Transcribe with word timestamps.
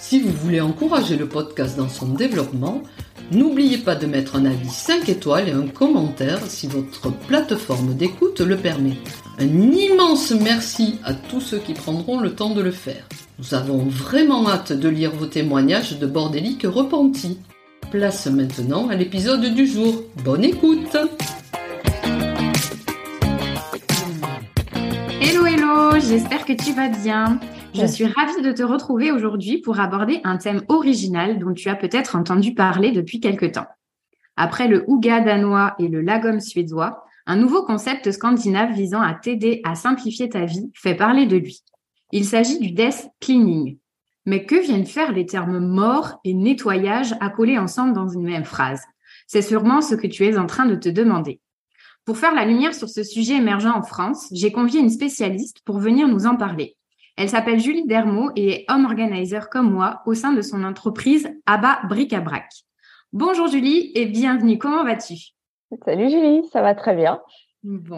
Si 0.00 0.18
vous 0.18 0.32
voulez 0.32 0.62
encourager 0.62 1.16
le 1.16 1.28
podcast 1.28 1.76
dans 1.76 1.90
son 1.90 2.08
développement, 2.08 2.82
n'oubliez 3.30 3.76
pas 3.76 3.94
de 3.94 4.06
mettre 4.06 4.34
un 4.34 4.46
avis 4.46 4.70
5 4.70 5.08
étoiles 5.10 5.48
et 5.48 5.52
un 5.52 5.66
commentaire 5.66 6.40
si 6.48 6.66
votre 6.66 7.12
plateforme 7.12 7.94
d'écoute 7.94 8.40
le 8.40 8.56
permet. 8.56 8.96
Un 9.38 9.46
immense 9.46 10.30
merci 10.32 10.98
à 11.04 11.12
tous 11.12 11.42
ceux 11.42 11.58
qui 11.58 11.74
prendront 11.74 12.18
le 12.18 12.34
temps 12.34 12.54
de 12.54 12.62
le 12.62 12.70
faire. 12.70 13.06
Nous 13.38 13.54
avons 13.54 13.84
vraiment 13.84 14.48
hâte 14.48 14.72
de 14.72 14.88
lire 14.88 15.12
vos 15.12 15.26
témoignages 15.26 15.98
de 15.98 16.06
bordéliques 16.06 16.66
repentis. 16.66 17.38
Place 17.90 18.26
maintenant 18.26 18.88
à 18.88 18.94
l'épisode 18.94 19.54
du 19.54 19.66
jour. 19.66 20.02
Bonne 20.24 20.44
écoute 20.44 20.96
Hello 25.20 25.44
hello, 25.46 26.00
j'espère 26.00 26.46
que 26.46 26.54
tu 26.54 26.72
vas 26.72 26.88
bien. 26.88 27.38
Je 27.72 27.86
suis 27.86 28.04
ravie 28.04 28.42
de 28.42 28.52
te 28.52 28.62
retrouver 28.62 29.12
aujourd'hui 29.12 29.58
pour 29.58 29.78
aborder 29.78 30.20
un 30.24 30.38
thème 30.38 30.62
original 30.68 31.38
dont 31.38 31.54
tu 31.54 31.68
as 31.68 31.76
peut-être 31.76 32.16
entendu 32.16 32.52
parler 32.54 32.90
depuis 32.90 33.20
quelque 33.20 33.46
temps. 33.46 33.66
Après 34.36 34.66
le 34.66 34.84
Ouga 34.88 35.20
danois 35.20 35.74
et 35.78 35.88
le 35.88 36.00
lagom 36.00 36.40
suédois, 36.40 37.04
un 37.26 37.36
nouveau 37.36 37.62
concept 37.64 38.10
scandinave 38.10 38.72
visant 38.72 39.00
à 39.00 39.14
t'aider 39.14 39.60
à 39.64 39.76
simplifier 39.76 40.28
ta 40.28 40.44
vie 40.44 40.70
fait 40.74 40.96
parler 40.96 41.26
de 41.26 41.36
lui. 41.36 41.62
Il 42.12 42.24
s'agit 42.24 42.58
du 42.58 42.72
death 42.72 43.08
cleaning. 43.20 43.78
Mais 44.26 44.44
que 44.44 44.60
viennent 44.60 44.86
faire 44.86 45.12
les 45.12 45.26
termes 45.26 45.58
mort 45.58 46.20
et 46.24 46.34
nettoyage 46.34 47.14
accolés 47.20 47.58
ensemble 47.58 47.92
dans 47.92 48.08
une 48.08 48.24
même 48.24 48.44
phrase? 48.44 48.82
C'est 49.26 49.42
sûrement 49.42 49.80
ce 49.80 49.94
que 49.94 50.08
tu 50.08 50.26
es 50.26 50.36
en 50.36 50.46
train 50.46 50.66
de 50.66 50.74
te 50.74 50.88
demander. 50.88 51.40
Pour 52.04 52.18
faire 52.18 52.34
la 52.34 52.44
lumière 52.44 52.74
sur 52.74 52.88
ce 52.88 53.04
sujet 53.04 53.36
émergent 53.36 53.72
en 53.74 53.82
France, 53.82 54.26
j'ai 54.32 54.50
convié 54.50 54.80
une 54.80 54.90
spécialiste 54.90 55.60
pour 55.64 55.78
venir 55.78 56.08
nous 56.08 56.26
en 56.26 56.36
parler. 56.36 56.76
Elle 57.20 57.28
s'appelle 57.28 57.60
Julie 57.60 57.84
Dermot 57.84 58.30
et 58.34 58.48
est 58.48 58.72
home 58.72 58.86
organizer 58.86 59.50
comme 59.50 59.70
moi 59.70 60.00
au 60.06 60.14
sein 60.14 60.32
de 60.32 60.40
son 60.40 60.64
entreprise 60.64 61.30
Abba 61.44 61.80
Bric 61.86 62.14
à 62.14 62.20
Brac. 62.22 62.46
Bonjour 63.12 63.46
Julie 63.46 63.92
et 63.94 64.06
bienvenue. 64.06 64.56
Comment 64.56 64.84
vas-tu? 64.84 65.16
Salut 65.84 66.08
Julie, 66.08 66.48
ça 66.50 66.62
va 66.62 66.74
très 66.74 66.96
bien. 66.96 67.20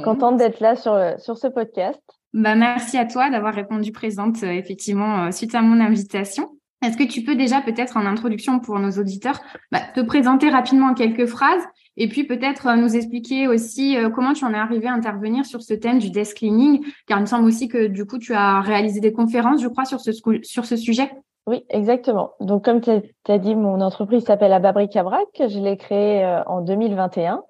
Contente 0.02 0.38
d'être 0.38 0.58
là 0.58 0.74
sur, 0.74 0.98
sur 1.20 1.38
ce 1.38 1.46
podcast. 1.46 2.02
Bah, 2.32 2.56
merci 2.56 2.98
à 2.98 3.04
toi 3.04 3.30
d'avoir 3.30 3.54
répondu 3.54 3.92
présente 3.92 4.42
euh, 4.42 4.50
effectivement 4.50 5.26
euh, 5.26 5.30
suite 5.30 5.54
à 5.54 5.62
mon 5.62 5.78
invitation. 5.78 6.58
Est-ce 6.82 6.96
que 6.96 7.04
tu 7.04 7.22
peux 7.22 7.36
déjà 7.36 7.60
peut-être 7.60 7.96
en 7.96 8.06
introduction 8.06 8.58
pour 8.58 8.78
nos 8.78 8.90
auditeurs 8.90 9.40
bah, 9.70 9.80
te 9.94 10.00
présenter 10.00 10.50
rapidement 10.50 10.88
en 10.88 10.94
quelques 10.94 11.26
phrases 11.26 11.62
et 11.96 12.08
puis 12.08 12.24
peut-être 12.24 12.66
euh, 12.66 12.76
nous 12.76 12.96
expliquer 12.96 13.48
aussi 13.48 13.96
euh, 13.96 14.10
comment 14.10 14.32
tu 14.32 14.44
en 14.44 14.52
es 14.52 14.58
arrivé 14.58 14.88
à 14.88 14.92
intervenir 14.92 15.44
sur 15.44 15.62
ce 15.62 15.74
thème 15.74 15.98
du 15.98 16.10
desk 16.10 16.38
cleaning, 16.38 16.84
car 17.06 17.18
il 17.18 17.22
me 17.22 17.26
semble 17.26 17.46
aussi 17.46 17.68
que 17.68 17.86
du 17.86 18.06
coup 18.06 18.18
tu 18.18 18.34
as 18.34 18.60
réalisé 18.60 19.00
des 19.00 19.12
conférences, 19.12 19.62
je 19.62 19.68
crois, 19.68 19.84
sur 19.84 20.00
ce, 20.00 20.10
sur 20.42 20.64
ce 20.64 20.76
sujet. 20.76 21.10
Oui, 21.46 21.64
exactement. 21.68 22.32
Donc 22.40 22.64
comme 22.64 22.80
tu 22.80 22.90
as 23.28 23.38
dit, 23.38 23.54
mon 23.54 23.80
entreprise 23.80 24.24
s'appelle 24.24 24.52
Ababric 24.52 24.96
Abrac. 24.96 25.26
Je 25.38 25.58
l'ai 25.58 25.76
créée 25.76 26.24
euh, 26.24 26.42
en 26.44 26.62
2021. 26.62 27.42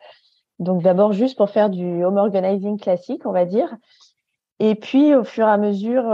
Donc 0.58 0.82
d'abord 0.82 1.12
juste 1.12 1.36
pour 1.36 1.50
faire 1.50 1.70
du 1.70 2.04
home 2.04 2.16
organizing 2.16 2.78
classique, 2.78 3.22
on 3.26 3.32
va 3.32 3.44
dire. 3.44 3.74
Et 4.60 4.74
puis 4.74 5.14
au 5.14 5.24
fur 5.24 5.46
et 5.46 5.50
à 5.50 5.56
mesure 5.56 6.04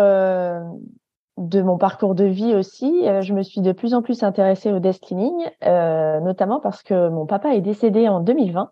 de 1.38 1.62
mon 1.62 1.78
parcours 1.78 2.16
de 2.16 2.24
vie 2.24 2.54
aussi, 2.54 3.08
euh, 3.08 3.22
je 3.22 3.32
me 3.32 3.42
suis 3.42 3.60
de 3.60 3.72
plus 3.72 3.94
en 3.94 4.02
plus 4.02 4.24
intéressée 4.24 4.72
au 4.72 4.80
desk 4.80 5.04
cleaning, 5.04 5.34
euh, 5.64 6.18
notamment 6.20 6.58
parce 6.58 6.82
que 6.82 7.08
mon 7.08 7.26
papa 7.26 7.54
est 7.54 7.60
décédé 7.60 8.08
en 8.08 8.20
2020, 8.20 8.70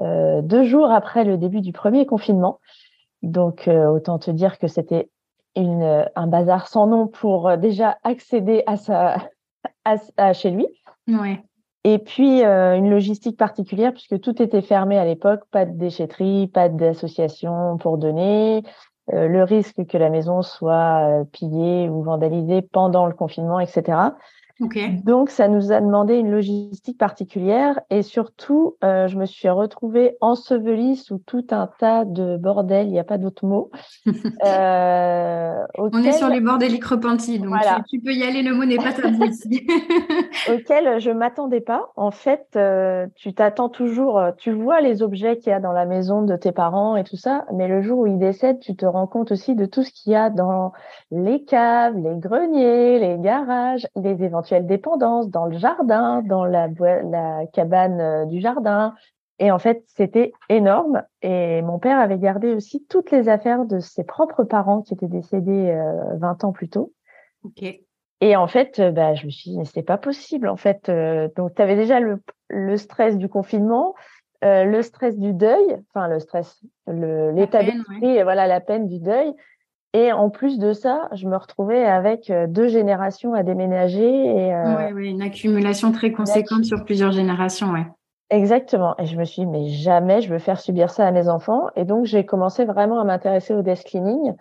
euh, 0.00 0.42
deux 0.42 0.64
jours 0.64 0.90
après 0.90 1.22
le 1.22 1.38
début 1.38 1.60
du 1.60 1.72
premier 1.72 2.04
confinement. 2.04 2.58
Donc, 3.22 3.68
autant 3.68 4.18
te 4.18 4.30
dire 4.30 4.58
que 4.58 4.66
c'était 4.66 5.08
une, 5.56 6.04
un 6.14 6.26
bazar 6.26 6.68
sans 6.68 6.86
nom 6.86 7.06
pour 7.06 7.56
déjà 7.56 7.96
accéder 8.02 8.62
à 8.66 8.76
sa, 8.76 9.16
à, 9.86 10.32
chez 10.34 10.50
lui. 10.50 10.66
Ouais. 11.08 11.42
Et 11.84 11.98
puis 11.98 12.42
une 12.42 12.90
logistique 12.90 13.38
particulière 13.38 13.92
puisque 13.92 14.20
tout 14.20 14.42
était 14.42 14.60
fermé 14.60 14.98
à 14.98 15.06
l'époque, 15.06 15.40
pas 15.50 15.64
de 15.64 15.72
déchetterie, 15.72 16.48
pas 16.48 16.68
d'association 16.68 17.78
pour 17.78 17.96
donner, 17.96 18.62
euh, 19.12 19.28
le 19.28 19.42
risque 19.42 19.84
que 19.86 19.98
la 19.98 20.08
maison 20.08 20.42
soit 20.42 21.20
euh, 21.20 21.24
pillée 21.24 21.88
ou 21.88 22.02
vandalisée 22.02 22.62
pendant 22.62 23.06
le 23.06 23.12
confinement, 23.12 23.60
etc. 23.60 23.98
Donc, 25.04 25.30
ça 25.30 25.48
nous 25.48 25.72
a 25.72 25.80
demandé 25.80 26.14
une 26.14 26.30
logistique 26.30 26.96
particulière 26.96 27.80
et 27.90 28.02
surtout, 28.02 28.76
euh, 28.84 29.08
je 29.08 29.18
me 29.18 29.26
suis 29.26 29.48
retrouvée 29.48 30.16
ensevelie 30.20 30.96
sous 30.96 31.18
tout 31.18 31.44
un 31.50 31.68
tas 31.78 32.04
de 32.04 32.36
bordel, 32.36 32.86
il 32.86 32.92
n'y 32.92 33.00
a 33.00 33.04
pas 33.04 33.18
d'autre 33.18 33.46
mot. 33.46 33.70
Euh, 34.44 35.64
On 35.78 36.02
est 36.02 36.12
sur 36.12 36.28
les 36.28 36.40
bordéliques 36.40 36.84
repentis, 36.84 37.38
donc 37.38 37.54
tu, 37.88 38.00
peux 38.00 38.12
y 38.12 38.24
aller, 38.24 38.42
le 38.42 38.54
mot 38.54 38.64
n'est 38.64 38.76
pas 38.76 38.92
tabou 38.92 39.24
ici. 39.24 39.66
auquel 40.52 41.00
je 41.00 41.10
m'attendais 41.10 41.60
pas. 41.60 41.92
En 41.96 42.10
fait, 42.10 42.48
euh, 42.56 43.06
tu 43.14 43.32
t'attends 43.32 43.68
toujours, 43.68 44.20
tu 44.36 44.50
vois 44.50 44.80
les 44.80 45.02
objets 45.02 45.38
qu'il 45.38 45.50
y 45.50 45.52
a 45.52 45.60
dans 45.60 45.72
la 45.72 45.86
maison 45.86 46.22
de 46.22 46.36
tes 46.36 46.52
parents 46.52 46.96
et 46.96 47.04
tout 47.04 47.16
ça, 47.16 47.46
mais 47.54 47.68
le 47.68 47.80
jour 47.80 48.00
où 48.00 48.06
ils 48.06 48.18
décèdent, 48.18 48.60
tu 48.60 48.76
te 48.76 48.84
rends 48.84 49.06
compte 49.06 49.32
aussi 49.32 49.54
de 49.54 49.66
tout 49.66 49.82
ce 49.82 49.90
qu'il 49.90 50.12
y 50.12 50.16
a 50.16 50.30
dans 50.30 50.72
les 51.10 51.44
caves, 51.44 51.96
les 51.96 52.18
greniers, 52.18 52.98
les 52.98 53.18
garages, 53.18 53.86
les 53.96 54.22
éventuels 54.24 54.43
dépendances 54.52 55.28
dans 55.28 55.46
le 55.46 55.58
jardin, 55.58 56.22
dans 56.22 56.44
la, 56.44 56.68
la 56.68 57.46
cabane 57.52 58.00
euh, 58.00 58.24
du 58.26 58.40
jardin. 58.40 58.94
Et 59.38 59.50
en 59.50 59.58
fait, 59.58 59.82
c'était 59.86 60.32
énorme. 60.48 61.02
Et 61.22 61.60
mon 61.62 61.78
père 61.78 61.98
avait 61.98 62.18
gardé 62.18 62.54
aussi 62.54 62.84
toutes 62.88 63.10
les 63.10 63.28
affaires 63.28 63.64
de 63.64 63.80
ses 63.80 64.04
propres 64.04 64.44
parents 64.44 64.82
qui 64.82 64.94
étaient 64.94 65.08
décédés 65.08 65.76
20 66.18 66.44
euh, 66.44 66.46
ans 66.46 66.52
plus 66.52 66.68
tôt. 66.68 66.92
Et 68.20 68.36
en 68.36 68.46
fait, 68.46 68.78
euh, 68.78 68.90
bah, 68.92 69.14
je 69.14 69.26
me 69.26 69.30
suis 69.30 69.50
dit, 69.50 69.58
mais 69.58 69.64
c'est 69.64 69.82
pas 69.82 69.98
possible. 69.98 70.48
En 70.48 70.56
fait, 70.56 70.90
donc 71.36 71.54
tu 71.54 71.62
avais 71.62 71.76
déjà 71.76 71.98
le, 71.98 72.22
le, 72.48 72.76
stress 72.76 73.16
du 73.16 73.28
confinement, 73.28 73.94
le 74.42 74.82
stress 74.82 75.18
du 75.18 75.32
deuil, 75.32 75.78
enfin 75.88 76.06
le 76.06 76.20
stress, 76.20 76.62
l'état 76.86 77.64
d'esprit, 77.64 78.22
voilà 78.22 78.46
la 78.46 78.60
peine 78.60 78.86
du 78.86 79.00
deuil. 79.00 79.34
Et 79.94 80.12
en 80.12 80.28
plus 80.28 80.58
de 80.58 80.72
ça, 80.72 81.08
je 81.12 81.28
me 81.28 81.36
retrouvais 81.36 81.84
avec 81.84 82.28
euh, 82.28 82.48
deux 82.48 82.66
générations 82.66 83.32
à 83.32 83.44
déménager. 83.44 84.02
Et, 84.04 84.52
euh, 84.52 84.90
oui, 84.92 85.08
une 85.08 85.22
accumulation 85.22 85.92
très 85.92 86.10
conséquente 86.10 86.64
sur 86.64 86.84
plusieurs 86.84 87.12
générations, 87.12 87.70
ouais. 87.70 87.86
Exactement. 88.28 88.96
Et 88.98 89.06
je 89.06 89.16
me 89.16 89.24
suis 89.24 89.42
dit, 89.42 89.46
mais 89.46 89.68
jamais 89.68 90.20
je 90.20 90.30
veux 90.30 90.40
faire 90.40 90.58
subir 90.58 90.90
ça 90.90 91.06
à 91.06 91.12
mes 91.12 91.28
enfants. 91.28 91.68
Et 91.76 91.84
donc, 91.84 92.06
j'ai 92.06 92.26
commencé 92.26 92.64
vraiment 92.64 92.98
à 92.98 93.04
m'intéresser 93.04 93.54
au 93.54 93.62
desk 93.62 93.86
cleaning. 93.86 94.34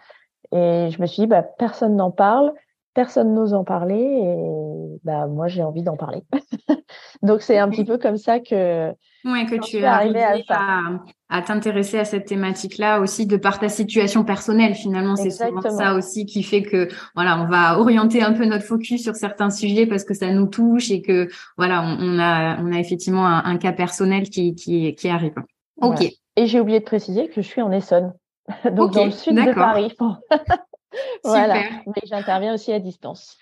Et 0.52 0.90
je 0.90 1.00
me 1.00 1.06
suis 1.06 1.22
dit, 1.22 1.28
bah, 1.28 1.44
personne 1.44 1.96
n'en 1.96 2.10
parle, 2.10 2.52
personne 2.94 3.34
n'ose 3.34 3.54
en 3.54 3.64
parler. 3.64 3.96
Et 3.96 5.00
bah, 5.04 5.28
moi, 5.28 5.48
j'ai 5.48 5.64
envie 5.64 5.84
d'en 5.84 5.98
parler. 5.98 6.24
donc, 7.22 7.42
c'est 7.42 7.58
un 7.58 7.70
petit 7.70 7.86
peu 7.86 7.98
comme 7.98 8.18
ça 8.18 8.40
que, 8.40 8.94
Ouais, 9.26 9.46
que 9.46 9.56
tu 9.56 9.78
es 9.78 9.86
arrivé 9.86 10.22
à, 10.50 11.42
t'intéresser 11.42 11.98
à 11.98 12.04
cette 12.04 12.26
thématique-là 12.26 13.00
aussi 13.00 13.26
de 13.26 13.38
par 13.38 13.58
ta 13.58 13.70
situation 13.70 14.26
personnelle. 14.26 14.76
Finalement, 14.76 15.16
c'est 15.16 15.30
souvent 15.30 15.62
ça 15.62 15.96
aussi 15.96 16.26
qui 16.26 16.44
fait 16.44 16.62
que 16.62 16.90
voilà, 17.16 17.42
on 17.42 17.48
va 17.48 17.80
orienter 17.80 18.22
un 18.22 18.34
peu 18.34 18.46
notre 18.46 18.66
focus 18.66 19.02
sur 19.02 19.16
certains 19.16 19.50
sujets 19.50 19.86
parce 19.88 20.04
que 20.04 20.14
ça 20.14 20.30
nous 20.32 20.48
touche 20.48 20.92
et 20.92 21.02
que 21.02 21.30
voilà, 21.58 21.82
on, 21.84 22.20
a 22.20 22.62
on 22.62 22.74
a 22.74 22.80
effectivement 22.80 23.26
un, 23.26 23.58
cas 23.58 23.72
personnel 23.72 24.30
qui 24.30 24.56
qui, 24.56 24.94
qui 24.94 25.08
arrive. 25.08 25.36
Ok. 25.82 26.04
Et 26.36 26.46
j'ai 26.46 26.60
oublié 26.60 26.80
de 26.80 26.86
préciser 26.86 27.30
que 27.30 27.42
je 27.42 27.48
suis 27.48 27.62
en 27.62 27.72
Essonne, 27.72 28.14
donc 28.72 28.92
dans 28.94 29.06
le 29.06 29.12
sud 29.12 29.36
de 29.36 29.54
Paris. 29.54 29.96
voilà. 31.24 31.62
Mais 31.88 32.02
j'interviens 32.06 32.54
aussi 32.54 32.72
à 32.72 32.80
distance. 32.80 33.38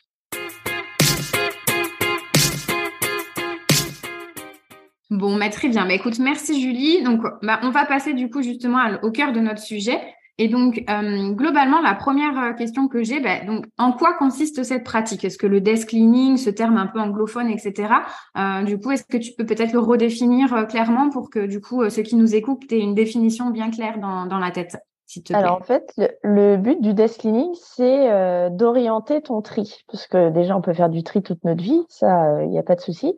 Bon, 5.12 5.38
bah, 5.38 5.50
très 5.50 5.68
bien. 5.68 5.86
Bah, 5.86 5.94
écoute, 5.94 6.20
merci 6.20 6.62
Julie. 6.62 7.04
Donc, 7.04 7.22
bah, 7.42 7.60
on 7.64 7.70
va 7.70 7.86
passer 7.86 8.14
du 8.14 8.30
coup 8.30 8.42
justement 8.42 8.80
au 9.04 9.12
cœur 9.12 9.34
de 9.34 9.42
notre 9.42 9.62
sujet. 9.62 10.00
Et 10.38 10.48
donc, 10.48 10.84
euh, 10.90 11.34
globalement, 11.34 11.82
la 11.82 11.94
première 11.94 12.40
euh, 12.40 12.54
question 12.54 12.88
que 12.88 13.04
j'ai, 13.04 13.22
donc, 13.46 13.66
en 13.78 13.92
quoi 13.92 14.14
consiste 14.14 14.64
cette 14.64 14.84
pratique? 14.84 15.24
Est-ce 15.24 15.38
que 15.38 15.46
le 15.46 15.62
desk 15.62 15.90
cleaning, 15.90 16.38
ce 16.38 16.50
terme 16.50 16.78
un 16.78 16.88
peu 16.88 17.00
anglophone, 17.00 17.50
etc. 17.50 17.94
Euh, 18.38 18.64
du 18.64 18.80
coup, 18.80 18.92
est-ce 18.92 19.04
que 19.04 19.18
tu 19.18 19.34
peux 19.38 19.46
peut-être 19.46 19.74
le 19.74 19.80
redéfinir 19.80 20.66
clairement 20.68 21.10
pour 21.10 21.30
que, 21.30 21.46
du 21.46 21.62
coup, 21.62 21.88
ceux 21.90 22.02
qui 22.02 22.16
nous 22.16 22.34
écoutent 22.34 22.72
aient 22.72 22.80
une 22.80 22.96
définition 22.96 23.52
bien 23.52 23.70
claire 23.70 24.00
dans, 24.00 24.26
dans 24.26 24.40
la 24.40 24.50
tête? 24.50 24.78
Alors 25.34 25.58
en 25.58 25.64
fait, 25.64 25.94
le, 26.24 26.58
but 26.58 26.82
du 26.82 26.94
desk 26.94 27.22
cleaning, 27.22 27.54
c'est 27.56 28.50
d'orienter 28.52 29.22
ton 29.22 29.42
tri, 29.42 29.84
parce 29.92 30.08
que 30.08 30.30
déjà 30.30 30.56
on 30.56 30.62
peut 30.62 30.74
faire 30.74 30.90
du 30.90 31.04
tri 31.04 31.22
toute 31.22 31.44
notre 31.44 31.62
vie, 31.62 31.84
ça, 31.90 32.42
il 32.44 32.50
n'y 32.50 32.60
a 32.60 32.64
pas 32.64 32.76
de 32.76 32.82
souci. 32.82 33.16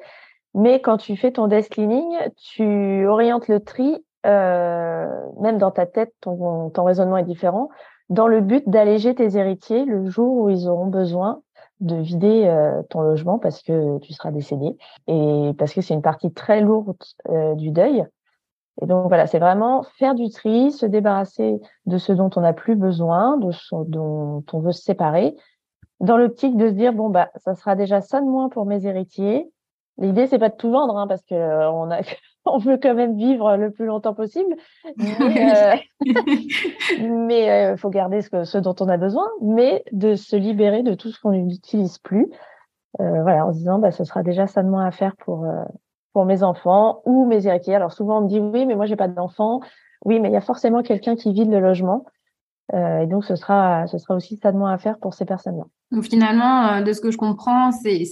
Mais 0.55 0.81
quand 0.81 0.97
tu 0.97 1.17
fais 1.17 1.31
ton 1.31 1.47
desk 1.47 1.71
cleaning, 1.71 2.15
tu 2.37 3.05
orientes 3.07 3.47
le 3.47 3.59
tri 3.59 4.03
euh, 4.25 5.07
même 5.39 5.57
dans 5.57 5.71
ta 5.71 5.85
tête, 5.85 6.13
ton, 6.21 6.69
ton 6.69 6.83
raisonnement 6.83 7.17
est 7.17 7.25
différent, 7.25 7.69
dans 8.09 8.27
le 8.27 8.41
but 8.41 8.67
d'alléger 8.69 9.13
tes 9.15 9.35
héritiers 9.35 9.85
le 9.85 10.09
jour 10.09 10.37
où 10.37 10.49
ils 10.49 10.67
auront 10.67 10.87
besoin 10.87 11.41
de 11.81 11.97
vider 11.97 12.45
euh, 12.45 12.81
ton 12.89 13.01
logement 13.01 13.39
parce 13.39 13.61
que 13.61 13.97
tu 13.99 14.13
seras 14.13 14.31
décédé 14.31 14.77
et 15.07 15.51
parce 15.57 15.73
que 15.73 15.81
c'est 15.81 15.93
une 15.93 16.01
partie 16.01 16.31
très 16.31 16.61
lourde 16.61 16.95
euh, 17.29 17.55
du 17.55 17.71
deuil. 17.71 18.05
Et 18.81 18.85
donc 18.85 19.07
voilà, 19.07 19.27
c'est 19.27 19.39
vraiment 19.39 19.83
faire 19.97 20.15
du 20.15 20.29
tri, 20.29 20.71
se 20.71 20.85
débarrasser 20.85 21.59
de 21.85 21.97
ce 21.97 22.11
dont 22.11 22.29
on 22.35 22.41
n'a 22.41 22.53
plus 22.53 22.75
besoin, 22.75 23.37
de 23.37 23.51
ce 23.51 23.75
dont 23.87 24.43
on 24.51 24.59
veut 24.59 24.71
se 24.71 24.81
séparer, 24.81 25.35
dans 25.99 26.17
l'optique 26.17 26.57
de 26.57 26.69
se 26.69 26.73
dire 26.73 26.93
bon 26.93 27.09
bah 27.09 27.29
ça 27.35 27.55
sera 27.55 27.75
déjà 27.75 28.01
ça 28.01 28.19
de 28.19 28.25
moins 28.25 28.49
pour 28.49 28.65
mes 28.65 28.85
héritiers. 28.85 29.49
L'idée 29.99 30.25
c'est 30.25 30.39
pas 30.39 30.49
de 30.49 30.55
tout 30.55 30.71
vendre 30.71 30.97
hein, 30.97 31.07
parce 31.07 31.23
que 31.23 31.35
on 31.35 31.91
a 31.91 31.99
on 32.45 32.57
veut 32.57 32.77
quand 32.77 32.95
même 32.95 33.15
vivre 33.15 33.55
le 33.55 33.71
plus 33.71 33.85
longtemps 33.85 34.13
possible. 34.13 34.55
Mais 34.97 35.77
il 36.09 37.03
euh, 37.05 37.71
euh, 37.73 37.77
faut 37.77 37.89
garder 37.89 38.21
ce, 38.21 38.43
ce, 38.43 38.57
dont 38.57 38.75
on 38.79 38.89
a 38.89 38.97
besoin, 38.97 39.29
mais 39.41 39.83
de 39.91 40.15
se 40.15 40.35
libérer 40.35 40.83
de 40.83 40.93
tout 40.93 41.11
ce 41.11 41.21
qu'on 41.21 41.31
n'utilise 41.31 41.99
plus. 41.99 42.29
Euh, 42.99 43.21
voilà, 43.23 43.45
en 43.45 43.53
se 43.53 43.57
disant, 43.57 43.79
bah, 43.79 43.91
ce 43.91 44.03
sera 44.03 44.21
déjà 44.23 44.45
ça 44.45 44.61
de 44.61 44.69
moins 44.69 44.85
à 44.85 44.91
faire 44.91 45.15
pour, 45.17 45.45
euh, 45.45 45.63
pour 46.13 46.25
mes 46.25 46.43
enfants 46.43 47.01
ou 47.05 47.25
mes 47.25 47.47
héritiers. 47.47 47.75
Alors 47.75 47.91
souvent, 47.91 48.19
on 48.19 48.21
me 48.21 48.27
dit, 48.29 48.39
oui, 48.39 48.65
mais 48.65 48.75
moi, 48.75 48.85
j'ai 48.85 48.95
pas 48.95 49.07
d'enfants. 49.07 49.59
Oui, 50.05 50.19
mais 50.19 50.29
il 50.29 50.33
y 50.33 50.37
a 50.37 50.41
forcément 50.41 50.83
quelqu'un 50.83 51.15
qui 51.15 51.33
vide 51.33 51.51
le 51.51 51.59
logement. 51.59 52.05
Euh, 52.73 53.01
et 53.01 53.07
donc, 53.07 53.25
ce 53.25 53.35
sera, 53.35 53.87
ce 53.87 53.97
sera 53.97 54.15
aussi 54.15 54.37
ça 54.37 54.51
de 54.51 54.57
moins 54.57 54.71
à 54.71 54.77
faire 54.77 54.97
pour 54.97 55.13
ces 55.13 55.25
personnes-là. 55.25 55.65
Finalement, 56.01 56.67
euh, 56.69 56.81
de 56.81 56.91
ce 56.91 57.01
que 57.01 57.11
je 57.11 57.17
comprends, 57.17 57.71
c'est 57.71 58.03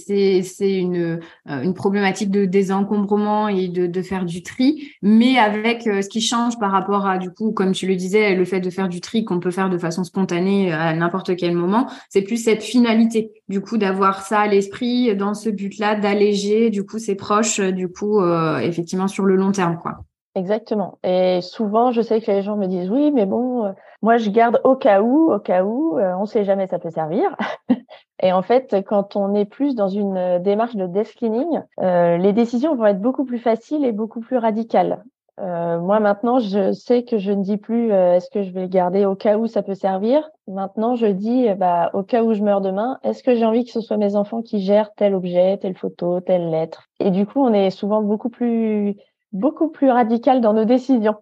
euh, 0.92 1.18
une 1.46 1.74
problématique 1.74 2.30
de 2.30 2.44
désencombrement 2.44 3.48
et 3.48 3.66
de 3.66 3.88
de 3.88 4.02
faire 4.02 4.24
du 4.24 4.44
tri, 4.44 4.92
mais 5.02 5.36
avec 5.36 5.82
ce 5.82 6.08
qui 6.08 6.20
change 6.20 6.58
par 6.60 6.70
rapport 6.70 7.06
à 7.06 7.18
du 7.18 7.30
coup, 7.30 7.50
comme 7.50 7.72
tu 7.72 7.88
le 7.88 7.96
disais, 7.96 8.36
le 8.36 8.44
fait 8.44 8.60
de 8.60 8.70
faire 8.70 8.88
du 8.88 9.00
tri 9.00 9.24
qu'on 9.24 9.40
peut 9.40 9.50
faire 9.50 9.68
de 9.68 9.78
façon 9.78 10.04
spontanée 10.04 10.72
à 10.72 10.94
n'importe 10.94 11.34
quel 11.34 11.54
moment, 11.54 11.90
c'est 12.08 12.22
plus 12.22 12.36
cette 12.36 12.62
finalité 12.62 13.32
du 13.48 13.60
coup 13.60 13.78
d'avoir 13.78 14.22
ça 14.22 14.40
à 14.40 14.46
l'esprit 14.46 15.16
dans 15.16 15.34
ce 15.34 15.50
but-là, 15.50 15.96
d'alléger 15.96 16.70
du 16.70 16.84
coup 16.84 16.98
ses 16.98 17.16
proches, 17.16 17.58
du 17.58 17.88
coup 17.88 18.22
effectivement 18.60 19.08
sur 19.08 19.24
le 19.24 19.34
long 19.34 19.50
terme 19.50 19.78
quoi. 19.82 20.04
Exactement. 20.34 20.98
Et 21.02 21.40
souvent, 21.42 21.92
je 21.92 22.00
sais 22.00 22.20
que 22.20 22.30
les 22.30 22.42
gens 22.42 22.56
me 22.56 22.66
disent 22.66 22.90
oui, 22.90 23.10
mais 23.12 23.26
bon 23.26 23.74
moi, 24.02 24.16
je 24.16 24.30
garde 24.30 24.60
au 24.64 24.74
cas 24.74 25.00
où, 25.00 25.32
au 25.32 25.38
cas 25.38 25.62
où, 25.62 25.96
euh, 25.96 26.12
on 26.16 26.22
ne 26.22 26.26
sait 26.26 26.44
jamais, 26.44 26.66
ça 26.66 26.80
peut 26.80 26.90
servir. 26.90 27.36
et 28.22 28.32
en 28.32 28.42
fait, 28.42 28.74
quand 28.84 29.14
on 29.14 29.32
est 29.34 29.44
plus 29.44 29.76
dans 29.76 29.86
une 29.86 30.16
euh, 30.16 30.38
démarche 30.40 30.74
de 30.74 30.88
desk 30.88 31.18
cleaning, 31.18 31.60
euh, 31.80 32.16
les 32.16 32.32
décisions 32.32 32.74
vont 32.74 32.86
être 32.86 33.00
beaucoup 33.00 33.24
plus 33.24 33.38
faciles 33.38 33.84
et 33.84 33.92
beaucoup 33.92 34.20
plus 34.20 34.38
radicales. 34.38 35.04
moi, 35.38 36.00
maintenant, 36.00 36.40
je 36.40 36.72
sais 36.72 37.04
que 37.04 37.16
je 37.18 37.30
ne 37.30 37.42
dis 37.42 37.56
plus 37.56 37.92
est-ce 37.92 38.28
que 38.30 38.42
je 38.42 38.52
vais 38.52 38.68
garder 38.68 39.06
au 39.06 39.14
cas 39.14 39.38
où 39.38 39.46
ça 39.46 39.62
peut 39.62 39.74
servir. 39.74 40.28
Maintenant, 40.48 40.94
je 40.96 41.06
dis 41.06 41.48
bah, 41.54 41.90
au 41.94 42.02
cas 42.02 42.22
où 42.22 42.34
je 42.34 42.42
meurs 42.42 42.60
demain, 42.60 42.98
est-ce 43.02 43.22
que 43.22 43.34
j'ai 43.34 43.44
envie 43.44 43.64
que 43.64 43.70
ce 43.70 43.80
soit 43.80 43.96
mes 43.96 44.14
enfants 44.14 44.42
qui 44.42 44.60
gèrent 44.60 44.92
tel 44.94 45.14
objet, 45.14 45.58
telle 45.58 45.76
photo, 45.76 46.20
telle 46.20 46.50
lettre? 46.50 46.88
Et 47.00 47.10
du 47.10 47.24
coup, 47.26 47.40
on 47.40 47.52
est 47.52 47.70
souvent 47.70 48.02
beaucoup 48.02 48.30
plus 48.30 48.96
beaucoup 49.32 49.68
plus 49.68 49.90
radical 49.90 50.40
dans 50.40 50.52
nos 50.52 50.64
décisions. 50.64 51.16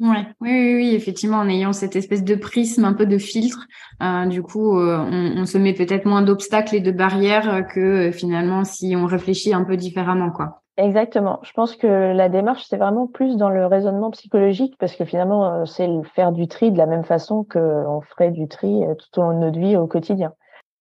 Ouais, 0.00 0.26
oui, 0.40 0.50
oui, 0.50 0.74
oui, 0.76 0.94
effectivement, 0.94 1.38
en 1.38 1.48
ayant 1.48 1.72
cette 1.72 1.96
espèce 1.96 2.22
de 2.22 2.36
prisme, 2.36 2.84
un 2.84 2.92
peu 2.92 3.04
de 3.04 3.18
filtre, 3.18 3.66
euh, 4.00 4.26
du 4.26 4.42
coup, 4.42 4.78
euh, 4.78 4.96
on, 4.96 5.40
on, 5.40 5.44
se 5.44 5.58
met 5.58 5.74
peut-être 5.74 6.06
moins 6.06 6.22
d'obstacles 6.22 6.76
et 6.76 6.80
de 6.80 6.92
barrières 6.92 7.66
que 7.66 7.80
euh, 7.80 8.12
finalement 8.12 8.62
si 8.62 8.94
on 8.94 9.06
réfléchit 9.06 9.52
un 9.52 9.64
peu 9.64 9.76
différemment, 9.76 10.30
quoi. 10.30 10.62
Exactement. 10.76 11.40
Je 11.42 11.50
pense 11.50 11.74
que 11.74 11.88
la 11.88 12.28
démarche, 12.28 12.64
c'est 12.68 12.76
vraiment 12.76 13.08
plus 13.08 13.36
dans 13.36 13.48
le 13.48 13.66
raisonnement 13.66 14.12
psychologique, 14.12 14.76
parce 14.78 14.94
que 14.94 15.04
finalement, 15.04 15.66
c'est 15.66 15.88
faire 16.14 16.30
du 16.30 16.46
tri 16.46 16.70
de 16.70 16.78
la 16.78 16.86
même 16.86 17.02
façon 17.02 17.42
qu'on 17.42 18.00
ferait 18.02 18.30
du 18.30 18.46
tri 18.46 18.82
tout 18.96 19.20
au 19.20 19.24
long 19.24 19.34
de 19.34 19.46
notre 19.46 19.58
vie 19.58 19.76
au 19.76 19.88
quotidien. 19.88 20.32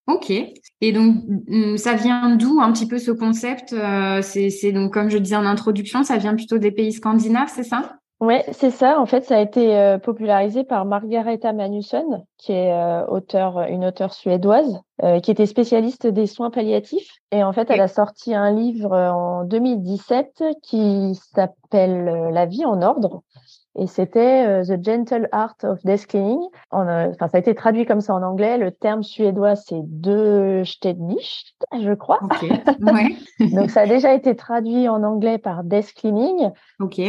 Ok. 0.07 0.31
Et 0.31 0.91
donc, 0.91 1.15
mm, 1.47 1.77
ça 1.77 1.93
vient 1.93 2.35
d'où 2.35 2.59
un 2.61 2.71
petit 2.71 2.87
peu 2.87 2.97
ce 2.97 3.11
concept 3.11 3.75
C'est 4.21 4.71
donc, 4.71 4.93
comme 4.93 5.09
je 5.09 5.17
disais 5.17 5.35
en 5.35 5.45
introduction, 5.45 6.03
ça 6.03 6.17
vient 6.17 6.35
plutôt 6.35 6.57
des 6.57 6.71
pays 6.71 6.93
scandinaves, 6.93 7.51
c'est 7.53 7.63
ça? 7.63 7.97
Oui, 8.19 8.37
c'est 8.51 8.71
ça. 8.71 8.99
En 8.99 9.05
fait, 9.05 9.25
ça 9.25 9.37
a 9.37 9.41
été 9.41 9.77
euh, 9.77 9.99
popularisé 9.99 10.63
par 10.63 10.85
Margareta 10.85 11.53
Magnusson, 11.53 12.25
qui 12.37 12.51
est 12.51 12.73
euh, 12.73 13.05
auteur, 13.05 13.61
une 13.69 13.85
auteure 13.85 14.11
suédoise, 14.11 14.81
euh, 15.03 15.19
qui 15.19 15.29
était 15.29 15.45
spécialiste 15.45 16.07
des 16.07 16.25
soins 16.25 16.49
palliatifs. 16.49 17.11
Et 17.31 17.43
en 17.43 17.53
fait, 17.53 17.69
elle 17.69 17.79
a 17.79 17.87
sorti 17.87 18.33
un 18.33 18.51
livre 18.51 18.91
en 18.91 19.43
2017 19.43 20.43
qui 20.63 21.13
s'appelle 21.35 22.31
La 22.31 22.47
vie 22.47 22.65
en 22.65 22.81
ordre. 22.81 23.21
Et 23.77 23.87
c'était 23.87 24.63
The 24.63 24.83
Gentle 24.83 25.29
Art 25.31 25.57
of 25.63 25.83
Desk 25.83 26.09
Cleaning. 26.09 26.41
Enfin, 26.71 27.27
ça 27.27 27.37
a 27.37 27.39
été 27.39 27.53
traduit 27.55 27.85
comme 27.85 28.01
ça 28.01 28.13
en 28.13 28.23
anglais. 28.23 28.57
Le 28.57 28.71
terme 28.71 29.03
suédois, 29.03 29.55
c'est 29.55 29.81
de 29.83 30.63
Stednicht, 30.65 31.55
je 31.79 31.93
crois. 31.93 32.19
Okay. 32.23 32.49
Ouais. 32.81 33.15
Donc, 33.51 33.69
ça 33.69 33.81
a 33.81 33.85
déjà 33.87 34.13
été 34.13 34.35
traduit 34.35 34.87
en 34.87 35.03
anglais 35.03 35.37
par 35.37 35.63
Desk 35.63 35.97
Cleaning. 35.97 36.51
OK. 36.79 37.01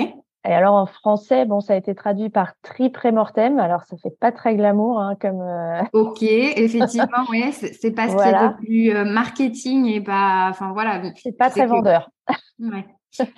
Et 0.49 0.53
alors 0.53 0.77
en 0.77 0.87
français, 0.87 1.45
bon, 1.45 1.61
ça 1.61 1.75
a 1.75 1.77
été 1.77 1.95
traduit 1.95 2.31
par 2.31 2.53
tri 2.63 2.91
prémortem. 2.91 3.59
Alors 3.59 3.83
ça 3.85 3.97
fait 3.97 4.17
pas 4.19 4.33
très 4.33 4.55
glamour, 4.55 5.01
hein, 5.01 5.17
comme. 5.21 5.41
Euh, 5.41 5.83
ok, 5.93 6.23
effectivement, 6.23 7.25
oui, 7.31 7.53
c'est 7.53 7.91
pas 7.91 8.09
ce 8.09 8.17
qui 8.17 8.23
est 8.23 8.33
le 8.33 8.57
plus 8.57 8.91
euh, 8.91 9.05
marketing 9.05 9.87
et 9.87 10.01
pas, 10.01 10.47
enfin 10.49 10.73
voilà. 10.73 11.03
C'est 11.17 11.37
pas 11.37 11.51
très 11.51 11.67
vendeur. 11.67 12.11
Ouais. 12.61 12.87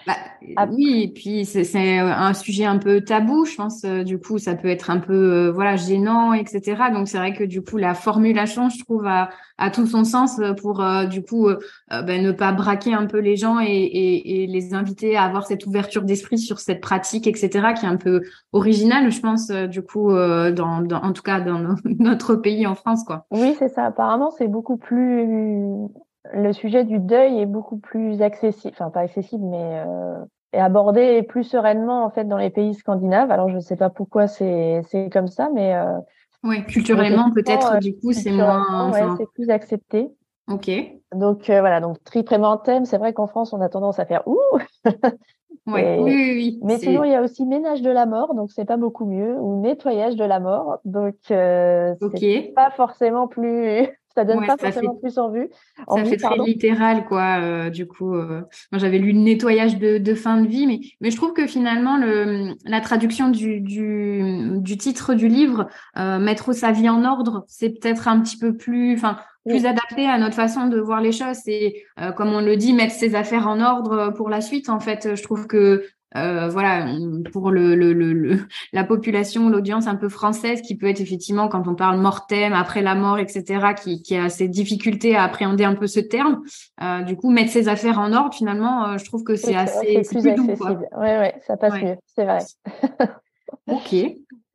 Bah, 0.06 0.14
ah. 0.56 0.66
oui, 0.70 1.02
et 1.04 1.08
puis 1.08 1.44
c'est 1.44 1.98
un 1.98 2.34
sujet 2.34 2.64
un 2.64 2.78
peu 2.78 3.02
tabou, 3.02 3.44
je 3.44 3.54
pense. 3.56 3.84
Euh, 3.84 4.02
du 4.02 4.18
coup, 4.18 4.38
ça 4.38 4.54
peut 4.54 4.68
être 4.68 4.90
un 4.90 4.98
peu 4.98 5.12
euh, 5.12 5.52
voilà 5.52 5.76
gênant, 5.76 6.32
etc. 6.32 6.90
Donc 6.92 7.08
c'est 7.08 7.18
vrai 7.18 7.32
que 7.32 7.44
du 7.44 7.62
coup 7.62 7.76
la 7.76 7.94
formulation, 7.94 8.68
je 8.68 8.82
trouve, 8.84 9.06
a, 9.06 9.30
a 9.58 9.70
tout 9.70 9.86
son 9.86 10.04
sens 10.04 10.40
pour 10.60 10.82
euh, 10.82 11.04
du 11.04 11.22
coup 11.22 11.48
ben, 11.88 12.22
ne 12.22 12.32
pas 12.32 12.52
braquer 12.52 12.94
un 12.94 13.06
peu 13.06 13.18
les 13.18 13.36
gens 13.36 13.60
et, 13.60 13.66
et, 13.66 14.42
et 14.42 14.46
les 14.46 14.74
inviter 14.74 15.16
à 15.16 15.24
avoir 15.24 15.46
cette 15.46 15.66
ouverture 15.66 16.02
d'esprit 16.02 16.38
sur 16.38 16.58
cette 16.58 16.80
pratique, 16.80 17.26
etc. 17.26 17.74
Qui 17.78 17.86
est 17.86 17.88
un 17.88 17.96
peu 17.96 18.22
originale, 18.52 19.10
je 19.10 19.20
pense. 19.20 19.50
du 19.50 19.82
coup, 19.82 20.10
dans, 20.10 20.82
dans, 20.82 21.02
en 21.02 21.12
tout 21.12 21.22
cas 21.22 21.40
dans 21.40 21.76
notre 21.84 22.34
pays 22.34 22.66
en 22.66 22.74
France, 22.74 23.04
quoi. 23.04 23.26
Oui, 23.30 23.54
c'est 23.58 23.68
ça. 23.68 23.86
Apparemment, 23.86 24.30
c'est 24.30 24.48
beaucoup 24.48 24.76
plus 24.76 25.88
le 26.32 26.52
sujet 26.52 26.84
du 26.84 26.98
deuil 26.98 27.40
est 27.40 27.46
beaucoup 27.46 27.78
plus 27.78 28.22
accessible, 28.22 28.74
enfin 28.74 28.90
pas 28.90 29.00
accessible, 29.00 29.44
mais 29.44 29.82
euh, 29.86 30.24
est 30.52 30.58
abordé 30.58 31.22
plus 31.22 31.44
sereinement 31.44 32.04
en 32.04 32.10
fait 32.10 32.24
dans 32.24 32.36
les 32.36 32.50
pays 32.50 32.74
scandinaves. 32.74 33.30
Alors 33.30 33.48
je 33.48 33.56
ne 33.56 33.60
sais 33.60 33.76
pas 33.76 33.90
pourquoi 33.90 34.26
c'est 34.26 34.82
c'est 34.90 35.10
comme 35.10 35.28
ça, 35.28 35.48
mais 35.54 35.74
euh, 35.74 35.98
oui, 36.42 36.64
culturellement 36.66 37.30
peut-être 37.30 37.78
du 37.78 37.96
coup 37.96 38.12
c'est 38.12 38.32
moins, 38.32 38.92
ouais, 38.92 39.06
c'est 39.18 39.30
plus 39.32 39.50
accepté. 39.50 40.08
Ok. 40.50 40.70
Donc 41.14 41.48
euh, 41.48 41.60
voilà, 41.60 41.80
donc 41.80 42.02
tri 42.04 42.24
thème, 42.24 42.84
c'est 42.84 42.98
vrai 42.98 43.12
qu'en 43.12 43.26
France 43.26 43.52
on 43.52 43.60
a 43.60 43.68
tendance 43.68 43.98
à 43.98 44.04
faire 44.04 44.26
ouh. 44.26 44.38
ouais, 45.66 45.98
oui, 46.00 46.12
oui, 46.12 46.32
oui, 46.34 46.58
Mais 46.62 46.78
sinon 46.78 47.04
il 47.04 47.12
y 47.12 47.14
a 47.14 47.22
aussi 47.22 47.46
ménage 47.46 47.82
de 47.82 47.90
la 47.90 48.06
mort, 48.06 48.34
donc 48.34 48.50
c'est 48.52 48.64
pas 48.64 48.76
beaucoup 48.76 49.06
mieux, 49.06 49.36
ou 49.38 49.60
nettoyage 49.60 50.16
de 50.16 50.24
la 50.24 50.40
mort, 50.40 50.78
donc 50.84 51.16
euh, 51.30 51.94
c'est 52.16 52.52
pas 52.54 52.70
forcément 52.72 53.28
plus 53.28 53.88
ça 54.14 54.24
donne 54.24 54.44
pas 54.44 54.56
forcément 54.56 54.96
plus 54.96 55.18
en 55.18 55.30
vue. 55.30 55.48
ça 55.88 56.04
fait 56.04 56.16
très 56.16 56.36
littéral, 56.38 57.04
quoi. 57.06 57.40
Euh, 57.40 57.70
du 57.70 57.86
coup, 57.86 58.14
euh, 58.14 58.42
moi 58.72 58.78
j'avais 58.78 58.98
lu 58.98 59.12
le 59.12 59.20
nettoyage 59.20 59.78
de, 59.78 59.98
de, 59.98 60.14
fin 60.14 60.40
de 60.40 60.48
vie, 60.48 60.66
mais 60.66 60.80
mais 61.00 61.10
je 61.10 61.16
trouve 61.16 61.32
que 61.32 61.46
finalement 61.46 61.96
le 61.96 62.54
la 62.64 62.80
traduction 62.80 63.28
du 63.28 63.60
du, 63.60 64.58
du 64.58 64.76
titre 64.76 65.14
du 65.14 65.28
livre, 65.28 65.68
euh, 65.96 66.18
mettre 66.18 66.52
sa 66.52 66.72
vie 66.72 66.88
en 66.88 67.04
ordre, 67.04 67.44
c'est 67.46 67.70
peut-être 67.70 68.08
un 68.08 68.20
petit 68.20 68.36
peu 68.36 68.56
plus, 68.56 68.94
enfin 68.94 69.16
plus 69.48 69.64
adapté 69.64 70.06
à 70.06 70.18
notre 70.18 70.34
façon 70.34 70.66
de 70.66 70.78
voir 70.78 71.00
les 71.00 71.12
choses. 71.12 71.46
Et 71.46 71.84
euh, 72.00 72.12
comme 72.12 72.32
on 72.32 72.40
le 72.40 72.56
dit, 72.56 72.72
mettre 72.72 72.94
ses 72.94 73.14
affaires 73.14 73.48
en 73.48 73.60
ordre 73.60 74.12
pour 74.14 74.28
la 74.28 74.40
suite. 74.40 74.68
En 74.68 74.80
fait, 74.80 75.14
je 75.14 75.22
trouve 75.22 75.46
que 75.46 75.84
euh, 76.16 76.48
voilà, 76.48 76.86
pour 77.32 77.50
le, 77.50 77.74
le, 77.74 77.92
le, 77.92 78.38
la 78.72 78.84
population, 78.84 79.48
l'audience 79.48 79.86
un 79.86 79.96
peu 79.96 80.08
française, 80.08 80.60
qui 80.62 80.76
peut 80.76 80.88
être 80.88 81.00
effectivement, 81.00 81.48
quand 81.48 81.68
on 81.68 81.74
parle 81.74 82.00
mortem, 82.00 82.52
après 82.52 82.82
la 82.82 82.94
mort, 82.94 83.18
etc., 83.18 83.74
qui, 83.80 84.02
qui 84.02 84.16
a 84.16 84.28
ses 84.28 84.48
difficultés 84.48 85.16
à 85.16 85.22
appréhender 85.22 85.64
un 85.64 85.74
peu 85.74 85.86
ce 85.86 86.00
terme. 86.00 86.42
Euh, 86.82 87.02
du 87.02 87.16
coup, 87.16 87.30
mettre 87.30 87.50
ses 87.50 87.68
affaires 87.68 87.98
en 87.98 88.12
ordre, 88.12 88.34
finalement, 88.34 88.88
euh, 88.88 88.98
je 88.98 89.04
trouve 89.04 89.22
que 89.22 89.36
c'est 89.36 89.54
assez 89.54 90.02
c'est 90.02 90.20
plus, 90.20 90.26
accessible. 90.26 90.88
Oui, 90.96 91.06
ouais, 91.06 91.34
ça 91.46 91.56
passe 91.56 91.80
mieux, 91.80 91.96
c'est 92.06 92.24
vrai. 92.24 92.40
ok. 93.68 93.94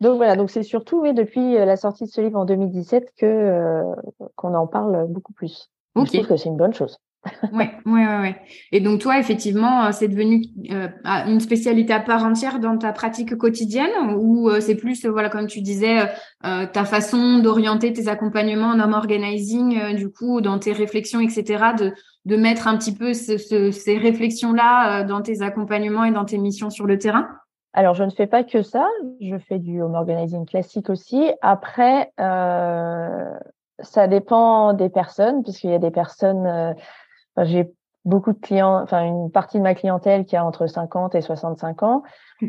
Donc 0.01 0.17
voilà, 0.17 0.35
donc 0.35 0.51
c'est 0.51 0.63
surtout 0.63 1.01
oui, 1.01 1.13
depuis 1.13 1.53
la 1.53 1.77
sortie 1.77 2.03
de 2.03 2.09
ce 2.09 2.19
livre 2.19 2.37
en 2.37 2.45
2017 2.45 3.13
que 3.17 3.81
qu'on 4.35 4.53
en 4.53 4.67
parle 4.67 5.07
beaucoup 5.07 5.31
plus. 5.31 5.69
Je 5.95 6.03
trouve 6.03 6.27
que 6.27 6.35
c'est 6.35 6.49
une 6.49 6.57
bonne 6.57 6.73
chose. 6.73 6.99
Ouais, 7.53 7.71
ouais, 7.85 8.05
ouais, 8.05 8.35
Et 8.71 8.81
donc 8.81 9.01
toi, 9.01 9.19
effectivement, 9.19 9.91
c'est 9.91 10.07
devenu 10.07 10.43
une 10.69 11.39
spécialité 11.39 11.93
à 11.93 11.99
part 11.99 12.23
entière 12.23 12.59
dans 12.59 12.77
ta 12.77 12.91
pratique 12.91 13.35
quotidienne, 13.35 14.15
ou 14.17 14.49
c'est 14.59 14.75
plus, 14.75 15.05
voilà, 15.05 15.29
comme 15.29 15.47
tu 15.47 15.61
disais, 15.61 16.09
ta 16.41 16.85
façon 16.85 17.39
d'orienter 17.39 17.93
tes 17.93 18.07
accompagnements 18.07 18.69
en 18.69 18.79
home 18.79 18.93
organizing, 18.93 19.95
du 19.95 20.09
coup, 20.09 20.41
dans 20.41 20.59
tes 20.59 20.71
réflexions, 20.71 21.19
etc., 21.19 21.73
de 21.77 21.93
de 22.25 22.35
mettre 22.35 22.67
un 22.67 22.77
petit 22.77 22.93
peu 22.93 23.13
ces 23.13 23.97
réflexions-là 23.97 25.03
dans 25.03 25.21
tes 25.21 25.41
accompagnements 25.41 26.05
et 26.05 26.11
dans 26.11 26.25
tes 26.25 26.39
missions 26.39 26.69
sur 26.69 26.87
le 26.87 26.97
terrain? 26.97 27.27
Alors, 27.73 27.93
je 27.93 28.03
ne 28.03 28.09
fais 28.09 28.25
pas 28.25 28.43
que 28.43 28.61
ça. 28.61 28.87
Je 29.21 29.37
fais 29.37 29.59
du 29.59 29.81
home 29.81 29.95
organizing 29.95 30.45
classique 30.45 30.89
aussi. 30.89 31.31
Après, 31.41 32.11
euh, 32.19 33.29
ça 33.79 34.07
dépend 34.07 34.73
des 34.73 34.89
personnes, 34.89 35.43
puisqu'il 35.43 35.71
y 35.71 35.75
a 35.75 35.79
des 35.79 35.91
personnes. 35.91 36.75
J'ai 37.43 37.71
beaucoup 38.05 38.33
de 38.33 38.39
clients, 38.39 38.81
enfin 38.81 39.03
une 39.03 39.31
partie 39.31 39.57
de 39.57 39.63
ma 39.63 39.73
clientèle 39.73 40.25
qui 40.25 40.35
a 40.35 40.45
entre 40.45 40.67
50 40.67 41.15
et 41.15 41.21
65 41.21 41.83
ans. 41.83 42.03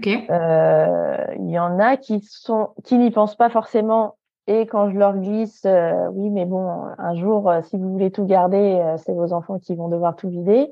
Euh, 0.05 1.26
il 1.38 1.50
y 1.50 1.59
en 1.59 1.78
a 1.78 1.97
qui 1.97 2.21
sont, 2.21 2.71
qui 2.85 2.99
n'y 2.99 3.11
pensent 3.11 3.37
pas 3.37 3.50
forcément. 3.50 4.16
Et 4.49 4.66
quand 4.66 4.90
je 4.90 4.97
leur 4.97 5.16
glisse, 5.16 5.62
euh, 5.64 6.09
oui, 6.12 6.31
mais 6.31 6.45
bon, 6.45 6.71
un 6.99 7.14
jour, 7.16 7.50
euh, 7.50 7.62
si 7.62 7.76
vous 7.76 7.90
voulez 7.90 8.12
tout 8.12 8.25
garder, 8.25 8.78
euh, 8.81 8.97
c'est 8.97 9.12
vos 9.12 9.33
enfants 9.33 9.59
qui 9.59 9.75
vont 9.75 9.88
devoir 9.88 10.14
tout 10.14 10.28
vider. 10.28 10.71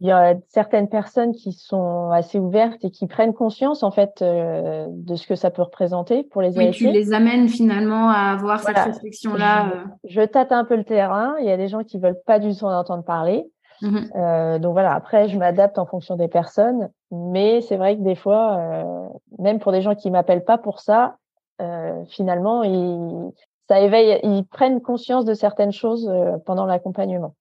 Il 0.00 0.06
y 0.06 0.10
a 0.10 0.34
certaines 0.48 0.88
personnes 0.88 1.32
qui 1.32 1.52
sont 1.52 2.10
assez 2.10 2.38
ouvertes 2.38 2.84
et 2.84 2.90
qui 2.90 3.06
prennent 3.06 3.34
conscience 3.34 3.82
en 3.82 3.90
fait 3.90 4.22
euh, 4.22 4.86
de 4.90 5.14
ce 5.16 5.26
que 5.26 5.34
ça 5.34 5.50
peut 5.50 5.62
représenter 5.62 6.22
pour 6.22 6.42
les 6.42 6.56
oui, 6.58 6.70
tu 6.70 6.90
les 6.90 7.12
amènes 7.12 7.48
finalement 7.48 8.10
à 8.10 8.32
avoir 8.32 8.60
cette 8.60 8.78
réflexion-là. 8.78 9.66
Euh. 9.66 9.84
Je, 10.04 10.20
tâte 10.22 10.52
un 10.52 10.64
peu 10.64 10.76
le 10.76 10.84
terrain. 10.84 11.36
Il 11.40 11.46
y 11.46 11.50
a 11.50 11.56
des 11.56 11.68
gens 11.68 11.84
qui 11.84 11.98
veulent 11.98 12.20
pas 12.26 12.38
du 12.38 12.54
tout 12.54 12.64
en 12.64 12.78
entendre 12.78 13.04
parler. 13.04 13.46
Mmh 13.82 13.98
euh, 14.16 14.58
donc 14.58 14.72
voilà. 14.72 14.94
Après, 14.94 15.28
je 15.28 15.38
m'adapte 15.38 15.78
en 15.78 15.86
fonction 15.86 16.16
des 16.16 16.28
personnes, 16.28 16.90
mais 17.10 17.60
c'est 17.60 17.76
vrai 17.76 17.96
que 17.96 18.02
des 18.02 18.14
fois, 18.14 18.56
euh, 18.58 19.08
même 19.38 19.58
pour 19.58 19.72
des 19.72 19.82
gens 19.82 19.94
qui 19.94 20.10
m'appellent 20.10 20.44
pas 20.44 20.58
pour 20.58 20.80
ça, 20.80 21.16
euh, 21.60 22.04
finalement, 22.06 22.62
ils, 22.62 23.30
ça 23.68 23.80
éveille, 23.80 24.18
ils 24.22 24.44
prennent 24.44 24.80
conscience 24.80 25.24
de 25.24 25.34
certaines 25.34 25.72
choses 25.72 26.10
pendant 26.44 26.66
l'accompagnement. 26.66 27.34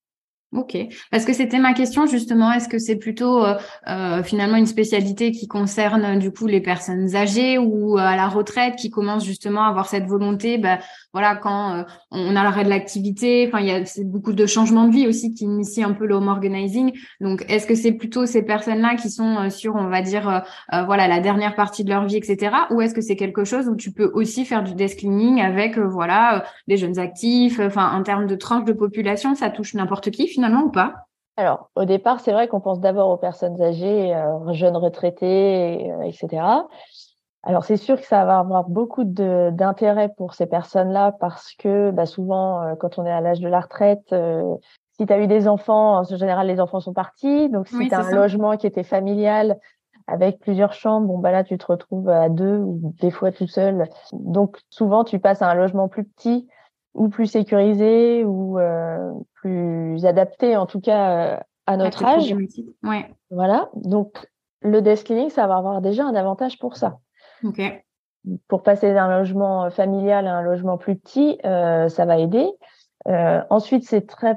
Ok, 0.54 0.77
parce 1.12 1.25
que 1.25 1.34
c'était 1.34 1.60
ma 1.60 1.74
question 1.74 2.06
justement. 2.06 2.54
Est-ce 2.54 2.70
que 2.70 2.80
c'est 2.80 2.96
plutôt 2.96 3.44
euh, 3.44 3.56
euh, 3.89 4.24
finalement 4.24 4.56
une 4.56 4.66
spécialité 4.66 5.32
qui 5.32 5.46
concerne 5.50 6.20
du 6.20 6.32
coup 6.32 6.48
les 6.48 6.62
personnes 6.62 7.18
âgées 7.18 7.58
ou 7.58 7.98
euh, 7.98 8.01
à 8.01 8.16
la 8.16 8.30
retraite 8.30 8.77
qui 8.77 8.89
commencent 8.89 9.25
justement 9.25 9.63
à 9.63 9.68
avoir 9.68 9.89
cette 9.89 10.06
volonté, 10.06 10.58
bah, 10.58 10.80
voilà, 11.12 11.36
quand 11.36 11.84
on 12.12 12.36
a 12.38 12.44
l'arrêt 12.44 12.63
de 12.63 12.70
l'activité, 12.70 13.46
enfin 13.46 13.60
il 13.60 13.68
y 13.68 13.72
a 13.72 13.84
beaucoup 14.06 14.32
de 14.32 14.46
changements 14.46 14.88
de 14.88 14.94
vie 14.94 15.06
aussi 15.06 15.34
qui 15.34 15.44
initient 15.44 15.84
un 15.84 15.92
peu 15.92 16.06
le 16.06 16.16
home 16.16 16.30
organizing. 16.30 16.94
Donc 17.20 17.44
est-ce 17.50 17.68
que 17.68 17.75
c'est 17.75 17.92
plutôt 17.92 18.25
ces 18.25 18.42
personnes-là 18.42 18.96
qui 18.96 19.10
sont 19.10 19.50
sur, 19.50 19.75
on 19.75 19.89
va 19.89 20.01
dire, 20.01 20.44
voilà, 20.72 21.08
la 21.08 21.20
dernière 21.20 21.56
partie 21.56 21.84
de 21.84 21.89
leur 21.89 22.06
vie, 22.06 22.18
etc. 22.18 22.56
Ou 22.70 22.82
est-ce 22.82 22.94
que 22.94 23.01
c'est 23.01 23.16
quelque 23.16 23.44
chose 23.44 23.68
où 23.68 23.75
tu 23.75 23.92
peux 23.92 24.12
aussi 24.13 24.46
faire 24.46 24.63
du 24.63 24.75
desk 24.75 25.00
cleaning 25.00 25.42
avec, 25.42 25.77
voilà, 25.77 26.46
des 26.68 26.77
jeunes 26.77 27.00
actifs, 27.00 27.60
enfin 27.60 27.92
en 27.92 28.04
termes 28.04 28.27
de 28.27 28.36
tranche 28.36 28.66
de 28.66 28.74
population, 28.74 29.34
ça 29.36 29.50
touche 29.50 29.74
n'importe 29.74 30.12
qui 30.12 30.37
finalement 30.38 30.65
ou 30.65 30.70
pas? 30.70 30.94
Alors, 31.36 31.72
au 31.75 31.86
départ, 31.86 32.20
c'est 32.20 32.32
vrai 32.32 32.48
qu'on 32.48 32.60
pense 32.60 32.79
d'abord 32.79 33.10
aux 33.10 33.17
personnes 33.17 33.60
âgées, 33.60 34.13
euh, 34.13 34.53
jeunes 34.53 34.77
retraités, 34.77 35.91
euh, 35.91 36.01
etc. 36.01 36.44
Alors, 37.41 37.63
c'est 37.63 37.77
sûr 37.77 38.00
que 38.00 38.06
ça 38.06 38.24
va 38.24 38.38
avoir 38.38 38.70
beaucoup 38.70 39.03
d'intérêt 39.03 40.10
pour 40.15 40.36
ces 40.36 40.46
personnes-là 40.46 41.13
parce 41.20 41.53
que 41.58 41.89
bah, 41.89 42.06
souvent, 42.06 42.62
euh, 42.62 42.75
quand 42.75 43.00
on 43.00 43.06
est 43.08 43.12
à 43.12 43.20
l'âge 43.20 43.39
de 43.39 43.48
la 43.48 43.62
retraite, 43.62 44.13
si 45.00 45.06
tu 45.08 45.13
as 45.13 45.20
eu 45.20 45.25
des 45.25 45.48
enfants, 45.48 45.98
en 45.98 46.03
général, 46.03 46.46
les 46.46 46.60
enfants 46.60 46.82
sont 46.82 46.94
partis. 46.94 47.50
Donc, 47.50 47.67
si 47.67 47.88
tu 47.88 47.96
as 47.96 48.00
un 48.00 48.12
logement 48.12 48.56
qui 48.58 48.67
était 48.67 48.84
familial 48.84 49.58
avec 50.06 50.39
plusieurs 50.39 50.74
chambres, 50.74 51.08
bon, 51.08 51.17
bah 51.17 51.32
là, 51.32 51.44
tu 51.44 51.58
te 51.58 51.65
retrouves 51.65 52.10
à 52.10 52.29
deux 52.29 52.60
ou 52.60 52.94
des 53.01 53.12
fois 53.12 53.32
tout 53.32 53.48
seul. 53.48 53.89
Donc, 54.13 54.60
souvent, 54.70 55.03
tu 55.03 55.17
passes 55.17 55.41
à 55.41 55.50
un 55.50 55.56
logement 55.56 55.88
plus 55.88 56.03
petit 56.03 56.48
ou 56.98 57.10
plus 57.10 57.27
sécurisé 57.27 58.25
ou 58.25 58.60
euh, 58.60 59.13
plus 59.36 60.06
adapté 60.06 60.58
en 60.58 60.66
tout 60.66 60.82
cas 60.82 61.12
euh, 61.12 61.38
à 61.66 61.77
notre 61.77 62.04
âge. 62.04 62.36
Ouais. 62.84 63.13
Voilà. 63.32 63.70
Donc 63.75 64.27
le 64.62 64.82
desk 64.82 65.06
cleaning, 65.06 65.30
ça 65.30 65.48
va 65.48 65.58
avoir 65.58 65.82
déjà 65.82 66.04
un 66.04 66.16
avantage 66.16 66.60
pour 66.60 66.75
ça. 66.75 66.98
Pour 68.48 68.63
passer 68.63 68.94
d'un 68.94 69.08
logement 69.20 69.70
familial 69.70 70.27
à 70.27 70.36
un 70.36 70.42
logement 70.42 70.77
plus 70.77 70.98
petit, 70.98 71.39
euh, 71.46 71.88
ça 71.88 72.06
va 72.06 72.18
aider. 72.18 72.50
Euh, 73.08 73.42
ensuite, 73.50 73.86
c'est 73.86 74.06
très 74.06 74.36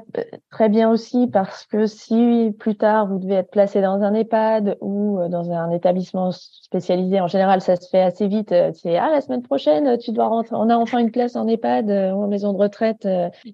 très 0.49 0.69
bien 0.69 0.89
aussi 0.89 1.27
parce 1.27 1.65
que 1.65 1.87
si 1.87 2.55
plus 2.57 2.77
tard 2.77 3.07
vous 3.07 3.17
devez 3.19 3.35
être 3.35 3.51
placé 3.51 3.81
dans 3.81 4.01
un 4.01 4.13
EHPAD 4.13 4.77
ou 4.79 5.19
euh, 5.19 5.27
dans 5.27 5.51
un 5.51 5.71
établissement 5.71 6.31
spécialisé, 6.31 7.19
en 7.19 7.27
général, 7.27 7.61
ça 7.61 7.75
se 7.75 7.89
fait 7.89 8.01
assez 8.01 8.27
vite. 8.27 8.51
Euh, 8.51 8.71
c'est 8.73 8.97
ah 8.97 9.09
la 9.11 9.19
semaine 9.21 9.41
prochaine, 9.41 9.97
tu 9.97 10.11
dois 10.11 10.27
rentrer. 10.27 10.55
On 10.55 10.69
a 10.69 10.77
enfin 10.77 10.99
une 10.99 11.11
place 11.11 11.35
en 11.35 11.47
EHPAD 11.47 11.89
ou 11.89 12.23
en 12.23 12.27
maison 12.27 12.53
de 12.53 12.57
retraite. 12.57 13.05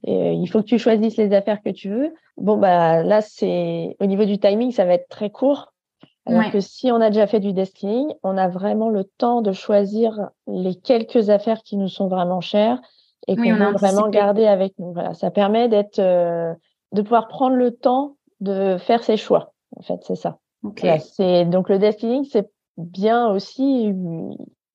Et 0.03 0.33
il 0.33 0.47
faut 0.47 0.59
que 0.59 0.67
tu 0.67 0.77
choisisses 0.77 1.17
les 1.17 1.33
affaires 1.33 1.61
que 1.63 1.69
tu 1.71 1.89
veux. 1.89 2.13
Bon 2.37 2.57
bah 2.57 3.01
là, 3.01 3.21
c'est 3.21 3.95
au 3.99 4.05
niveau 4.05 4.25
du 4.25 4.37
timing, 4.37 4.71
ça 4.71 4.85
va 4.85 4.93
être 4.93 5.09
très 5.09 5.31
court. 5.31 5.73
Alors 6.27 6.51
que 6.51 6.59
si 6.59 6.91
on 6.91 6.99
a 6.99 7.09
déjà 7.09 7.25
fait 7.25 7.39
du 7.39 7.53
desking, 7.53 8.13
on 8.21 8.37
a 8.37 8.49
vraiment 8.49 8.89
le 8.89 9.05
temps 9.05 9.41
de 9.41 9.53
choisir 9.53 10.29
les 10.45 10.75
quelques 10.75 11.29
affaires 11.29 11.63
qui 11.63 11.77
nous 11.77 11.87
sont 11.87 12.09
vraiment 12.09 12.41
chères 12.41 12.81
et 13.27 13.35
qu'on 13.35 13.55
veut 13.55 13.71
vraiment 13.73 14.09
garder 14.09 14.45
avec 14.47 14.73
nous. 14.79 14.93
Voilà, 14.93 15.13
ça 15.13 15.31
permet 15.31 15.67
d'être, 15.69 15.99
euh, 15.99 16.53
de 16.91 17.01
pouvoir 17.01 17.27
prendre 17.27 17.55
le 17.55 17.71
temps 17.71 18.15
de 18.39 18.77
faire 18.77 19.03
ses 19.03 19.17
choix. 19.17 19.53
En 19.75 19.81
fait, 19.81 19.99
c'est 20.03 20.15
ça. 20.15 20.37
c'est 20.99 21.45
donc 21.45 21.69
le 21.69 21.79
desking, 21.79 22.25
c'est 22.25 22.49
bien 22.77 23.29
aussi 23.29 23.93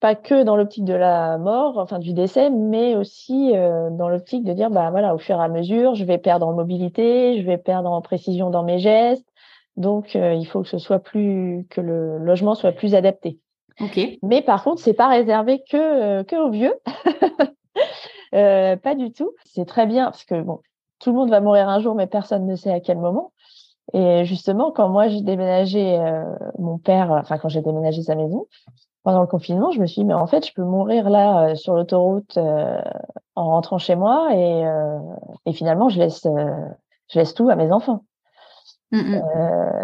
pas 0.01 0.17
que 0.17 0.43
dans 0.43 0.57
l'optique 0.57 0.85
de 0.85 0.95
la 0.95 1.39
mort, 1.39 1.79
enfin 1.79 2.01
du 2.01 2.13
décès, 2.13 2.51
mais 2.51 2.97
aussi 2.97 3.53
euh, 3.55 3.89
dans 3.91 4.09
l'optique 4.09 4.43
de 4.45 4.53
dire 4.53 4.69
bah 4.69 4.91
voilà, 4.91 5.15
au 5.15 5.19
fur 5.19 5.37
et 5.41 5.45
à 5.45 5.49
mesure, 5.49 5.95
je 5.95 6.05
vais 6.05 6.19
perdre 6.19 6.47
en 6.47 6.53
mobilité, 6.53 7.41
je 7.41 7.47
vais 7.47 7.57
perdre 7.57 7.89
en 7.91 8.03
précision 8.03 8.51
dans 8.51 8.65
mes 8.65 8.81
gestes. 8.81 9.27
Donc 9.77 10.17
euh, 10.17 10.35
il 10.35 10.45
faut 10.45 10.61
que 10.63 10.69
ce 10.69 10.79
soit 10.79 10.99
plus 10.99 11.67
que 11.71 11.81
le 11.81 12.19
logement 12.19 12.57
soit 12.57 12.73
plus 12.73 12.97
adapté. 12.97 13.39
Okay. 13.81 14.19
Mais 14.23 14.43
par 14.43 14.65
contre, 14.65 14.83
c'est 14.83 14.93
pas 14.93 15.09
réservé 15.09 15.63
que 15.71 16.23
que 16.25 16.37
aux 16.37 16.51
vieux. 16.51 16.75
Euh, 18.35 18.77
pas 18.77 18.95
du 18.95 19.13
tout. 19.13 19.33
C'est 19.45 19.67
très 19.67 19.87
bien 19.87 20.07
parce 20.07 20.25
que 20.25 20.41
bon, 20.41 20.61
tout 20.99 21.11
le 21.11 21.17
monde 21.17 21.31
va 21.31 21.41
mourir 21.41 21.69
un 21.69 21.81
jour, 21.81 21.95
mais 21.95 22.07
personne 22.07 22.47
ne 22.47 22.57
sait 22.57 22.73
à 22.73 22.81
quel 22.81 22.99
moment. 22.99 23.33
Et 23.93 24.25
justement, 24.25 24.71
quand 24.71 24.89
moi 24.89 25.09
j'ai 25.09 25.23
déménagé, 25.23 25.99
euh, 25.99 26.25
mon 26.59 26.79
père, 26.79 27.11
enfin 27.11 27.37
quand 27.39 27.49
j'ai 27.49 27.63
déménagé 27.63 28.03
sa 28.03 28.15
maison 28.15 28.47
pendant 29.03 29.21
le 29.21 29.27
confinement, 29.27 29.73
je 29.73 29.81
me 29.81 29.87
suis 29.87 30.03
dit 30.03 30.07
mais 30.07 30.15
en 30.15 30.27
fait 30.27 30.47
je 30.47 30.53
peux 30.55 30.63
mourir 30.63 31.11
là 31.11 31.49
euh, 31.49 31.55
sur 31.57 31.75
l'autoroute 31.75 32.39
en 33.35 33.45
rentrant 33.47 33.79
chez 33.79 33.97
moi 33.97 34.29
et, 34.33 34.65
et 35.47 35.53
finalement 35.53 35.89
je 35.89 35.99
laisse 35.99 36.23
je 37.09 37.19
laisse 37.19 37.35
tout 37.35 37.51
à 37.51 37.57
mes 37.57 37.73
enfants. 37.73 38.05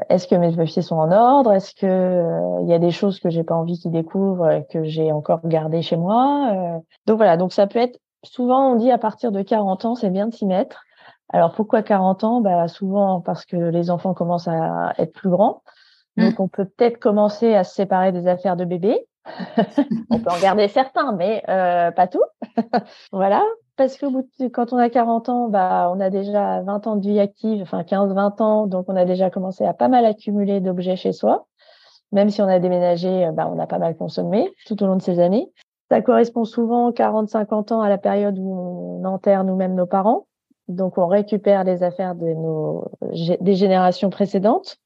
Est-ce 0.09 0.29
que 0.29 0.37
mes 0.37 0.55
papiers 0.55 0.83
sont 0.83 0.97
en 0.97 1.11
ordre? 1.11 1.53
Est-ce 1.53 1.75
que 1.75 2.63
il 2.63 2.69
y 2.69 2.75
a 2.75 2.79
des 2.79 2.93
choses 2.93 3.19
que 3.19 3.31
j'ai 3.31 3.43
pas 3.43 3.57
envie 3.57 3.79
qu'ils 3.79 3.91
découvrent 3.91 4.63
que 4.71 4.85
j'ai 4.85 5.11
encore 5.11 5.41
gardées 5.45 5.83
chez 5.83 5.97
moi 5.97 6.81
Donc 7.07 7.17
voilà, 7.17 7.37
donc 7.37 7.53
ça 7.53 7.67
peut 7.67 7.81
être 7.81 7.99
souvent 8.25 8.73
on 8.73 8.77
dit 8.77 8.91
à 8.91 8.99
partir 8.99 9.33
de 9.33 9.43
40 9.43 9.85
ans, 9.85 9.95
c'est 9.95 10.11
bien 10.11 10.27
de 10.29 10.35
s'y 10.35 10.47
mettre. 10.47 10.85
Alors 11.31 11.53
pourquoi 11.53 11.83
40 11.83 12.25
ans? 12.25 12.41
Bah, 12.41 12.69
Souvent 12.69 13.21
parce 13.21 13.45
que 13.45 13.57
les 13.57 13.91
enfants 13.91 14.15
commencent 14.15 14.49
à 14.49 14.95
être 14.99 15.13
plus 15.13 15.31
grands. 15.31 15.63
Mmh. 16.17 16.25
Donc 16.25 16.41
on 16.41 16.49
peut 16.49 16.65
peut-être 16.65 16.99
commencer 16.99 17.55
à 17.55 17.65
se 17.65 17.75
séparer 17.75 18.13
des 18.13 18.27
affaires 18.27 18.57
de 18.57 18.65
bébé. 18.65 19.07
on 20.11 20.21
peut 20.21 20.31
en 20.31 20.41
garder 20.41 20.69
certains, 20.69 21.13
mais 21.13 21.43
euh, 21.49 21.91
pas 21.91 22.07
tout. 22.07 22.23
voilà. 23.13 23.43
Parce 23.77 23.97
que 23.97 24.49
quand 24.49 24.73
on 24.73 24.79
a 24.79 24.91
40 24.91 25.29
ans, 25.29 25.49
bah, 25.49 25.93
on 25.95 26.01
a 26.01 26.11
déjà 26.11 26.63
20 26.63 26.87
ans 26.89 26.97
de 26.97 27.09
vie 27.09 27.21
active, 27.21 27.63
enfin 27.63 27.83
15-20 27.83 28.43
ans, 28.43 28.67
donc 28.67 28.87
on 28.89 28.97
a 28.97 29.05
déjà 29.05 29.31
commencé 29.31 29.65
à 29.65 29.73
pas 29.73 29.87
mal 29.87 30.05
accumuler 30.05 30.61
d'objets 30.61 30.97
chez 30.97 31.13
soi. 31.13 31.47
Même 32.11 32.31
si 32.31 32.43
on 32.43 32.49
a 32.49 32.59
déménagé, 32.59 33.31
bah, 33.35 33.49
on 33.53 33.59
a 33.61 33.67
pas 33.67 33.79
mal 33.79 33.97
consommé 33.97 34.53
tout 34.67 34.83
au 34.83 34.87
long 34.87 34.97
de 34.97 35.03
ces 35.03 35.21
années. 35.21 35.53
Ça 35.91 36.03
correspond 36.03 36.45
souvent 36.45 36.91
40-50 36.91 37.73
ans 37.73 37.81
à 37.81 37.89
la 37.89 37.99
période 37.99 38.39
où 38.39 39.01
on 39.01 39.05
enterre 39.05 39.45
nous-mêmes 39.45 39.75
nos 39.75 39.87
parents. 39.87 40.27
Donc, 40.69 40.99
on 40.99 41.07
récupère 41.07 41.65
les 41.65 41.83
affaires 41.83 42.15
de 42.15 42.27
nos, 42.27 42.85
des 43.41 43.55
générations 43.55 44.11
précédentes. 44.11 44.79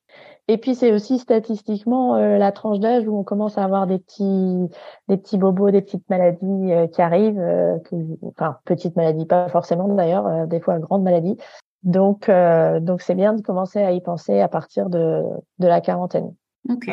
Et 0.49 0.59
puis, 0.59 0.75
c'est 0.75 0.93
aussi 0.93 1.19
statistiquement 1.19 2.17
euh, 2.17 2.37
la 2.37 2.53
tranche 2.53 2.79
d'âge 2.79 3.07
où 3.07 3.17
on 3.17 3.25
commence 3.25 3.59
à 3.59 3.65
avoir 3.65 3.87
des 3.87 3.99
petits, 3.99 4.69
des 5.09 5.39
bobos, 5.39 5.71
des 5.71 5.83
petites 5.83 6.09
maladies 6.09 6.73
euh, 6.73 6.87
qui 6.87 7.03
arrivent. 7.03 7.41
Euh, 7.41 7.79
enfin, 8.25 8.59
petites 8.65 8.97
maladies, 8.97 9.27
pas 9.27 9.49
forcément 9.49 9.89
d'ailleurs, 9.89 10.47
des 10.47 10.61
fois 10.61 10.79
grandes 10.79 11.03
maladies. 11.03 11.37
Donc, 11.83 12.27
c'est 12.27 13.15
bien 13.15 13.33
de 13.33 13.43
commencer 13.43 13.81
à 13.83 13.91
y 13.91 14.01
penser 14.01 14.41
à 14.41 14.47
partir 14.47 14.89
de 14.89 15.25
la 15.59 15.81
quarantaine. 15.81 16.33
Ok. 16.69 16.89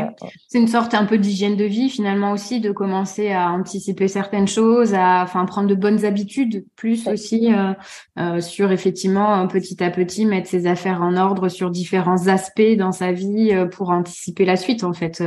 C'est 0.48 0.58
une 0.58 0.68
sorte 0.68 0.96
un 0.96 1.06
peu 1.06 1.20
d'hygiène 1.20 1.56
de 1.56 1.64
vie 1.64 1.90
finalement 1.90 2.32
aussi, 2.32 2.60
de 2.60 2.72
commencer 2.72 3.32
à 3.32 3.52
anticiper 3.52 4.08
certaines 4.08 4.48
choses, 4.48 4.96
à 4.96 5.22
enfin 5.22 5.46
prendre 5.46 5.68
de 5.68 5.76
bonnes 5.76 6.06
habitudes, 6.06 6.66
plus 6.76 7.08
aussi 7.08 7.54
euh, 7.54 7.74
euh, 8.18 8.42
sur 8.42 8.72
effectivement 8.72 9.48
petit 9.48 9.84
à 9.84 9.92
petit 9.92 10.26
mettre 10.26 10.50
ses 10.50 10.66
affaires 10.66 11.04
en 11.04 11.16
ordre 11.16 11.50
sur 11.50 11.70
différents 11.70 12.28
aspects 12.28 12.76
dans 12.78 12.92
sa 12.92 13.12
vie 13.12 13.54
euh, 13.54 13.68
pour 13.68 13.92
anticiper 13.92 14.44
la 14.44 14.56
suite 14.56 14.84
en 14.84 14.94
fait. 14.94 15.24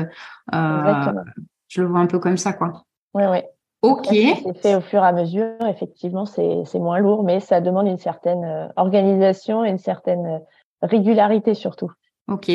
je 0.52 1.80
le 1.80 1.86
vois 1.86 2.00
un 2.00 2.06
peu 2.06 2.18
comme 2.18 2.36
ça 2.36 2.52
quoi. 2.52 2.84
Oui, 3.14 3.22
oui. 3.30 3.38
Ok. 3.82 4.08
C'est 4.10 4.58
fait 4.60 4.74
au 4.74 4.80
fur 4.80 5.02
et 5.02 5.06
à 5.06 5.12
mesure. 5.12 5.56
Effectivement, 5.68 6.24
c'est 6.24 6.78
moins 6.78 6.98
lourd, 6.98 7.24
mais 7.24 7.40
ça 7.40 7.60
demande 7.60 7.86
une 7.86 7.98
certaine 7.98 8.70
organisation 8.76 9.64
et 9.64 9.70
une 9.70 9.78
certaine 9.78 10.40
régularité 10.82 11.54
surtout. 11.54 11.90
Ok. 12.28 12.50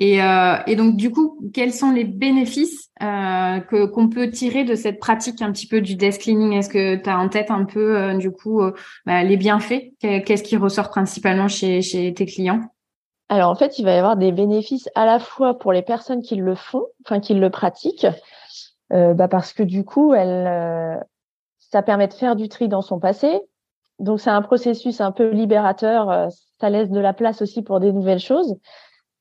Et, 0.00 0.22
euh, 0.22 0.56
et, 0.68 0.76
donc, 0.76 0.96
du 0.96 1.10
coup, 1.10 1.38
quels 1.52 1.72
sont 1.72 1.90
les 1.90 2.04
bénéfices 2.04 2.88
euh, 3.02 3.58
que 3.58 3.84
qu'on 3.86 4.08
peut 4.08 4.30
tirer 4.30 4.62
de 4.62 4.76
cette 4.76 5.00
pratique 5.00 5.42
un 5.42 5.50
petit 5.50 5.66
peu 5.66 5.80
du 5.80 5.96
desk 5.96 6.22
cleaning? 6.22 6.52
Est-ce 6.52 6.68
que 6.68 6.94
tu 6.96 7.10
as 7.10 7.18
en 7.18 7.28
tête 7.28 7.50
un 7.50 7.64
peu, 7.64 7.96
euh, 7.96 8.14
du 8.14 8.30
coup, 8.30 8.62
euh, 8.62 8.72
bah, 9.06 9.24
les 9.24 9.36
bienfaits? 9.36 9.90
Qu'est-ce 10.00 10.44
qui 10.44 10.56
ressort 10.56 10.90
principalement 10.90 11.48
chez, 11.48 11.82
chez 11.82 12.14
tes 12.14 12.26
clients? 12.26 12.60
Alors, 13.28 13.50
en 13.50 13.56
fait, 13.56 13.80
il 13.80 13.84
va 13.84 13.92
y 13.92 13.98
avoir 13.98 14.16
des 14.16 14.30
bénéfices 14.30 14.88
à 14.94 15.04
la 15.04 15.18
fois 15.18 15.58
pour 15.58 15.72
les 15.72 15.82
personnes 15.82 16.22
qui 16.22 16.36
le 16.36 16.54
font, 16.54 16.86
enfin, 17.04 17.18
qui 17.18 17.34
le 17.34 17.50
pratiquent, 17.50 18.06
euh, 18.92 19.14
bah, 19.14 19.26
parce 19.26 19.52
que 19.52 19.64
du 19.64 19.84
coup, 19.84 20.14
elle, 20.14 21.04
ça 21.58 21.82
permet 21.82 22.06
de 22.06 22.14
faire 22.14 22.36
du 22.36 22.48
tri 22.48 22.68
dans 22.68 22.82
son 22.82 23.00
passé. 23.00 23.40
Donc, 23.98 24.20
c'est 24.20 24.30
un 24.30 24.42
processus 24.42 25.00
un 25.00 25.10
peu 25.10 25.30
libérateur. 25.30 26.28
Ça 26.60 26.70
laisse 26.70 26.88
de 26.88 27.00
la 27.00 27.12
place 27.12 27.42
aussi 27.42 27.62
pour 27.62 27.80
des 27.80 27.90
nouvelles 27.90 28.20
choses 28.20 28.56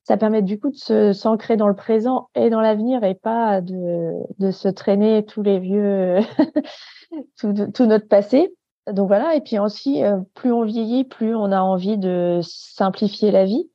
ça 0.08 0.16
permet 0.16 0.42
du 0.42 0.58
coup 0.58 0.72
de 0.72 1.12
s'ancrer 1.12 1.58
dans 1.58 1.68
le 1.68 1.76
présent 1.76 2.30
et 2.34 2.50
dans 2.50 2.62
l'avenir 2.62 3.04
et 3.04 3.14
pas 3.14 3.60
de, 3.60 4.14
de 4.40 4.52
se 4.52 4.70
traîner 4.70 5.26
tous 5.26 5.42
les 5.42 5.60
vieux, 5.60 6.20
tout, 7.38 7.54
tout, 7.74 7.86
notre 7.86 8.08
passé. 8.08 8.56
Donc 8.90 9.08
voilà, 9.08 9.36
et 9.36 9.42
puis 9.42 9.60
aussi, 9.60 10.06
euh, 10.06 10.20
plus 10.34 10.54
on 10.54 10.64
vieillit, 10.64 11.04
plus 11.04 11.36
on 11.36 11.52
a 11.52 11.60
envie 11.60 11.98
de 11.98 12.40
simplifier 12.42 13.32
la 13.32 13.44
vie, 13.44 13.70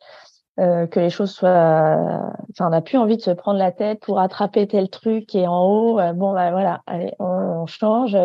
euh, 0.59 0.87
que 0.87 1.01
les 1.01 1.11
choses 1.11 1.33
soient... 1.33 2.33
Enfin, 2.53 2.69
on 2.69 2.71
n'a 2.71 2.81
plus 2.81 2.97
envie 2.97 3.19
de 3.19 3.23
se 3.23 3.31
prendre 3.31 3.59
la 3.59 3.71
tête 3.71 4.01
pour 4.01 4.19
attraper 4.19 4.67
tel 4.67 4.89
truc 4.89 5.35
et 5.35 5.47
en 5.47 5.62
haut, 5.67 6.01
euh, 6.01 6.15
bon, 6.15 6.33
bah, 6.33 6.51
voilà, 6.51 6.81
allez, 6.87 7.12
on, 7.19 7.27
on 7.27 7.67
change. 7.67 8.17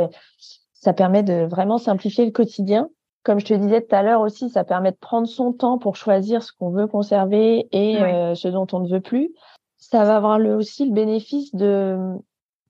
Ça 0.72 0.94
permet 0.94 1.24
de 1.24 1.46
vraiment 1.46 1.78
simplifier 1.78 2.24
le 2.24 2.32
quotidien 2.32 2.88
comme 3.28 3.42
je 3.42 3.46
te 3.46 3.54
disais 3.54 3.82
tout 3.82 3.94
à 3.94 4.04
l'heure 4.04 4.22
aussi, 4.22 4.50
ça 4.50 4.64
permet 4.64 4.92
de 4.92 4.98
prendre 4.98 5.28
son 5.28 5.52
temps 5.52 5.78
pour 5.78 5.98
choisir 5.98 6.42
ce 6.42 6.54
qu'on 6.54 6.70
veut 6.70 6.88
conserver 6.88 7.68
et 7.74 8.02
euh, 8.02 8.36
ce 8.36 8.48
dont 8.48 8.66
on 8.72 8.80
ne 8.80 8.88
veut 8.88 9.02
plus. 9.02 9.34
Ça 9.78 10.06
va 10.06 10.16
avoir 10.16 10.40
le, 10.40 10.56
aussi 10.56 10.86
le 10.86 10.94
bénéfice 10.94 11.54
de 11.54 11.98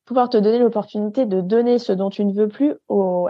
pouvoir 0.04 0.30
te 0.30 0.38
donner 0.38 0.58
l'opportunité 0.58 1.28
de 1.28 1.42
donner 1.42 1.78
ce 1.78 1.92
dont 1.92 2.10
tu 2.10 2.26
ne 2.26 2.34
veux 2.34 2.48
plus 2.48 2.74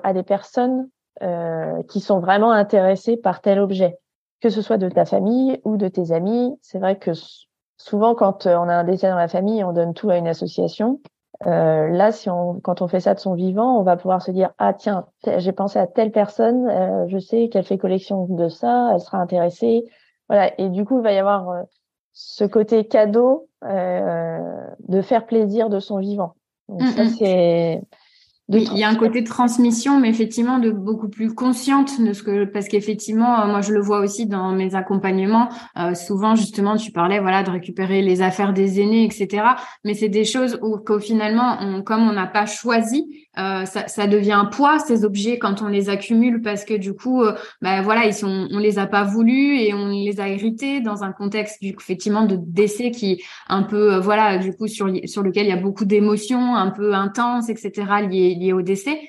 à 0.03 0.13
des 0.13 0.23
personnes 0.23 0.89
euh, 1.21 1.83
qui 1.89 1.99
sont 1.99 2.21
vraiment 2.21 2.51
intéressées 2.51 3.17
par 3.17 3.41
tel 3.41 3.59
objet, 3.59 3.97
que 4.39 4.49
ce 4.49 4.61
soit 4.61 4.77
de 4.77 4.87
ta 4.87 5.03
famille 5.03 5.59
ou 5.65 5.75
de 5.75 5.89
tes 5.89 6.13
amis. 6.13 6.57
C'est 6.61 6.79
vrai 6.79 6.97
que 6.97 7.11
souvent, 7.75 8.15
quand 8.15 8.45
euh, 8.45 8.55
on 8.55 8.69
a 8.69 8.73
un 8.73 8.85
décès 8.85 9.09
dans 9.09 9.17
la 9.17 9.27
famille, 9.27 9.65
on 9.65 9.73
donne 9.73 9.93
tout 9.93 10.09
à 10.09 10.15
une 10.15 10.29
association. 10.29 11.01
Euh, 11.45 11.87
là, 11.89 12.11
si 12.11 12.29
on, 12.29 12.59
quand 12.59 12.81
on 12.81 12.87
fait 12.87 12.99
ça 12.99 13.13
de 13.13 13.19
son 13.19 13.35
vivant, 13.35 13.77
on 13.79 13.83
va 13.83 13.95
pouvoir 13.95 14.21
se 14.21 14.31
dire 14.31 14.51
ah 14.57 14.73
tiens, 14.73 15.05
j'ai 15.37 15.51
pensé 15.51 15.77
à 15.77 15.85
telle 15.85 16.11
personne, 16.11 16.67
euh, 16.67 17.05
je 17.07 17.19
sais 17.19 17.49
qu'elle 17.49 17.63
fait 17.63 17.77
collection 17.77 18.25
de 18.25 18.49
ça, 18.49 18.91
elle 18.93 18.99
sera 18.99 19.19
intéressée, 19.19 19.85
voilà. 20.29 20.59
Et 20.59 20.69
du 20.69 20.83
coup, 20.83 20.97
il 20.99 21.03
va 21.03 21.13
y 21.13 21.17
avoir 21.17 21.49
euh, 21.49 21.61
ce 22.13 22.43
côté 22.43 22.87
cadeau 22.87 23.47
de 23.63 25.01
faire 25.01 25.25
plaisir 25.25 25.69
de 25.69 25.79
son 25.79 25.97
vivant. 25.97 26.35
Donc 26.67 26.81
ça, 26.81 27.05
c'est 27.17 27.81
il 28.49 28.77
y 28.77 28.83
a 28.83 28.89
un 28.89 28.95
côté 28.95 29.21
de 29.21 29.27
transmission, 29.27 29.99
mais 29.99 30.09
effectivement 30.09 30.57
de 30.57 30.71
beaucoup 30.71 31.09
plus 31.09 31.33
consciente 31.33 32.01
de 32.01 32.13
ce 32.13 32.23
que 32.23 32.45
parce 32.45 32.69
qu'effectivement, 32.69 33.41
euh, 33.41 33.47
moi 33.47 33.59
je 33.59 33.73
le 33.73 33.81
vois 33.81 33.99
aussi 33.99 34.25
dans 34.25 34.53
mes 34.53 34.73
accompagnements. 34.73 35.49
Euh, 35.77 35.93
souvent, 35.95 36.35
justement, 36.35 36.77
tu 36.77 36.91
parlais 36.91 37.19
voilà 37.19 37.43
de 37.43 37.49
récupérer 37.49 38.01
les 38.01 38.21
affaires 38.21 38.53
des 38.53 38.79
aînés, 38.79 39.03
etc. 39.03 39.43
Mais 39.83 39.93
c'est 39.93 40.07
des 40.07 40.23
choses 40.23 40.59
où 40.61 40.77
qu'au 40.77 40.99
finalement, 40.99 41.57
on, 41.59 41.83
comme 41.83 42.07
on 42.07 42.13
n'a 42.13 42.27
pas 42.27 42.45
choisi, 42.45 43.27
euh, 43.37 43.65
ça, 43.65 43.87
ça, 43.87 44.07
devient 44.07 44.31
un 44.31 44.45
poids 44.45 44.79
ces 44.79 45.05
objets 45.05 45.37
quand 45.37 45.61
on 45.61 45.67
les 45.67 45.89
accumule 45.89 46.41
parce 46.41 46.65
que 46.65 46.73
du 46.73 46.93
coup, 46.93 47.21
euh, 47.21 47.33
ben 47.61 47.83
voilà, 47.83 48.07
ils 48.07 48.13
sont, 48.13 48.47
on 48.51 48.57
les 48.57 48.79
a 48.79 48.87
pas 48.87 49.03
voulus 49.03 49.59
et 49.59 49.75
on 49.75 49.89
les 49.89 50.19
a 50.19 50.27
hérités 50.27 50.81
dans 50.81 51.03
un 51.03 51.11
contexte 51.11 51.61
du 51.61 51.75
effectivement 51.79 52.25
de 52.25 52.35
décès 52.35 52.89
qui 52.89 53.21
un 53.47 53.61
peu 53.61 53.93
euh, 53.93 53.99
voilà 53.99 54.39
du 54.39 54.55
coup 54.55 54.67
sur 54.67 54.89
sur 55.05 55.21
lequel 55.21 55.45
il 55.45 55.49
y 55.49 55.53
a 55.53 55.57
beaucoup 55.57 55.85
d'émotions 55.85 56.55
un 56.55 56.71
peu 56.71 56.95
intenses 56.95 57.49
etc 57.49 57.71
liées 58.09 58.36
liées 58.37 58.53
au 58.53 58.61
décès 58.61 58.99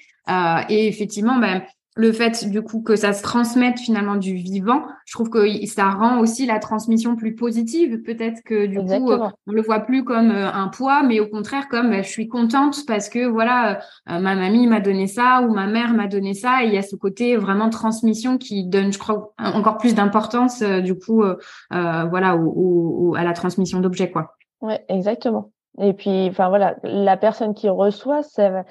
et 0.69 0.89
effectivement 0.89 1.39
ben 1.39 1.63
le 1.99 2.13
fait 2.13 2.49
du 2.49 2.63
coup 2.63 2.81
que 2.81 2.95
ça 2.95 3.13
se 3.13 3.25
transmette 3.25 3.81
finalement 3.81 4.15
du 4.15 4.35
vivant, 4.35 4.85
je 5.05 5.15
trouve 5.15 5.31
que 5.31 5.67
ça 5.67 5.91
rend 5.91 6.21
aussi 6.21 6.47
la 6.47 6.61
transmission 6.61 7.17
plus 7.17 7.35
positive. 7.35 8.03
Peut-être 8.03 8.41
que 8.45 8.67
du 8.67 8.79
coup, 8.79 9.11
euh, 9.11 9.29
on 9.49 9.53
le 9.53 9.63
voit 9.63 9.81
plus 9.81 10.05
comme 10.05 10.31
euh, 10.31 10.49
un 10.49 10.69
poids, 10.69 11.03
mais 11.03 11.19
au 11.19 11.27
contraire 11.27 11.67
comme 11.69 11.91
bah, 11.91 12.03
je 12.03 12.09
suis 12.09 12.29
contente 12.29 12.87
parce 12.87 13.09
que 13.09 13.27
voilà, 13.27 13.81
euh, 14.09 14.21
ma 14.21 14.37
mamie 14.37 14.69
m'a 14.69 14.79
donné 14.79 15.09
ça 15.09 15.43
ou 15.43 15.53
ma 15.53 15.67
mère 15.67 15.93
m'a 15.93 16.07
donné 16.07 16.35
ça. 16.35 16.63
Et 16.63 16.69
il 16.69 16.73
y 16.73 16.79
a 16.79 16.83
ce 16.83 16.95
côté 16.95 17.37
vraiment 17.37 17.69
transmission 17.69 18.39
qui 18.39 18.65
donne, 18.65 18.93
je 18.93 18.99
crois, 19.01 19.35
encore 19.37 19.79
plus 19.79 19.97
d'importance 19.97 20.63
du 20.63 20.95
coup, 20.97 21.25
voilà, 21.71 22.37
au, 22.37 23.17
à 23.19 23.25
la 23.25 23.33
transmission 23.33 23.81
d'objets 23.81 24.13
quoi. 24.13 24.37
Ouais, 24.61 24.85
exactement. 24.89 25.51
Et 25.81 25.95
puis, 25.95 26.29
enfin 26.29 26.49
voilà, 26.49 26.77
la 26.85 27.17
personne 27.17 27.55
qui 27.55 27.69
reçoit, 27.69 28.23
ça 28.23 28.65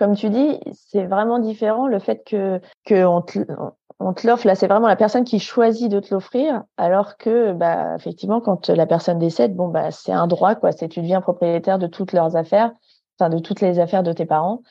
comme 0.00 0.16
tu 0.16 0.30
dis, 0.30 0.58
c'est 0.72 1.04
vraiment 1.04 1.38
différent 1.38 1.86
le 1.86 1.98
fait 1.98 2.24
que, 2.24 2.58
te, 2.86 2.94
te 2.94 4.26
l'offre. 4.26 4.46
Là, 4.46 4.54
c'est 4.54 4.66
vraiment 4.66 4.88
la 4.88 4.96
personne 4.96 5.24
qui 5.24 5.38
choisit 5.38 5.92
de 5.92 6.00
te 6.00 6.14
l'offrir, 6.14 6.64
alors 6.78 7.18
que, 7.18 7.52
bah, 7.52 7.96
effectivement, 7.96 8.40
quand 8.40 8.70
la 8.70 8.86
personne 8.86 9.18
décède, 9.18 9.54
bon, 9.54 9.68
bah, 9.68 9.90
c'est 9.90 10.12
un 10.12 10.26
droit, 10.26 10.54
quoi. 10.54 10.72
C'est 10.72 10.88
tu 10.88 11.02
deviens 11.02 11.20
propriétaire 11.20 11.78
de 11.78 11.86
toutes 11.86 12.14
leurs 12.14 12.34
affaires, 12.34 12.72
enfin, 13.18 13.28
de 13.28 13.40
toutes 13.40 13.60
les 13.60 13.78
affaires 13.78 14.02
de 14.02 14.14
tes 14.14 14.24
parents. 14.24 14.62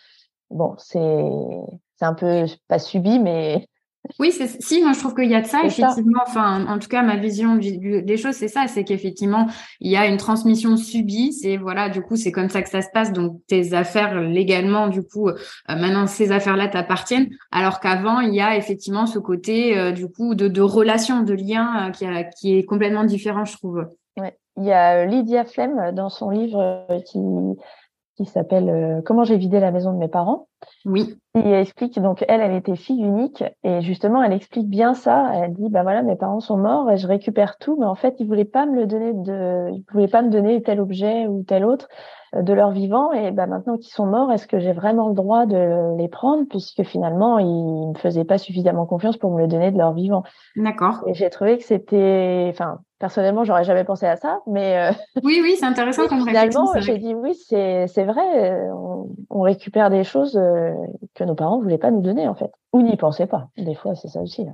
Bon, 0.50 0.74
c'est, 0.80 1.30
c'est 1.98 2.06
un 2.06 2.16
peu 2.16 2.46
pas 2.68 2.80
subi, 2.80 3.20
mais 3.20 3.68
oui, 4.18 4.32
si, 4.32 4.82
moi 4.82 4.94
je 4.94 5.00
trouve 5.00 5.14
qu'il 5.14 5.30
y 5.30 5.36
a 5.36 5.42
de 5.42 5.48
ça, 5.48 5.62
effectivement. 5.64 6.24
Enfin, 6.26 6.66
en 6.68 6.80
tout 6.80 6.88
cas, 6.88 7.04
ma 7.04 7.18
vision 7.18 7.56
des 7.58 8.18
choses, 8.18 8.36
c'est 8.36 8.48
ça, 8.48 8.68
c'est 8.68 8.84
qu'effectivement, 8.84 9.48
il 9.82 9.92
y 9.92 9.98
a 9.98 10.08
une 10.08 10.18
transmission 10.18 10.78
subie. 10.78 11.34
C'est 11.34 11.58
voilà, 11.58 11.90
du 11.90 12.02
coup, 12.02 12.16
c'est 12.16 12.32
comme 12.32 12.50
ça 12.50 12.62
que 12.62 12.70
ça 12.70 12.82
se 12.82 12.88
passe. 12.94 13.12
Donc, 13.12 13.42
tes 13.48 13.74
affaires 13.74 14.20
légalement, 14.20 14.88
du 14.88 15.04
coup, 15.04 15.30
euh, 15.30 15.36
maintenant 15.68 16.08
ces 16.08 16.32
affaires-là 16.32 16.70
t'appartiennent. 16.70 17.30
Alors 17.52 17.80
qu'avant, 17.80 18.20
il 18.22 18.34
y 18.34 18.42
a 18.42 18.56
effectivement 18.56 19.06
ce 19.06 19.20
côté, 19.20 19.78
euh, 19.78 19.92
du 19.92 20.08
coup, 20.08 20.34
de, 20.34 20.48
de 20.48 20.62
relation, 20.62 21.22
de 21.22 21.34
lien 21.34 21.90
euh, 21.90 21.92
qui, 21.92 22.06
qui 22.40 22.58
est 22.58 22.66
complètement 22.66 23.04
différent, 23.04 23.46
je 23.46 23.58
trouve. 23.58 23.86
Ouais. 24.18 24.38
Il 24.58 24.66
y 24.66 24.72
a 24.72 25.06
Lydia 25.06 25.46
Flem 25.46 25.92
dans 25.94 26.10
son 26.10 26.30
livre 26.30 26.88
qui 27.06 27.20
qui 28.26 28.32
s'appelle 28.32 29.02
Comment 29.06 29.24
j'ai 29.24 29.38
vidé 29.38 29.60
la 29.60 29.72
maison 29.72 29.94
de 29.94 29.98
mes 29.98 30.08
parents. 30.08 30.48
Oui. 30.86 31.18
Et 31.36 31.40
elle 31.40 31.62
explique, 31.62 32.00
donc 32.00 32.26
elle, 32.28 32.42
elle 32.42 32.56
était 32.56 32.76
fille 32.76 33.02
unique 33.02 33.44
et 33.64 33.82
justement, 33.82 34.22
elle 34.22 34.34
explique 34.34 34.68
bien 34.68 34.94
ça. 34.94 35.32
Elle 35.36 35.54
dit, 35.54 35.70
bah 35.70 35.84
voilà, 35.84 36.04
mes 36.04 36.16
parents 36.16 36.40
sont 36.40 36.58
morts 36.58 36.92
et 36.92 36.98
je 36.98 37.08
récupère 37.08 37.58
tout, 37.58 37.78
mais 37.80 37.86
en 37.86 37.96
fait, 37.96 38.16
ils 38.20 38.28
voulaient 38.28 38.46
pas 38.46 38.66
me 38.66 38.76
le 38.76 38.88
donner 38.88 39.14
de, 39.14 39.70
ils 39.72 39.86
voulaient 39.92 40.08
pas 40.08 40.22
me 40.22 40.30
donner 40.30 40.62
tel 40.62 40.82
objet 40.82 41.28
ou 41.28 41.44
tel 41.44 41.64
autre 41.64 41.88
euh, 41.88 42.19
de 42.34 42.54
leur 42.54 42.72
vivant 42.72 43.12
et 43.12 43.32
bah 43.32 43.48
maintenant 43.48 43.78
qu'ils 43.78 43.94
sont 43.94 44.06
morts, 44.06 44.32
est-ce 44.32 44.48
que 44.48 44.60
j'ai 44.60 44.74
vraiment 44.74 45.10
le 45.10 45.16
droit 45.16 45.46
de 45.46 45.98
les 45.98 46.08
prendre? 46.08 46.46
Puisque 46.50 46.84
finalement, 46.84 47.40
ils 47.40 47.90
me 47.90 47.98
faisaient 47.98 48.26
pas 48.26 48.38
suffisamment 48.38 48.86
confiance 48.86 49.18
pour 49.18 49.32
me 49.32 49.40
le 49.40 49.48
donner 49.48 49.72
de 49.72 49.78
leur 49.78 49.94
vivant. 49.94 50.24
D'accord. 50.56 51.04
Et 51.08 51.14
j'ai 51.14 51.30
trouvé 51.30 51.58
que 51.58 51.64
c'était, 51.64 52.48
enfin, 52.50 52.80
personnellement, 53.00 53.44
j'aurais 53.44 53.64
jamais 53.64 53.84
pensé 53.84 54.06
à 54.06 54.16
ça, 54.16 54.42
mais 54.48 54.78
euh, 54.78 54.92
oui, 55.24 55.40
oui, 55.42 55.56
c'est 55.60 55.66
intéressant 55.66 56.08
comme 56.08 56.26
Finalement, 56.26 56.74
j'ai 56.78 56.98
dit 56.98 57.16
oui, 57.16 57.34
c'est 57.34 57.88
c'est 57.88 58.04
vrai, 58.04 58.52
euh, 58.52 58.74
on, 58.74 59.10
on, 59.30 59.42
récupère 59.42 59.90
des 59.90 60.04
choses 60.04 60.34
que 61.16 61.24
nos 61.24 61.36
parents 61.36 61.60
voulaient 61.60 61.78
pas 61.78 61.92
nous 61.92 62.02
donner 62.02 62.28
en 62.28 62.36
fait, 62.36 62.52
ou 62.74 62.82
n'y 62.82 62.98
pensaient 62.98 63.28
pas. 63.28 63.48
Des 63.58 63.76
fois, 63.76 63.96
c'est 63.96 64.10
ça 64.10 64.22
aussi. 64.22 64.46
Là. 64.46 64.52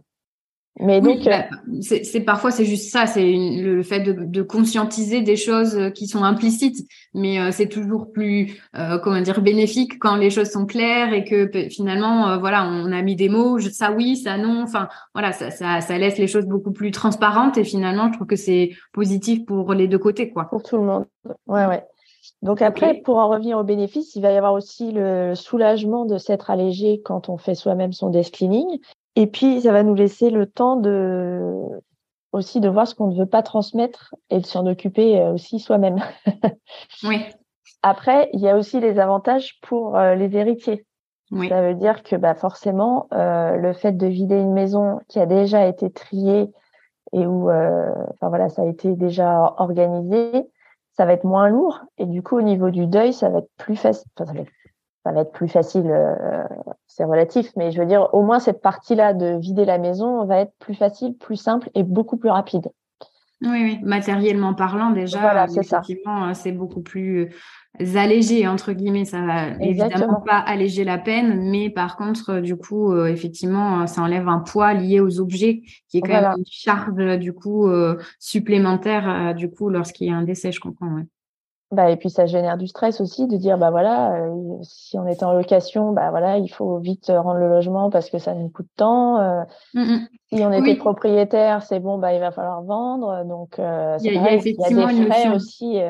Mais 0.82 1.00
donc, 1.00 1.24
bah, 1.24 1.46
c'est 1.80 2.20
parfois 2.20 2.52
c'est 2.52 2.66
juste 2.66 2.92
ça, 2.92 3.08
c'est 3.08 3.32
le 3.32 3.82
fait 3.82 4.02
de, 4.02 4.12
de, 4.12 4.42
conscientiser 4.42 5.22
des 5.22 5.38
choses 5.38 5.92
qui 5.96 6.06
sont 6.06 6.26
implicites, 6.26 6.86
mais 7.14 7.40
euh, 7.40 7.52
c'est 7.52 7.70
toujours 7.70 8.12
plus 8.12 8.60
euh, 8.76 9.00
comment 9.00 9.22
dire 9.22 9.42
bénéfique 9.42 9.98
quand 10.00 10.18
les 10.18 10.30
choses 10.30 10.50
sont 10.50 10.66
claires 10.66 11.14
et 11.14 11.24
que 11.24 11.50
finalement 11.70 12.28
euh, 12.28 12.38
voilà 12.38 12.66
on 12.66 12.92
a 12.92 13.02
mis 13.02 13.16
des 13.16 13.30
mots, 13.30 13.58
ça 13.60 13.94
oui, 13.94 14.18
ça 14.18 14.38
non, 14.38 14.64
enfin 14.64 14.90
voilà 15.14 15.32
ça, 15.32 15.50
ça, 15.50 15.80
ça 15.80 15.98
laisse 15.98 16.18
les 16.18 16.28
choses 16.28 16.46
beaucoup 16.46 16.74
plus 16.74 16.92
transparentes 16.92 17.58
et 17.58 17.64
finalement 17.64 18.10
je 18.10 18.18
trouve 18.18 18.28
que 18.28 18.36
c'est 18.36 18.72
positif 18.92 19.46
pour 19.46 19.74
les 19.74 19.88
deux 19.88 20.00
côtés 20.00 20.30
quoi. 20.30 20.50
Pour 20.50 20.64
tout 20.64 20.76
le 20.76 20.84
monde, 20.84 21.06
ouais 21.48 21.68
ouais. 21.68 21.86
Donc 22.42 22.62
après, 22.62 22.96
pour 22.96 23.18
en 23.18 23.30
revenir 23.30 23.58
aux 23.58 23.64
bénéfices, 23.64 24.16
il 24.16 24.22
va 24.22 24.32
y 24.32 24.38
avoir 24.38 24.54
aussi 24.54 24.92
le 24.92 25.36
soulagement 25.36 26.06
de 26.06 26.18
s'être 26.18 26.50
allégé 26.50 27.02
quand 27.04 27.30
on 27.30 27.38
fait 27.38 27.56
soi-même 27.56 27.94
son 27.94 28.10
desk 28.10 28.34
cleaning. 28.34 28.80
Et 29.16 29.28
puis, 29.28 29.62
ça 29.62 29.72
va 29.72 29.84
nous 29.84 29.96
laisser 29.96 30.30
le 30.30 30.46
temps 30.46 30.76
de 30.76 31.42
aussi 32.32 32.60
de 32.60 32.68
voir 32.68 32.86
ce 32.86 32.96
qu'on 32.96 33.08
ne 33.08 33.18
veut 33.18 33.26
pas 33.26 33.44
transmettre 33.44 34.14
et 34.30 34.40
de 34.40 34.46
s'en 34.46 34.66
occuper 34.68 35.22
aussi 35.22 35.60
soi-même. 35.60 36.00
oui. 37.04 37.22
Après, 37.82 38.30
il 38.34 38.42
y 38.42 38.50
a 38.50 38.58
aussi 38.58 38.82
les 38.82 39.00
avantages 39.00 39.58
pour 39.62 39.98
les 39.98 40.36
héritiers. 40.36 40.86
Ça 41.48 41.62
veut 41.62 41.76
dire 41.76 42.04
que 42.04 42.18
bah, 42.18 42.36
forcément, 42.36 43.08
le 43.12 43.72
fait 43.72 43.94
de 43.94 44.08
vider 44.08 44.36
une 44.36 44.52
maison 44.52 45.00
qui 45.08 45.20
a 45.20 45.26
déjà 45.26 45.66
été 45.66 45.90
triée 45.90 46.52
et 47.14 47.26
où, 47.26 47.50
enfin 47.50 48.28
voilà, 48.28 48.50
ça 48.50 48.64
a 48.64 48.66
été 48.66 48.96
déjà 48.96 49.54
organisé, 49.58 50.46
ça 50.98 51.06
va 51.06 51.14
être 51.14 51.24
moins 51.24 51.50
lourd 51.50 51.82
et 51.98 52.06
du 52.06 52.22
coup 52.24 52.38
au 52.38 52.42
niveau 52.42 52.70
du 52.70 52.88
deuil 52.88 53.14
ça 53.14 53.30
va 53.30 53.40
être 53.40 53.52
plus 53.58 53.76
facile 53.76 54.10
ça, 54.18 54.24
va 54.24 54.34
être, 54.40 54.52
plus 55.32 55.48
facile 55.48 55.86
euh, 55.88 56.44
c'est 56.88 57.04
relatif 57.04 57.52
mais 57.56 57.72
je 57.72 57.80
veux 57.80 57.86
dire 57.86 58.10
au 58.14 58.24
moins 58.24 58.40
cette 58.40 58.62
partie 58.62 58.96
là 58.96 59.14
de 59.14 59.38
vider 59.40 59.66
la 59.66 59.78
maison 59.78 60.26
va 60.26 60.40
être 60.40 60.54
plus 60.60 60.76
facile 60.76 61.16
plus 61.16 61.36
simple 61.36 61.70
et 61.76 61.84
beaucoup 61.84 62.18
plus 62.18 62.30
rapide. 62.30 62.70
Oui, 63.42 63.64
oui. 63.64 63.80
matériellement 63.84 64.54
parlant 64.54 64.92
déjà 64.92 65.20
voilà, 65.20 65.46
effectivement 65.46 66.34
c'est 66.34 66.54
beaucoup 66.54 66.82
plus 66.82 67.30
allégé 67.96 68.48
entre 68.48 68.72
guillemets. 68.72 69.06
Ça 69.06 69.22
va 69.22 69.50
évidemment 69.60 70.22
pas 70.22 70.38
alléger 70.38 70.84
la 70.84 70.98
peine 70.98 71.50
mais 71.50 71.70
par 71.70 71.98
contre 71.98 72.36
euh, 72.36 72.42
du 72.42 72.56
coup 72.56 72.94
euh, 72.94 73.08
effectivement 73.08 73.82
euh, 73.82 73.86
ça 73.88 74.02
enlève 74.02 74.28
un 74.28 74.40
poids 74.40 74.74
lié 74.74 75.00
aux 75.00 75.20
objets 75.20 75.64
qui 75.90 75.98
est 75.98 76.02
quand 76.02 76.22
même 76.22 76.38
une 76.38 76.46
charge 76.50 77.20
du 77.20 77.34
coup 77.34 77.68
supplémentaire 78.20 79.34
du 79.36 79.50
coup 79.50 79.70
lorsqu'il 79.70 80.08
y 80.08 80.12
a 80.12 80.16
un 80.16 80.24
décès 80.24 80.52
je 80.52 80.60
comprends 80.60 80.88
ouais. 80.88 81.06
Bah 81.72 81.90
et 81.90 81.98
puis 81.98 82.10
ça 82.10 82.26
génère 82.26 82.58
du 82.58 82.68
stress 82.68 83.02
aussi 83.02 83.28
de 83.28 83.38
dire 83.38 83.58
bah 83.58 83.72
voilà 83.72 84.28
si 84.62 85.00
on 85.00 85.08
est 85.08 85.24
en 85.24 85.34
location 85.34 85.94
bah 85.94 86.12
voilà 86.12 86.38
il 86.38 86.48
faut 86.48 86.78
vite 86.78 87.08
rendre 87.08 87.40
le 87.40 87.50
logement 87.50 87.90
parce 87.90 88.10
que 88.10 88.20
ça 88.20 88.36
nous 88.36 88.50
coûte 88.50 88.68
de 88.68 88.76
temps 88.78 89.18
mmh, 89.74 89.82
mmh. 89.82 90.08
si 90.32 90.46
on 90.46 90.54
était 90.54 90.76
propriétaire 90.76 91.64
c'est 91.64 91.80
bon 91.80 91.98
bah 91.98 92.14
il 92.14 92.20
va 92.20 92.32
falloir 92.32 92.62
vendre 92.62 93.26
donc 93.26 93.56
il 93.58 94.14
y, 94.14 94.18
a, 94.18 94.34
effectivement 94.34 94.88
des 94.88 95.06
frais 95.08 95.30
aussi 95.36 95.82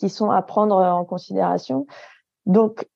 qui 0.00 0.08
sont 0.08 0.30
à 0.30 0.42
prendre 0.42 0.76
en 0.76 1.04
considération. 1.04 1.86
Donc 2.46 2.88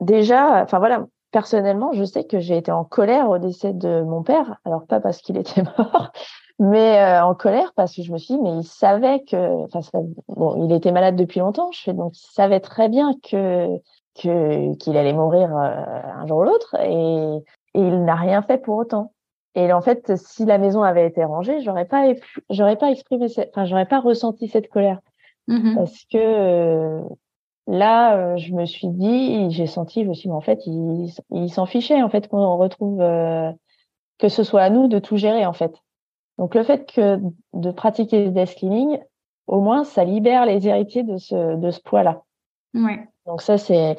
déjà, 0.00 0.62
enfin 0.62 0.78
voilà, 0.78 1.06
personnellement, 1.32 1.92
je 1.92 2.04
sais 2.04 2.24
que 2.24 2.38
j'ai 2.38 2.56
été 2.56 2.70
en 2.70 2.84
colère 2.84 3.28
au 3.28 3.38
décès 3.38 3.72
de 3.72 4.02
mon 4.02 4.22
père. 4.22 4.56
Alors 4.64 4.86
pas 4.86 5.00
parce 5.00 5.20
qu'il 5.20 5.36
était 5.36 5.62
mort, 5.78 6.12
mais 6.62 7.00
euh, 7.00 7.24
en 7.24 7.34
colère 7.34 7.72
parce 7.74 7.96
que 7.96 8.02
je 8.02 8.12
me 8.12 8.18
suis 8.18 8.34
dit, 8.34 8.40
mais 8.40 8.56
il 8.58 8.64
savait 8.64 9.24
que, 9.24 9.64
enfin 9.64 9.80
bon, 10.28 10.64
il 10.64 10.72
était 10.72 10.92
malade 10.92 11.16
depuis 11.16 11.40
longtemps. 11.40 11.72
Je 11.72 11.80
fais 11.82 11.92
donc 11.92 12.16
il 12.16 12.32
savait 12.32 12.60
très 12.60 12.88
bien 12.88 13.14
que 13.20 13.78
que 14.14 14.74
qu'il 14.76 14.96
allait 14.96 15.12
mourir 15.12 15.56
euh, 15.56 16.02
un 16.14 16.26
jour 16.28 16.38
ou 16.38 16.44
l'autre 16.44 16.76
et, 16.80 17.36
et 17.74 17.80
il 17.80 18.04
n'a 18.04 18.14
rien 18.14 18.42
fait 18.42 18.58
pour 18.58 18.76
autant. 18.76 19.12
Et 19.56 19.72
en 19.72 19.80
fait, 19.80 20.16
si 20.16 20.44
la 20.44 20.58
maison 20.58 20.84
avait 20.84 21.06
été 21.06 21.24
rangée, 21.24 21.60
j'aurais 21.62 21.84
pas 21.84 22.04
j'aurais 22.48 22.76
pas 22.76 22.92
exprimé, 22.92 23.26
enfin 23.50 23.64
j'aurais 23.64 23.86
pas 23.86 23.98
ressenti 23.98 24.46
cette 24.46 24.68
colère. 24.68 25.00
Mmh 25.48 25.74
Parce 25.74 26.04
que 26.04 26.16
euh, 26.16 27.02
là, 27.66 28.16
euh, 28.16 28.36
je 28.36 28.52
me 28.52 28.66
suis 28.66 28.86
dit, 28.86 29.50
j'ai 29.50 29.66
senti 29.66 30.06
aussi, 30.06 30.28
mais 30.28 30.34
en 30.34 30.40
fait, 30.40 30.64
il, 30.66 31.12
il 31.32 31.50
s'en 31.50 31.66
fichait 31.66 32.00
en 32.02 32.08
fait 32.08 32.28
qu'on 32.28 32.56
retrouve 32.56 33.00
euh, 33.00 33.50
que 34.18 34.28
ce 34.28 34.44
soit 34.44 34.62
à 34.62 34.70
nous 34.70 34.86
de 34.86 35.00
tout 35.00 35.16
gérer 35.16 35.44
en 35.44 35.52
fait. 35.52 35.74
Donc 36.38 36.54
le 36.54 36.62
fait 36.62 36.90
que 36.90 37.18
de 37.52 37.70
pratiquer 37.70 38.24
le 38.24 38.30
desk 38.30 38.58
cleaning, 38.58 38.98
au 39.46 39.60
moins, 39.60 39.84
ça 39.84 40.04
libère 40.04 40.46
les 40.46 40.66
héritiers 40.66 41.02
de 41.02 41.16
ce 41.16 41.56
de 41.56 41.70
ce 41.70 41.80
poids-là. 41.80 42.22
Ouais. 42.74 43.06
Donc 43.26 43.42
ça, 43.42 43.58
c'est 43.58 43.96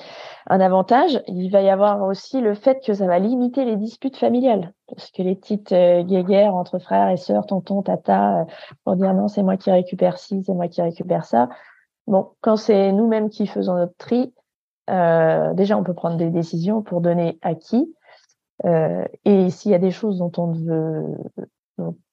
un 0.47 0.59
avantage. 0.59 1.21
Il 1.27 1.49
va 1.49 1.61
y 1.61 1.69
avoir 1.69 2.01
aussi 2.03 2.41
le 2.41 2.55
fait 2.55 2.83
que 2.83 2.93
ça 2.93 3.07
va 3.07 3.19
limiter 3.19 3.63
les 3.65 3.77
disputes 3.77 4.17
familiales. 4.17 4.73
Parce 4.87 5.11
que 5.11 5.21
les 5.21 5.35
petites 5.35 5.71
euh, 5.71 6.03
guéguerres 6.03 6.55
entre 6.55 6.79
frères 6.79 7.09
et 7.09 7.17
sœurs, 7.17 7.45
tonton, 7.45 7.83
tata, 7.83 8.41
euh, 8.41 8.45
pour 8.83 8.95
dire 8.95 9.13
non, 9.13 9.27
c'est 9.27 9.43
moi 9.43 9.57
qui 9.57 9.71
récupère 9.71 10.17
ci, 10.17 10.43
c'est 10.43 10.53
moi 10.53 10.67
qui 10.67 10.81
récupère 10.81 11.25
ça. 11.25 11.49
Bon, 12.07 12.31
quand 12.41 12.57
c'est 12.57 12.91
nous-mêmes 12.91 13.29
qui 13.29 13.47
faisons 13.47 13.75
notre 13.75 13.95
tri, 13.97 14.33
euh, 14.89 15.53
déjà, 15.53 15.77
on 15.77 15.83
peut 15.83 15.93
prendre 15.93 16.17
des 16.17 16.29
décisions 16.29 16.81
pour 16.81 16.99
donner 16.99 17.37
à 17.41 17.55
qui. 17.55 17.93
Euh, 18.65 19.05
et 19.25 19.49
s'il 19.49 19.71
y 19.71 19.75
a 19.75 19.79
des 19.79 19.91
choses 19.91 20.17
dont 20.19 20.31
on 20.37 20.47
ne 20.47 20.59
veut 20.65 21.17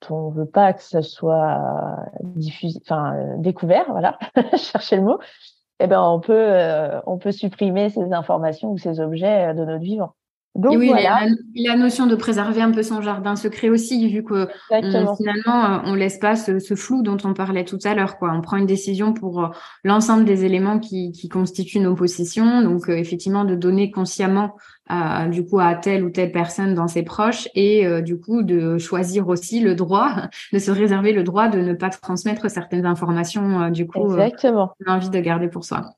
on 0.08 0.30
veut 0.30 0.46
pas 0.46 0.72
que 0.72 0.82
ça 0.82 1.02
soit 1.02 1.58
diffusé, 2.22 2.78
enfin 2.82 3.14
euh, 3.14 3.34
découvert, 3.38 3.86
voilà, 3.90 4.18
chercher 4.56 4.96
le 4.96 5.02
mot, 5.02 5.18
eh 5.78 5.86
ben 5.86 6.02
on 6.02 6.20
peut 6.20 6.32
euh, 6.34 7.00
on 7.06 7.18
peut 7.18 7.32
supprimer 7.32 7.90
ces 7.90 8.12
informations 8.12 8.70
ou 8.70 8.78
ces 8.78 9.00
objets 9.00 9.48
euh, 9.48 9.54
de 9.54 9.64
notre 9.64 9.82
vivant. 9.82 10.14
Donc, 10.56 10.76
oui, 10.78 10.88
voilà. 10.88 11.26
la, 11.54 11.76
notion 11.76 12.06
de 12.06 12.16
préserver 12.16 12.60
un 12.60 12.72
peu 12.72 12.82
son 12.82 13.00
jardin 13.00 13.36
secret 13.36 13.68
aussi, 13.68 14.08
vu 14.08 14.24
que 14.24 14.48
finalement 14.68 15.64
euh, 15.64 15.78
on 15.84 15.94
laisse 15.94 16.18
pas 16.18 16.34
ce, 16.34 16.58
flou 16.74 17.02
dont 17.02 17.16
on 17.24 17.34
parlait 17.34 17.64
tout 17.64 17.78
à 17.84 17.94
l'heure. 17.94 18.18
Quoi, 18.18 18.32
on 18.34 18.40
prend 18.40 18.56
une 18.56 18.66
décision 18.66 19.12
pour 19.12 19.50
l'ensemble 19.84 20.24
des 20.24 20.44
éléments 20.44 20.80
qui, 20.80 21.12
qui, 21.12 21.28
constituent 21.28 21.80
nos 21.80 21.94
possessions. 21.94 22.62
Donc 22.62 22.88
effectivement, 22.88 23.44
de 23.44 23.54
donner 23.54 23.90
consciemment 23.90 24.56
du 25.30 25.46
coup 25.46 25.60
à 25.60 25.74
telle 25.74 26.04
ou 26.04 26.10
telle 26.10 26.32
personne 26.32 26.74
dans 26.74 26.88
ses 26.88 27.02
proches 27.02 27.48
et 27.54 27.86
euh, 27.86 28.00
du 28.00 28.18
coup 28.18 28.42
de 28.42 28.78
choisir 28.78 29.28
aussi 29.28 29.60
le 29.60 29.74
droit 29.74 30.14
de 30.52 30.58
se 30.58 30.70
réserver 30.70 31.12
le 31.12 31.22
droit 31.22 31.48
de 31.48 31.60
ne 31.60 31.74
pas 31.74 31.90
transmettre 31.90 32.50
certaines 32.50 32.86
informations 32.86 33.62
euh, 33.62 33.70
du 33.70 33.86
coup 33.86 34.12
euh, 34.12 34.18
Exactement. 34.18 34.72
on 34.84 34.90
a 34.90 34.96
envie 34.96 35.10
de 35.10 35.20
garder 35.20 35.48
pour 35.48 35.64
soi. 35.64 35.94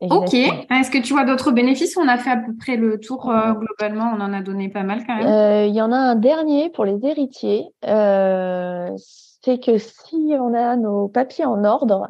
Ok. 0.00 0.34
Est-ce 0.34 0.90
que 0.90 0.98
tu 0.98 1.12
vois 1.12 1.24
d'autres 1.24 1.50
bénéfices? 1.50 1.96
On 1.96 2.08
a 2.08 2.16
fait 2.16 2.30
à 2.30 2.36
peu 2.38 2.54
près 2.56 2.76
le 2.76 2.98
tour 2.98 3.30
globalement. 3.30 4.12
On 4.16 4.20
en 4.20 4.32
a 4.32 4.40
donné 4.40 4.68
pas 4.68 4.82
mal 4.82 5.04
quand 5.06 5.16
même. 5.16 5.68
Il 5.68 5.74
y 5.74 5.82
en 5.82 5.92
a 5.92 5.96
un 5.96 6.14
dernier 6.14 6.70
pour 6.70 6.84
les 6.84 6.98
héritiers. 7.04 7.66
c'est 7.82 9.60
que 9.60 9.78
si 9.78 10.34
on 10.38 10.54
a 10.54 10.76
nos 10.76 11.08
papiers 11.08 11.44
en 11.44 11.64
ordre, 11.64 12.08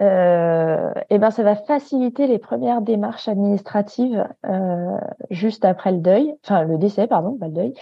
euh, 0.00 0.92
et 1.08 1.18
ben 1.18 1.30
ça 1.30 1.44
va 1.44 1.54
faciliter 1.54 2.26
les 2.26 2.38
premières 2.38 2.82
démarches 2.82 3.28
administratives 3.28 4.26
euh, 4.44 4.98
juste 5.30 5.64
après 5.64 5.92
le 5.92 5.98
deuil, 5.98 6.34
enfin 6.44 6.64
le 6.64 6.78
décès, 6.78 7.06
pardon, 7.06 7.36
pas 7.38 7.46
le 7.46 7.52
deuil, 7.52 7.74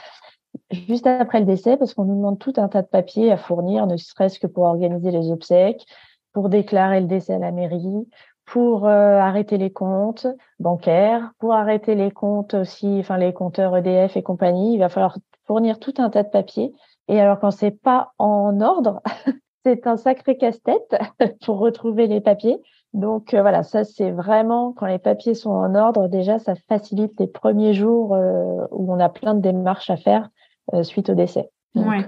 juste 0.71 1.07
après 1.07 1.41
le 1.41 1.47
décès, 1.47 1.79
parce 1.79 1.95
qu'on 1.95 2.05
nous 2.05 2.17
demande 2.17 2.39
tout 2.39 2.53
un 2.59 2.69
tas 2.69 2.83
de 2.83 2.87
papiers 2.87 3.33
à 3.33 3.39
fournir, 3.39 3.87
ne 3.87 3.97
serait-ce 3.97 4.39
que 4.39 4.47
pour 4.47 4.65
organiser 4.65 5.11
les 5.11 5.31
obsèques, 5.31 5.87
pour 6.35 6.51
déclarer 6.51 7.01
le 7.01 7.07
décès 7.07 7.35
à 7.35 7.39
la 7.39 7.51
mairie, 7.51 8.07
pour 8.53 8.87
euh, 8.87 9.17
arrêter 9.17 9.57
les 9.57 9.73
comptes 9.73 10.27
bancaires, 10.61 11.33
pour 11.39 11.55
arrêter 11.55 11.95
les 11.95 12.11
comptes 12.11 12.53
aussi, 12.53 12.99
enfin 13.01 13.17
les 13.17 13.33
compteurs 13.33 13.75
EDF 13.75 14.15
et 14.19 14.23
compagnie. 14.23 14.75
Il 14.75 14.79
va 14.79 14.91
falloir 14.91 15.17
fournir 15.47 15.79
tout 15.79 15.95
un 15.97 16.11
tas 16.11 16.23
de 16.23 16.29
papiers. 16.29 16.75
Et 17.09 17.19
alors 17.19 17.41
quand 17.41 17.51
c'est 17.51 17.71
pas 17.71 18.13
en 18.19 18.61
ordre, 18.61 19.01
c'est 19.65 19.87
un 19.87 19.97
sacré 19.97 20.37
casse-tête 20.37 20.99
pour 21.47 21.61
retrouver 21.61 22.07
les 22.07 22.21
papiers. 22.21 22.61
Donc 22.93 23.33
euh, 23.33 23.41
voilà, 23.41 23.63
ça 23.63 23.85
c'est 23.85 24.11
vraiment 24.11 24.75
quand 24.75 24.85
les 24.85 24.99
papiers 24.99 25.35
sont 25.35 25.49
en 25.49 25.75
ordre, 25.75 26.09
déjà 26.09 26.39
ça 26.39 26.53
facilite 26.69 27.19
les 27.19 27.29
premiers 27.29 27.73
jours 27.73 28.15
euh, 28.15 28.67
où 28.71 28.93
on 28.93 29.01
a 29.01 29.09
plein 29.09 29.33
de 29.33 29.41
démarches 29.41 29.89
à 29.89 29.97
faire 29.97 30.29
euh, 30.75 30.83
suite 30.83 31.09
au 31.09 31.15
décès. 31.15 31.49
Donc, 31.75 32.05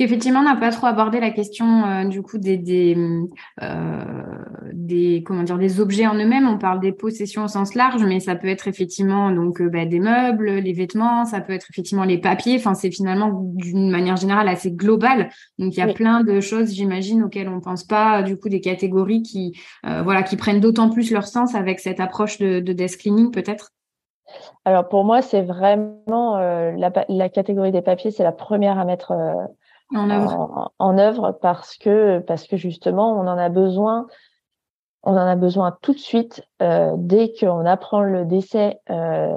Effectivement, 0.00 0.40
on 0.40 0.44
n'a 0.44 0.54
pas 0.54 0.70
trop 0.70 0.86
abordé 0.86 1.18
la 1.18 1.30
question 1.30 1.84
euh, 1.84 2.04
du 2.04 2.22
coup 2.22 2.38
des 2.38 2.56
des, 2.56 2.96
euh, 3.60 4.04
des 4.72 5.24
comment 5.26 5.42
dire 5.42 5.58
des 5.58 5.80
objets 5.80 6.06
en 6.06 6.14
eux-mêmes. 6.14 6.46
On 6.46 6.56
parle 6.56 6.78
des 6.78 6.92
possessions 6.92 7.42
au 7.42 7.48
sens 7.48 7.74
large, 7.74 8.04
mais 8.04 8.20
ça 8.20 8.36
peut 8.36 8.46
être 8.46 8.68
effectivement 8.68 9.32
donc 9.32 9.60
euh, 9.60 9.68
bah, 9.68 9.86
des 9.86 9.98
meubles, 9.98 10.50
les 10.50 10.72
vêtements, 10.72 11.24
ça 11.24 11.40
peut 11.40 11.52
être 11.52 11.66
effectivement 11.70 12.04
les 12.04 12.18
papiers. 12.18 12.54
Enfin, 12.58 12.74
c'est 12.74 12.92
finalement 12.92 13.42
d'une 13.56 13.90
manière 13.90 14.14
générale 14.14 14.46
assez 14.46 14.70
global. 14.70 15.30
Donc 15.58 15.76
il 15.76 15.80
y 15.80 15.82
a 15.82 15.92
plein 15.92 16.22
de 16.22 16.40
choses, 16.40 16.72
j'imagine, 16.72 17.24
auxquelles 17.24 17.48
on 17.48 17.60
pense 17.60 17.82
pas. 17.82 18.22
Du 18.22 18.36
coup, 18.36 18.48
des 18.48 18.60
catégories 18.60 19.22
qui 19.22 19.58
voilà 19.82 20.22
qui 20.22 20.36
prennent 20.36 20.60
d'autant 20.60 20.90
plus 20.90 21.10
leur 21.10 21.26
sens 21.26 21.56
avec 21.56 21.80
cette 21.80 21.98
approche 21.98 22.38
de, 22.38 22.60
de 22.60 22.72
desk 22.72 23.00
cleaning 23.00 23.32
peut-être? 23.32 23.70
Alors 24.64 24.88
pour 24.88 25.02
moi, 25.04 25.22
c'est 25.22 25.42
vraiment 25.42 26.36
la, 26.36 26.92
la, 27.08 27.28
catégorie 27.28 27.72
des 27.72 27.82
papiers, 27.82 28.12
c'est 28.12 28.22
la 28.22 28.32
première 28.32 28.78
à 28.78 28.84
mettre 28.84 29.12
en 29.94 30.98
œuvre. 30.98 31.38
parce 31.40 31.76
que 31.76 32.18
parce 32.20 32.46
que 32.46 32.56
justement 32.56 33.12
on 33.12 33.26
en 33.26 33.38
a 33.38 33.48
besoin 33.48 34.06
on 35.02 35.12
en 35.12 35.26
a 35.26 35.36
besoin 35.36 35.76
tout 35.80 35.92
de 35.92 35.98
suite 35.98 36.42
euh, 36.60 36.92
dès 36.96 37.32
qu'on 37.32 37.64
apprend 37.64 38.02
le 38.02 38.24
décès 38.24 38.80
euh, 38.90 39.28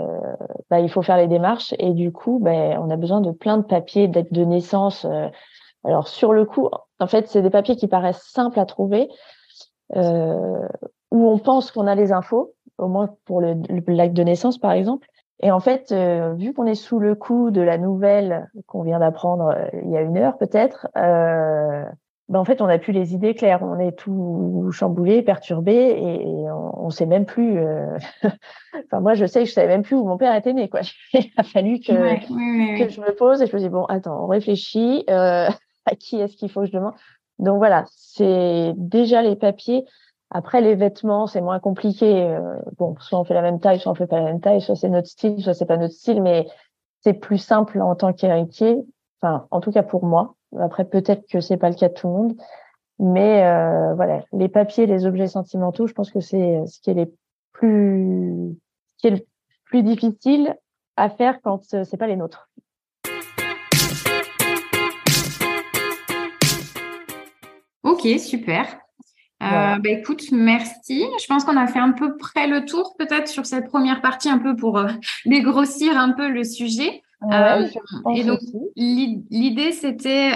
bah, 0.70 0.80
il 0.80 0.90
faut 0.90 1.02
faire 1.02 1.18
les 1.18 1.28
démarches 1.28 1.74
et 1.80 1.92
du 1.92 2.12
coup 2.12 2.40
bah, 2.42 2.52
on 2.52 2.90
a 2.90 2.98
besoin 2.98 3.22
de 3.22 3.32
plein 3.32 3.58
de 3.58 3.64
papiers 3.64 4.08
d'être 4.08 4.34
de 4.34 4.44
naissance 4.44 5.06
euh. 5.06 5.28
alors 5.84 6.08
sur 6.08 6.34
le 6.34 6.46
coup 6.46 6.70
en 7.00 7.08
fait 7.08 7.28
c'est 7.28 7.42
des 7.42 7.50
papiers 7.50 7.76
qui 7.76 7.88
paraissent 7.88 8.28
simples 8.28 8.60
à 8.60 8.66
trouver 8.66 9.10
euh, 9.96 10.68
où 11.12 11.30
on 11.30 11.38
pense 11.38 11.72
qu'on 11.72 11.88
a 11.88 11.96
les 11.96 12.12
infos 12.12 12.54
au 12.78 12.88
moins 12.88 13.16
pour 13.26 13.42
le 13.42 13.56
l'acte 13.88 14.16
de 14.16 14.24
naissance 14.24 14.58
par 14.58 14.72
exemple 14.72 15.08
et 15.41 15.51
en 15.51 15.60
fait, 15.60 15.91
euh, 15.91 16.34
vu 16.34 16.54
qu'on 16.54 16.65
est 16.65 16.75
sous 16.75 16.99
le 16.99 17.15
coup 17.15 17.51
de 17.51 17.62
la 17.62 17.77
nouvelle 17.77 18.49
qu'on 18.67 18.84
vient 18.84 18.99
d'apprendre 18.99 19.56
euh, 19.56 19.67
il 19.84 19.89
y 19.89 19.97
a 19.97 20.01
une 20.01 20.17
heure 20.17 20.38
peut-être, 20.38 20.88
euh, 20.97 21.84
ben 22.32 22.39
en 22.39 22.45
fait, 22.45 22.62
on 22.62 22.67
n'a 22.67 22.80
plus 22.80 22.93
les 22.93 23.13
idées 23.13 23.36
claires. 23.36 23.62
On 23.62 23.77
est 23.77 23.91
tout 23.91 24.69
chamboulé, 24.71 25.21
perturbé, 25.21 25.73
et, 25.73 26.49
on, 26.49 26.86
ne 26.86 26.91
sait 26.91 27.06
même 27.06 27.25
plus. 27.25 27.60
Euh, 27.60 27.97
enfin, 28.86 29.01
moi, 29.01 29.15
je 29.15 29.25
sais 29.25 29.41
que 29.41 29.49
je 29.49 29.54
savais 29.54 29.67
même 29.67 29.82
plus 29.82 29.97
où 29.97 30.06
mon 30.06 30.17
père 30.17 30.34
était 30.34 30.54
né. 30.54 30.69
Quoi. 30.69 30.80
Il 31.13 31.30
a 31.36 31.43
fallu 31.43 31.80
que, 31.80 31.91
que 31.91 32.89
je 32.89 33.01
me 33.01 33.13
pose 33.13 33.41
et 33.41 33.47
je 33.47 33.56
me 33.56 33.60
dis 33.60 33.67
bon, 33.67 33.84
attends, 33.86 34.23
on 34.23 34.27
réfléchit. 34.27 35.06
à 35.88 35.95
qui 35.95 36.17
est-ce 36.21 36.38
qu'il 36.38 36.49
faut 36.49 36.62
que 36.62 36.67
je 36.67 36.71
demande? 36.71 36.93
Donc 37.39 37.58
voilà, 37.58 37.86
c'est 37.88 38.73
déjà 38.77 39.21
les 39.23 39.36
papiers. 39.36 39.84
Après, 40.34 40.62
les 40.62 40.76
vêtements, 40.76 41.28
c'est 41.28 41.41
moins 41.41 41.60
compliqué. 41.60 42.24
Euh, 42.24 42.56
bon, 42.78 42.96
soit 43.00 43.20
on 43.20 43.26
fait 43.26 43.34
la 43.34 43.41
même 43.41 43.60
taille, 43.60 43.82
soit 43.82 43.91
on 43.91 43.96
fait 43.96 44.08
pas 44.08 44.20
la 44.20 44.26
même 44.26 44.39
taille, 44.39 44.62
soit 44.62 44.78
c'est 44.78 44.88
notre 44.88 45.10
style, 45.10 45.44
soit 45.44 45.54
c'est 45.54 45.65
pas 45.65 45.76
notre 45.76 45.94
style, 45.94 46.22
mais 46.22 46.48
c'est 47.02 47.13
plus 47.13 47.38
simple 47.38 47.82
en 47.82 47.96
tant 47.96 48.13
qu'héritier. 48.13 48.78
Enfin, 49.22 49.46
en 49.52 49.60
tout 49.60 49.72
cas 49.72 49.84
pour 49.84 50.06
moi. 50.06 50.36
Après, 50.58 50.86
peut-être 50.86 51.28
que 51.28 51.41
c'est 51.41 51.58
pas 51.58 51.70
le 51.70 51.76
cas 51.76 51.89
de 51.89 51.94
tout 51.94 52.08
le 52.08 52.13
monde. 52.13 52.38
Mais 52.98 53.44
euh, 53.46 53.94
voilà, 53.96 54.24
les 54.32 54.48
papiers, 54.48 54.86
les 54.86 55.06
objets 55.06 55.28
sentimentaux, 55.28 55.86
je 55.86 55.94
pense 55.94 56.12
que 56.12 56.22
c'est 56.22 56.62
ce 56.65 56.80
qui 56.80 56.91
est 56.91 57.12
plus, 57.52 58.56
ce 58.96 59.02
qui 59.02 59.08
est 59.08 59.17
le 59.17 59.26
plus 59.65 59.84
difficile 59.84 60.56
à 60.96 61.10
faire 61.10 61.41
quand 61.41 61.62
c'est 61.63 61.98
pas 61.98 62.08
les 62.08 62.15
nôtres. 62.15 62.50
Ok, 67.84 68.08
super. 68.20 68.65
Euh, 69.41 69.77
bah, 69.80 69.89
écoute, 69.89 70.32
merci. 70.32 71.06
Je 71.19 71.27
pense 71.27 71.43
qu'on 71.45 71.58
a 71.58 71.67
fait 71.67 71.80
un 71.80 71.91
peu 71.91 72.15
près 72.17 72.47
le 72.47 72.65
tour 72.65 72.95
peut-être 72.97 73.27
sur 73.27 73.45
cette 73.45 73.67
première 73.67 74.01
partie, 74.01 74.30
un 74.30 74.38
peu 74.38 74.56
pour 74.56 74.77
euh, 74.77 74.88
dégrossir 75.25 75.97
un 75.97 76.12
peu 76.12 76.30
le 76.30 76.43
sujet. 76.43 77.01
Euh, 77.32 77.67
et 78.15 78.23
donc 78.23 78.39
l'idée 78.75 79.71
c'était 79.73 80.32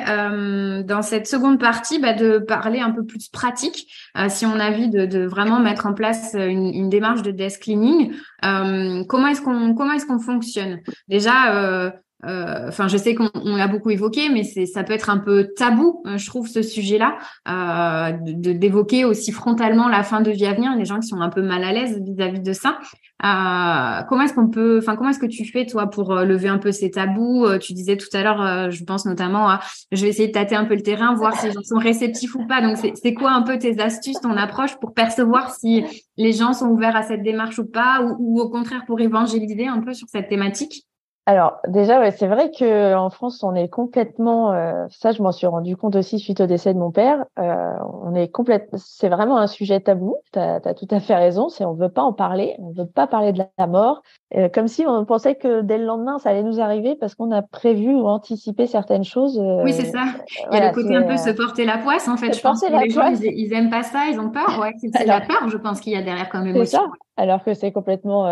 dans 0.84 1.02
cette 1.02 1.26
seconde 1.26 1.60
partie 1.60 1.98
bah, 1.98 2.14
de 2.14 2.38
parler 2.38 2.80
un 2.80 2.92
peu 2.92 3.04
plus 3.04 3.28
pratique. 3.28 3.92
si 4.30 4.46
on 4.46 4.60
a 4.60 4.70
envie 4.70 4.90
de, 4.90 5.08
de, 5.08 5.26
vraiment 5.26 5.60
mettre 5.60 5.88
en 5.88 5.96
place 5.96 6.36
une, 6.36 6.72
une 6.72 6.90
démarche 6.90 7.24
de 7.24 7.32
desk 7.32 7.64
cleaning, 7.64 8.14
comment 8.44 9.28
est-ce 9.30 9.42
qu'on 9.42 9.74
comment 9.74 9.94
est-ce 9.94 10.06
qu'on 10.06 10.20
fonctionne? 10.20 10.80
Déjà 11.08 11.92
euh, 12.24 12.70
enfin, 12.70 12.88
je 12.88 12.98
sais 12.98 13.14
qu'on 13.14 13.30
l'a 13.56 13.68
beaucoup 13.68 13.90
évoqué, 13.90 14.30
mais 14.30 14.44
ça 14.44 14.84
peut 14.84 14.94
être 14.94 15.10
un 15.10 15.18
peu 15.18 15.50
tabou, 15.56 16.02
euh, 16.08 16.18
je 16.18 16.26
trouve, 16.26 16.48
ce 16.48 16.62
sujet-là, 16.62 17.18
euh, 17.48 18.18
d'évoquer 18.22 19.06
aussi 19.06 19.32
frontalement 19.32 19.88
la 19.90 20.04
fin 20.04 20.22
de 20.22 20.32
vie 20.32 20.46
à 20.46 20.54
venir. 20.54 20.76
Les 20.76 20.86
gens 20.86 21.00
qui 21.00 21.08
sont 21.08 21.22
un 21.22 21.30
peu 21.30 21.42
mal 21.42 21.64
à 21.64 21.74
l'aise 21.74 22.02
vis-à-vis 22.02 22.40
de 22.40 22.54
ça. 22.54 22.80
comment 23.20 24.22
est-ce 24.24 24.34
qu'on 24.34 24.50
peut, 24.50 24.80
enfin, 24.82 24.96
comment 24.96 25.10
est-ce 25.10 25.20
que 25.20 25.26
tu 25.26 25.46
fais 25.46 25.66
toi 25.66 25.88
pour 25.88 26.16
lever 26.16 26.48
un 26.48 26.58
peu 26.58 26.72
ces 26.72 26.90
tabous? 26.90 27.48
Tu 27.60 27.74
disais 27.74 27.98
tout 27.98 28.08
à 28.14 28.24
l'heure, 28.24 28.72
je 28.72 28.84
pense 28.84 29.06
notamment, 29.06 29.50
à, 29.50 29.60
je 29.92 30.02
vais 30.02 30.10
essayer 30.10 30.28
de 30.30 30.34
tâter 30.34 30.56
un 30.56 30.66
peu 30.66 30.76
le 30.76 30.82
terrain, 30.82 31.14
voir 31.16 31.38
si 31.40 31.48
les 31.48 31.54
gens 31.54 31.64
sont 31.64 31.78
réceptifs 31.78 32.36
ou 32.36 32.46
pas. 32.48 32.62
Donc, 32.62 32.78
c'est 32.78 33.14
quoi 33.14 33.32
un 33.32 33.42
peu 33.42 33.58
tes 33.60 33.80
astuces, 33.80 34.20
ton 34.22 34.38
approche 34.38 34.78
pour 34.80 34.94
percevoir 34.94 35.54
si 35.54 35.84
les 36.18 36.32
gens 36.32 36.54
sont 36.54 36.68
ouverts 36.68 36.96
à 36.96 37.04
cette 37.04 37.24
démarche 37.24 37.60
ou 37.60 37.66
pas, 37.66 38.02
ou 38.20 38.40
au 38.40 38.50
contraire 38.50 38.84
pour 38.88 39.00
évangéliser 39.00 39.68
un 39.68 39.82
peu 39.82 39.94
sur 39.94 40.08
cette 40.10 40.30
thématique? 40.30 40.86
Alors 41.28 41.58
déjà, 41.68 42.00
ouais, 42.00 42.12
c'est 42.12 42.28
vrai 42.28 42.52
que 42.52 42.94
en 42.94 43.10
France, 43.10 43.42
on 43.42 43.56
est 43.56 43.68
complètement. 43.68 44.54
Euh, 44.54 44.86
ça, 44.92 45.12
je 45.12 45.24
m'en 45.24 45.32
suis 45.32 45.48
rendu 45.48 45.76
compte 45.76 45.96
aussi 45.96 46.20
suite 46.20 46.40
au 46.40 46.46
décès 46.46 46.72
de 46.72 46.78
mon 46.78 46.92
père. 46.92 47.26
Euh, 47.40 47.74
on 48.04 48.14
est 48.14 48.28
complètement. 48.28 48.78
C'est 48.80 49.10
vraiment 49.10 49.40
un 49.40 49.48
sujet 49.48 49.80
tabou. 49.80 50.18
Tu 50.34 50.38
as, 50.40 50.60
tout 50.76 50.88
à 50.92 51.00
fait 51.00 51.16
raison. 51.16 51.50
C'est 51.50 51.66
on 51.66 51.74
veut 51.74 51.90
pas 51.90 52.04
en 52.04 52.14
parler. 52.14 52.56
On 52.60 52.72
veut 52.74 52.86
pas 52.86 53.08
parler 53.08 53.34
de 53.34 53.44
la 53.58 53.66
mort. 53.66 54.04
Euh, 54.36 54.50
comme 54.50 54.68
si 54.68 54.86
on 54.86 55.04
pensait 55.04 55.34
que 55.34 55.62
dès 55.62 55.80
le 55.80 55.86
lendemain, 55.86 56.20
ça 56.20 56.30
allait 56.30 56.44
nous 56.44 56.60
arriver 56.60 56.96
parce 56.96 57.16
qu'on 57.16 57.32
a 57.32 57.42
prévu 57.42 57.96
ou 57.96 58.08
anticipé 58.08 58.68
certaines 58.68 59.04
choses. 59.04 59.42
oui, 59.64 59.74
c'est 59.74 59.86
ça. 59.86 60.04
Il 60.52 60.60
y 60.60 60.62
a 60.62 60.70
le 60.70 60.76
côté 60.76 60.96
un 60.96 61.04
peu 61.04 61.18
se 61.18 61.32
porter 61.32 61.66
la 61.66 61.80
poisse. 61.80 62.08
En 62.08 62.18
fait, 62.18 62.34
je 62.34 62.42
pense 62.42 62.62
que 62.62 62.68
les 62.68 62.92
gens, 62.92 63.12
ils, 63.20 63.52
aiment 63.52 63.72
pas 63.72 63.82
ça. 63.82 64.10
Ils 64.12 64.20
ont 64.20 64.30
peur. 64.30 64.60
Ouais, 64.62 64.74
c'est 64.80 65.06
la 65.06 65.22
peur. 65.22 65.50
Je 65.50 65.58
pense 65.58 65.82
qu'il 65.82 65.94
y 65.94 65.96
a 65.96 66.04
derrière 66.04 66.30
comme 66.30 66.46
émotion. 66.46 66.82
Ça. 66.82 66.88
Alors 67.18 67.44
que 67.44 67.56
c'est 67.56 67.72
complètement. 67.72 68.26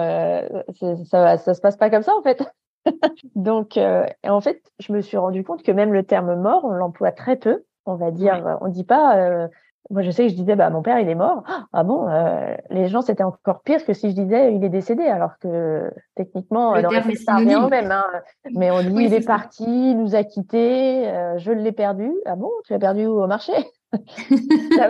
ça, 1.10 1.38
ça 1.38 1.54
se 1.56 1.60
passe 1.60 1.78
pas 1.78 1.90
comme 1.90 2.04
ça 2.04 2.12
en 2.16 2.22
fait. 2.22 2.44
Donc, 3.36 3.78
euh, 3.78 4.06
en 4.24 4.42
fait, 4.42 4.62
je 4.80 4.92
me 4.94 5.02
suis 5.02 5.18
rendu 5.18 5.44
compte 5.44 5.64
que 5.64 5.72
même 5.72 5.94
le 5.94 6.04
terme 6.04 6.36
mort, 6.36 6.66
on 6.66 6.72
l'emploie 6.72 7.12
très 7.12 7.36
peu. 7.36 7.64
On 7.86 7.96
va 7.96 8.12
dire, 8.12 8.58
on 8.62 8.70
dit 8.70 8.86
pas. 8.86 9.18
Euh, 9.18 9.48
moi, 9.90 10.02
je 10.02 10.12
sais 10.12 10.24
que 10.24 10.30
je 10.30 10.36
disais, 10.36 10.56
bah, 10.56 10.70
mon 10.70 10.82
père, 10.82 11.00
il 11.00 11.10
est 11.10 11.16
mort. 11.16 11.44
Ah 11.74 11.84
bon 11.84 12.08
euh, 12.08 12.56
Les 12.70 12.88
gens, 12.88 13.02
c'était 13.02 13.24
encore 13.24 13.62
pire 13.64 13.86
que 13.86 13.94
si 13.94 14.10
je 14.10 14.16
disais, 14.16 14.56
il 14.56 14.64
est 14.64 14.70
décédé, 14.70 15.04
alors 15.04 15.38
que 15.40 15.92
techniquement, 16.16 16.76
le 16.76 16.88
terme 16.88 17.14
ça 17.16 17.36
revient 17.36 17.58
au 17.58 17.68
même. 17.68 17.92
Hein. 17.92 18.06
Mais 18.56 18.72
on 18.72 18.82
dit, 18.82 19.04
il 19.04 19.14
est, 19.14 19.26
parti, 19.26 19.66
il 19.66 19.98
nous 19.98 20.16
a 20.16 20.24
quittés, 20.24 21.04
je 21.38 21.52
l'ai 21.52 21.74
perdu. 21.74 22.10
Ah 22.26 22.38
bon 22.38 22.50
Tu 22.66 22.72
l'as 22.72 22.80
perdu 22.80 23.06
où 23.06 23.22
au 23.22 23.28
marché? 23.28 23.52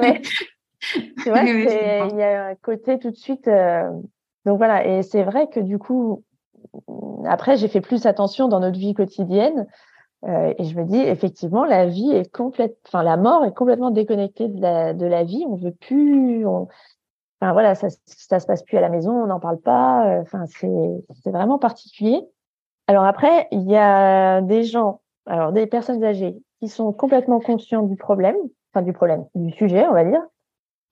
Mais, 0.01 0.21
Tu 1.23 1.29
vois, 1.29 1.41
il 1.41 2.15
y 2.15 2.23
a 2.23 2.47
un 2.49 2.55
côté 2.55 2.99
tout 2.99 3.09
de 3.09 3.15
suite. 3.15 3.49
donc 4.45 4.57
voilà, 4.57 4.85
et 4.85 5.01
c'est 5.01 5.23
vrai 5.23 5.47
que 5.47 5.59
du 5.59 5.79
coup, 5.79 6.23
après, 7.25 7.57
j'ai 7.57 7.67
fait 7.67 7.81
plus 7.81 8.05
attention 8.05 8.47
dans 8.47 8.59
notre 8.59 8.77
vie 8.77 8.93
quotidienne. 8.93 9.67
Euh, 10.25 10.53
et 10.57 10.63
je 10.63 10.77
me 10.77 10.85
dis, 10.85 10.99
effectivement, 10.99 11.65
la 11.65 11.85
vie 11.85 12.11
est 12.11 12.31
complète, 12.31 12.77
enfin, 12.87 13.03
la 13.03 13.17
mort 13.17 13.43
est 13.43 13.53
complètement 13.53 13.91
déconnectée 13.91 14.47
de 14.47 14.61
la, 14.61 14.93
de 14.93 15.05
la 15.05 15.23
vie. 15.23 15.43
On 15.47 15.55
veut 15.55 15.73
plus, 15.73 16.45
enfin, 16.45 17.51
voilà, 17.51 17.75
ça, 17.75 17.87
ça 18.05 18.39
se 18.39 18.45
passe 18.45 18.63
plus 18.63 18.77
à 18.77 18.81
la 18.81 18.89
maison, 18.89 19.11
on 19.11 19.27
n'en 19.27 19.39
parle 19.39 19.59
pas. 19.59 20.07
Euh, 20.07 20.21
enfin, 20.21 20.45
c'est, 20.47 21.31
vraiment 21.31 21.59
particulier. 21.59 22.21
Alors 22.87 23.03
après, 23.03 23.47
il 23.51 23.69
y 23.69 23.75
a 23.75 24.41
des 24.41 24.63
gens, 24.63 25.01
alors 25.25 25.51
des 25.51 25.67
personnes 25.67 26.03
âgées 26.03 26.37
qui 26.61 26.69
sont 26.69 26.93
complètement 26.93 27.39
conscients 27.39 27.83
du 27.83 27.97
problème, 27.97 28.37
enfin, 28.73 28.83
du 28.83 28.93
problème, 28.93 29.25
du 29.35 29.51
sujet, 29.51 29.85
on 29.87 29.93
va 29.93 30.05
dire, 30.05 30.21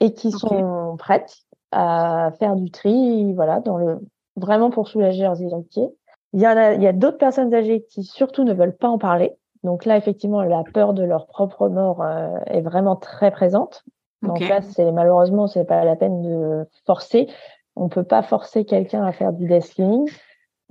et 0.02 0.14
qui 0.14 0.32
sont 0.32 0.96
prêtes 0.98 1.38
à 1.72 2.32
faire 2.38 2.56
du 2.58 2.70
tri, 2.70 3.34
voilà, 3.34 3.62
dans 3.62 3.78
le, 3.78 4.00
vraiment 4.36 4.70
pour 4.70 4.88
soulager 4.88 5.24
leurs 5.24 5.42
héritiers. 5.42 5.90
Il 6.34 6.40
y 6.40 6.46
a, 6.46 6.74
il 6.74 6.82
y 6.82 6.88
a 6.88 6.94
d'autres 6.94 7.18
personnes 7.18 7.54
âgées 7.54 7.84
qui 7.90 8.04
surtout 8.04 8.44
ne 8.44 8.54
veulent 8.54 8.76
pas 8.76 8.88
en 8.88 8.98
parler. 8.98 9.36
Donc 9.64 9.86
là, 9.86 9.98
effectivement, 9.98 10.42
la 10.42 10.64
peur 10.64 10.94
de 10.94 11.04
leur 11.04 11.28
propre 11.28 11.68
mort 11.70 12.02
euh, 12.02 12.30
est 12.48 12.62
vraiment 12.62 12.96
très 12.96 13.32
présente. 13.32 13.84
Donc 14.22 14.40
là, 14.40 14.62
c'est 14.62 14.92
malheureusement, 14.92 15.48
c'est 15.48 15.66
pas 15.66 15.84
la 15.84 15.96
peine 15.96 16.22
de 16.22 16.68
forcer. 16.86 17.28
On 17.76 17.90
peut 17.90 18.04
pas 18.04 18.22
forcer 18.22 18.66
quelqu'un 18.66 19.04
à 19.04 19.12
faire 19.12 19.34
du 19.34 19.48
death 19.48 19.80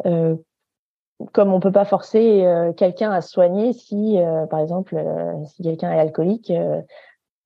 euh, 0.06 0.36
comme 1.32 1.52
on 1.52 1.60
peut 1.60 1.72
pas 1.72 1.84
forcer 1.84 2.44
euh, 2.44 2.72
quelqu'un 2.72 3.10
à 3.10 3.20
se 3.20 3.30
soigner 3.30 3.72
si, 3.72 4.18
euh, 4.18 4.46
par 4.46 4.60
exemple, 4.60 4.96
si 5.46 5.62
quelqu'un 5.62 5.92
est 5.92 5.98
alcoolique 5.98 6.52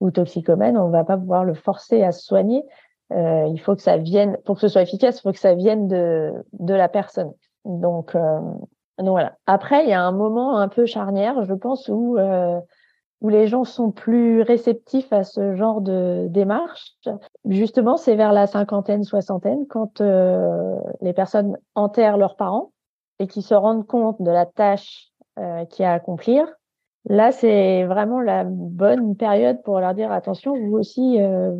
ou 0.00 0.10
toxicomane, 0.10 0.76
on 0.76 0.90
va 0.90 1.04
pas 1.04 1.16
pouvoir 1.16 1.44
le 1.44 1.54
forcer 1.54 2.02
à 2.02 2.12
se 2.12 2.24
soigner. 2.24 2.64
Euh, 3.12 3.46
il 3.48 3.60
faut 3.60 3.76
que 3.76 3.82
ça 3.82 3.96
vienne, 3.96 4.38
pour 4.44 4.56
que 4.56 4.60
ce 4.62 4.68
soit 4.68 4.82
efficace, 4.82 5.18
il 5.18 5.22
faut 5.22 5.32
que 5.32 5.38
ça 5.38 5.54
vienne 5.54 5.88
de, 5.88 6.32
de 6.52 6.74
la 6.74 6.88
personne. 6.88 7.32
Donc, 7.64 8.14
euh, 8.14 8.40
donc 8.98 9.08
voilà. 9.08 9.36
Après, 9.46 9.84
il 9.84 9.90
y 9.90 9.92
a 9.92 10.02
un 10.02 10.12
moment 10.12 10.56
un 10.58 10.68
peu 10.68 10.86
charnière, 10.86 11.44
je 11.44 11.54
pense, 11.54 11.88
où 11.88 12.16
euh, 12.18 12.60
où 13.24 13.30
les 13.30 13.46
gens 13.46 13.64
sont 13.64 13.90
plus 13.90 14.42
réceptifs 14.42 15.10
à 15.10 15.24
ce 15.24 15.54
genre 15.54 15.80
de 15.80 16.26
démarche. 16.28 16.92
Justement, 17.46 17.96
c'est 17.96 18.16
vers 18.16 18.34
la 18.34 18.46
cinquantaine, 18.46 19.02
soixantaine, 19.02 19.66
quand 19.66 20.02
euh, 20.02 20.76
les 21.00 21.14
personnes 21.14 21.56
enterrent 21.74 22.18
leurs 22.18 22.36
parents 22.36 22.72
et 23.18 23.26
qui 23.26 23.40
se 23.40 23.54
rendent 23.54 23.86
compte 23.86 24.20
de 24.20 24.30
la 24.30 24.44
tâche 24.44 25.08
euh, 25.38 25.64
qu'il 25.64 25.84
y 25.84 25.86
a 25.86 25.92
à 25.92 25.94
accomplir 25.94 26.46
Là, 27.06 27.32
c'est 27.32 27.84
vraiment 27.84 28.20
la 28.20 28.44
bonne 28.44 29.14
période 29.14 29.62
pour 29.62 29.78
leur 29.78 29.94
dire 29.94 30.10
attention, 30.10 30.56
vous 30.56 30.78
aussi, 30.78 31.20
euh, 31.20 31.52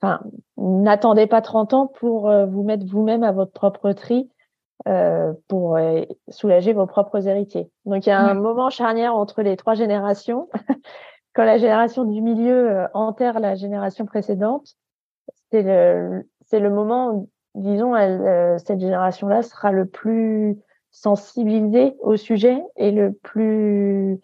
enfin, 0.00 0.20
n'attendez 0.56 1.26
pas 1.26 1.42
30 1.42 1.74
ans 1.74 1.86
pour 1.86 2.30
euh, 2.30 2.46
vous 2.46 2.62
mettre 2.62 2.86
vous-même 2.86 3.22
à 3.22 3.32
votre 3.32 3.52
propre 3.52 3.92
tri 3.92 4.30
euh, 4.88 5.34
pour 5.46 5.76
euh, 5.76 6.04
soulager 6.30 6.72
vos 6.72 6.86
propres 6.86 7.28
héritiers. 7.28 7.70
Donc, 7.84 8.06
il 8.06 8.08
y 8.08 8.12
a 8.12 8.20
un 8.20 8.32
moment 8.32 8.70
charnière 8.70 9.14
entre 9.14 9.42
les 9.42 9.58
trois 9.58 9.74
générations. 9.74 10.48
Quand 11.34 11.44
la 11.44 11.58
génération 11.58 12.04
du 12.04 12.22
milieu 12.22 12.86
enterre 12.94 13.40
la 13.40 13.54
génération 13.54 14.06
précédente, 14.06 14.74
c'est 15.50 15.62
le, 15.62 16.26
c'est 16.46 16.60
le 16.60 16.70
moment, 16.70 17.26
disons, 17.54 17.94
elle, 17.94 18.58
cette 18.58 18.80
génération-là 18.80 19.42
sera 19.42 19.70
le 19.70 19.84
plus 19.84 20.58
sensibilisée 20.90 21.94
au 22.00 22.16
sujet 22.16 22.60
et 22.76 22.90
le 22.90 23.12
plus 23.12 24.18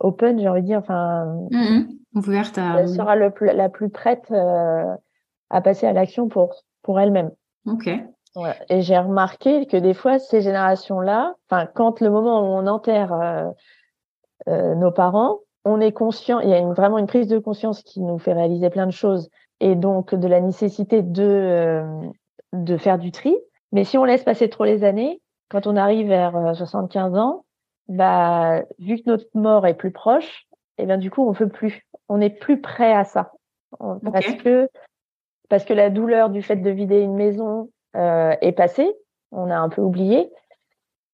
open, 0.00 0.38
j'ai 0.38 0.48
envie 0.48 0.62
de 0.62 0.66
dire, 0.66 0.78
enfin, 0.78 1.26
mmh 1.50 1.94
ouverte 2.14 2.58
à. 2.58 2.80
Elle 2.80 2.88
sera 2.88 3.16
le 3.16 3.32
la 3.40 3.68
plus 3.68 3.90
prête 3.90 4.30
euh, 4.30 4.94
à 5.50 5.60
passer 5.60 5.86
à 5.86 5.92
l'action 5.92 6.28
pour 6.28 6.54
pour 6.82 7.00
elle-même. 7.00 7.30
Ok. 7.66 7.90
Et 8.68 8.82
j'ai 8.82 8.98
remarqué 8.98 9.66
que 9.66 9.76
des 9.76 9.94
fois 9.94 10.18
ces 10.18 10.40
générations-là, 10.40 11.34
enfin, 11.48 11.66
quand 11.72 12.00
le 12.00 12.10
moment 12.10 12.40
où 12.40 12.58
on 12.58 12.66
enterre 12.66 13.12
euh, 13.12 13.48
euh, 14.48 14.74
nos 14.74 14.90
parents, 14.90 15.38
on 15.64 15.80
est 15.80 15.92
conscient, 15.92 16.40
il 16.40 16.48
y 16.48 16.52
a 16.52 16.58
une, 16.58 16.72
vraiment 16.72 16.98
une 16.98 17.06
prise 17.06 17.28
de 17.28 17.38
conscience 17.38 17.82
qui 17.82 18.00
nous 18.00 18.18
fait 18.18 18.32
réaliser 18.32 18.70
plein 18.70 18.86
de 18.86 18.92
choses 18.92 19.30
et 19.60 19.76
donc 19.76 20.14
de 20.14 20.26
la 20.26 20.40
nécessité 20.40 21.02
de 21.02 21.82
de 22.52 22.76
faire 22.76 22.98
du 22.98 23.12
tri. 23.12 23.36
Mais 23.72 23.84
si 23.84 23.98
on 23.98 24.04
laisse 24.04 24.24
passer 24.24 24.48
trop 24.48 24.64
les 24.64 24.84
années, 24.84 25.20
quand 25.48 25.66
on 25.66 25.76
arrive 25.76 26.08
vers 26.08 26.56
75 26.56 27.16
ans, 27.16 27.44
bah, 27.88 28.62
vu 28.78 28.96
que 28.96 29.02
notre 29.06 29.26
mort 29.34 29.66
est 29.66 29.74
plus 29.74 29.92
proche, 29.92 30.46
et 30.78 30.82
eh 30.82 30.86
bien 30.86 30.98
du 30.98 31.10
coup, 31.10 31.28
on 31.28 31.32
peut 31.32 31.48
plus, 31.48 31.86
on 32.08 32.18
n'est 32.18 32.30
plus 32.30 32.60
prêt 32.60 32.92
à 32.92 33.04
ça, 33.04 33.32
parce 33.78 34.34
que 34.34 34.68
parce 35.48 35.64
que 35.64 35.74
la 35.74 35.90
douleur 35.90 36.30
du 36.30 36.42
fait 36.42 36.56
de 36.56 36.70
vider 36.70 37.00
une 37.00 37.14
maison 37.14 37.70
euh, 37.96 38.34
est 38.40 38.52
passée, 38.52 38.90
on 39.30 39.50
a 39.50 39.56
un 39.56 39.68
peu 39.68 39.82
oublié, 39.82 40.30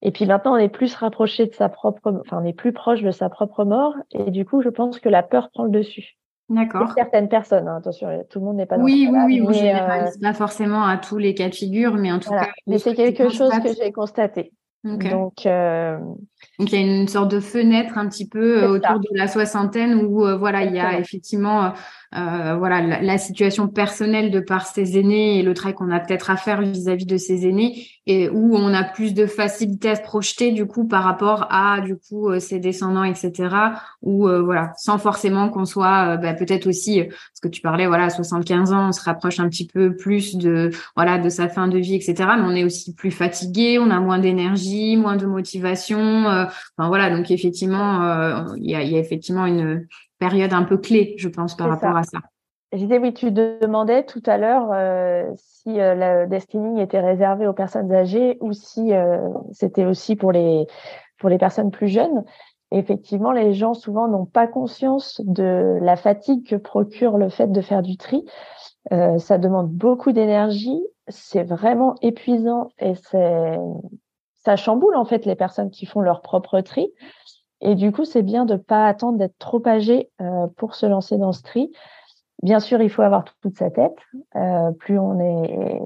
Et 0.02 0.12
puis 0.12 0.24
maintenant, 0.24 0.54
on 0.54 0.56
est 0.56 0.68
plus 0.68 0.94
rapproché 0.94 1.46
de 1.46 1.54
sa 1.54 1.68
propre, 1.68 2.20
enfin, 2.20 2.40
on 2.42 2.44
est 2.44 2.52
plus 2.52 2.72
proche 2.72 3.02
de 3.02 3.11
sa 3.11 3.28
propre 3.28 3.64
mort. 3.64 3.94
Et 4.12 4.30
du 4.30 4.44
coup, 4.44 4.62
je 4.62 4.68
pense 4.68 4.98
que 4.98 5.09
la 5.09 5.22
peur 5.22 5.50
prend 5.52 5.64
le 5.64 5.70
dessus. 5.70 6.16
D'accord. 6.48 6.83
Pour 6.83 6.92
certaines 6.92 7.28
personnes, 7.28 7.68
hein, 7.68 7.76
attention, 7.76 8.09
tout 8.28 8.40
le 8.40 8.44
monde 8.46 8.56
n'est 8.56 8.66
pas 8.66 8.76
dans 8.76 8.85
Oui, 8.85 9.09
oui, 9.11 9.18
oui, 9.26 9.42
on 9.46 9.52
généralise 9.52 10.18
pas 10.18 10.33
forcément 10.33 10.85
à 10.85 10.96
tous 10.96 11.18
les 11.18 11.35
cas 11.35 11.48
de 11.48 11.54
figure, 11.54 11.94
mais 11.94 12.11
en 12.11 12.18
tout 12.18 12.30
cas. 12.30 12.48
Mais 12.66 12.78
c'est 12.78 12.94
quelque 12.94 13.28
chose 13.28 13.52
que 13.62 13.72
j'ai 13.74 13.92
constaté. 13.92 14.52
Donc, 14.85 15.46
euh... 15.46 15.98
Donc, 16.59 16.72
il 16.72 16.81
y 16.81 16.83
a 16.83 16.87
une 16.87 17.09
sorte 17.09 17.31
de 17.31 17.40
fenêtre 17.40 17.98
un 17.98 18.09
petit 18.09 18.29
peu 18.29 18.64
autour 18.66 19.00
de 19.00 19.09
la 19.12 19.29
soixantaine 19.29 19.94
où, 19.94 20.26
euh, 20.26 20.37
voilà, 20.37 20.64
il 20.64 20.74
y 20.74 20.81
a 20.81 20.98
effectivement 20.98 21.72
euh, 22.16 22.57
voilà 22.57 23.00
la, 23.00 23.18
situation 23.18 23.68
personnelle 23.68 24.33
de 24.33 24.40
par 24.40 24.66
ses 24.66 24.98
aînés 24.98 25.38
et 25.38 25.42
le 25.44 25.55
travail 25.55 25.74
qu'on 25.74 25.92
a 25.92 26.00
peut-être 26.00 26.29
à 26.31 26.37
faire 26.37 26.61
vis-à-vis 26.61 27.07
de 27.07 27.16
ses 27.16 27.46
aînés 27.46 27.87
et 28.05 28.29
où 28.29 28.57
on 28.57 28.74
a 28.74 28.83
plus 28.83 29.14
de 29.14 29.26
facilité 29.26 29.90
à 29.90 29.94
se 29.94 30.03
projeter 30.03 30.50
du 30.50 30.66
coup 30.66 30.88
par 30.88 31.05
rapport 31.05 31.46
à 31.50 31.81
du 31.81 31.94
coup 31.94 32.29
euh, 32.29 32.40
ses 32.40 32.59
descendants 32.59 33.05
etc 33.05 33.55
ou 34.03 34.26
euh, 34.26 34.42
voilà 34.42 34.72
sans 34.76 34.98
forcément 34.98 35.50
qu'on 35.50 35.64
soit 35.64 36.16
bah, 36.16 36.35
peut-être 36.35 36.66
aussi 36.66 37.00
ce 37.33 37.40
que 37.40 37.46
tu 37.46 37.61
parlais 37.61 37.87
voilà 37.87 38.07
à 38.07 38.11
75 38.11 38.72
ans 38.72 38.88
on 38.88 38.92
se 38.92 39.05
rapproche 39.05 39.38
un 39.38 39.48
petit 39.48 39.68
peu 39.68 39.94
plus 39.94 40.35
de 40.35 40.70
voilà 40.96 41.16
de 41.16 41.29
sa 41.29 41.48
fin 41.48 41.68
de 41.68 41.79
vie 41.79 41.94
etc 41.94 42.14
mais 42.37 42.42
on 42.42 42.57
est 42.57 42.64
aussi 42.64 42.92
plus 42.92 43.12
fatigué 43.12 43.79
on 43.79 43.88
a 43.88 44.00
moins 44.00 44.18
d'énergie 44.18 44.96
moins 44.96 45.14
de 45.14 45.26
motivation 45.26 46.26
enfin 46.31 46.88
voilà 46.88 47.11
donc 47.11 47.31
effectivement 47.31 48.55
il 48.57 48.71
y 48.71 48.75
a, 48.75 48.83
y, 48.83 48.97
a, 48.97 48.99
effectivement 48.99 49.47
une 49.47 49.87
période 50.21 50.53
un 50.53 50.62
peu 50.62 50.77
clé, 50.77 51.14
je 51.19 51.29
pense, 51.29 51.57
par 51.57 51.69
rapport 51.69 51.97
à 51.97 52.05
ça. 52.05 52.21
J'étais, 52.73 52.99
oui, 52.99 53.12
tu 53.12 53.33
demandais 53.33 54.05
tout 54.05 54.23
à 54.27 54.38
l'heure 54.38 54.69
euh, 54.73 55.29
si 55.35 55.81
euh, 55.81 55.97
la 55.97 56.27
Destiny 56.27 56.81
était 56.81 57.01
réservée 57.01 57.49
aux 57.49 57.53
personnes 57.53 57.93
âgées 57.93 58.38
ou 58.40 58.53
si 58.53 58.93
euh, 58.93 59.19
c'était 59.51 59.87
aussi 59.87 60.14
pour 60.14 60.31
les, 60.31 60.69
pour 61.19 61.29
les 61.31 61.38
personnes 61.38 61.73
plus 61.73 61.88
jeunes. 61.88 62.23
effectivement, 62.71 63.33
les 63.33 63.55
gens 63.55 63.75
souvent 63.75 64.07
n'ont 64.07 64.27
pas 64.27 64.47
conscience 64.47 65.21
de 65.25 65.79
la 65.83 65.97
fatigue 65.97 66.47
que 66.47 66.55
procure 66.55 67.19
le 67.19 67.29
fait 67.29 67.51
de 67.51 67.61
faire 67.61 67.83
du 67.83 67.97
tri. 67.97 68.25
ça 68.90 69.38
demande 69.38 69.71
beaucoup 69.71 70.12
d'énergie, 70.12 70.81
c'est 71.09 71.43
vraiment 71.43 71.97
épuisant 72.03 72.69
et 72.79 72.95
c'est 72.95 73.59
ça 74.44 74.57
chamboule 74.57 74.96
en 74.96 75.05
fait 75.05 75.26
les 75.26 75.35
personnes 75.35 75.70
qui 75.70 75.87
font 75.87 76.00
leur 76.00 76.22
propre 76.22 76.61
tri. 76.61 76.92
Et 77.61 77.74
du 77.74 77.92
coup, 77.92 78.05
c'est 78.05 78.22
bien 78.22 78.46
de 78.46 78.57
pas 78.57 78.87
attendre 78.87 79.18
d'être 79.18 79.38
trop 79.38 79.62
âgé 79.66 80.11
euh, 80.20 80.46
pour 80.57 80.74
se 80.74 80.87
lancer 80.87 81.18
dans 81.18 81.33
ce 81.33 81.42
tri. 81.42 81.70
Bien 82.42 82.59
sûr, 82.59 82.81
il 82.81 82.88
faut 82.88 83.03
avoir 83.03 83.24
toute 83.42 83.59
sa 83.59 83.70
tête. 83.70 83.96
Euh, 84.35 84.70
plus 84.72 84.98
on 84.98 85.20
est, 85.20 85.79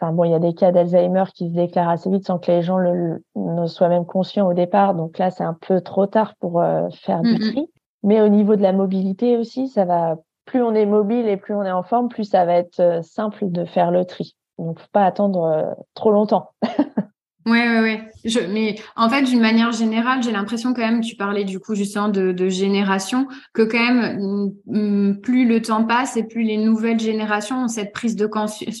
enfin 0.00 0.12
bon, 0.12 0.24
il 0.24 0.32
y 0.32 0.34
a 0.34 0.40
des 0.40 0.54
cas 0.54 0.72
d'Alzheimer 0.72 1.24
qui 1.32 1.50
se 1.50 1.54
déclarent 1.54 1.90
assez 1.90 2.10
vite 2.10 2.26
sans 2.26 2.40
que 2.40 2.50
les 2.50 2.62
gens 2.62 2.78
le, 2.78 3.22
ne 3.36 3.66
soient 3.66 3.88
même 3.88 4.06
conscients 4.06 4.48
au 4.48 4.54
départ. 4.54 4.96
Donc 4.96 5.18
là, 5.18 5.30
c'est 5.30 5.44
un 5.44 5.54
peu 5.54 5.80
trop 5.80 6.06
tard 6.06 6.34
pour 6.40 6.60
euh, 6.60 6.88
faire 6.90 7.22
du 7.22 7.38
tri. 7.38 7.70
Mais 8.02 8.20
au 8.20 8.28
niveau 8.28 8.56
de 8.56 8.62
la 8.62 8.72
mobilité 8.72 9.36
aussi, 9.36 9.68
ça 9.68 9.84
va. 9.84 10.16
Plus 10.46 10.62
on 10.62 10.74
est 10.74 10.84
mobile 10.84 11.26
et 11.26 11.38
plus 11.38 11.54
on 11.54 11.62
est 11.62 11.72
en 11.72 11.82
forme, 11.82 12.08
plus 12.08 12.24
ça 12.24 12.44
va 12.44 12.54
être 12.56 13.02
simple 13.02 13.50
de 13.50 13.64
faire 13.64 13.90
le 13.90 14.04
tri. 14.04 14.36
Donc, 14.58 14.78
faut 14.78 14.88
pas 14.92 15.06
attendre 15.06 15.74
trop 15.94 16.10
longtemps. 16.10 16.50
Ouais, 17.46 17.68
ouais, 17.68 17.80
ouais. 17.80 18.10
Je, 18.24 18.40
mais 18.40 18.76
en 18.96 19.10
fait, 19.10 19.22
d'une 19.22 19.40
manière 19.40 19.70
générale, 19.70 20.22
j'ai 20.22 20.32
l'impression 20.32 20.72
quand 20.72 20.80
même, 20.80 21.02
tu 21.02 21.14
parlais 21.14 21.44
du 21.44 21.60
coup 21.60 21.74
justement 21.74 22.08
de, 22.08 22.32
de 22.32 22.48
génération, 22.48 23.28
que 23.52 23.60
quand 23.60 23.78
même, 23.78 24.18
mm, 24.66 25.10
mm, 25.10 25.20
plus 25.20 25.46
le 25.46 25.60
temps 25.60 25.84
passe 25.84 26.16
et 26.16 26.24
plus 26.24 26.42
les 26.42 26.56
nouvelles 26.56 27.00
générations 27.00 27.64
ont 27.64 27.68
cette 27.68 27.92
prise 27.92 28.16
de, 28.16 28.26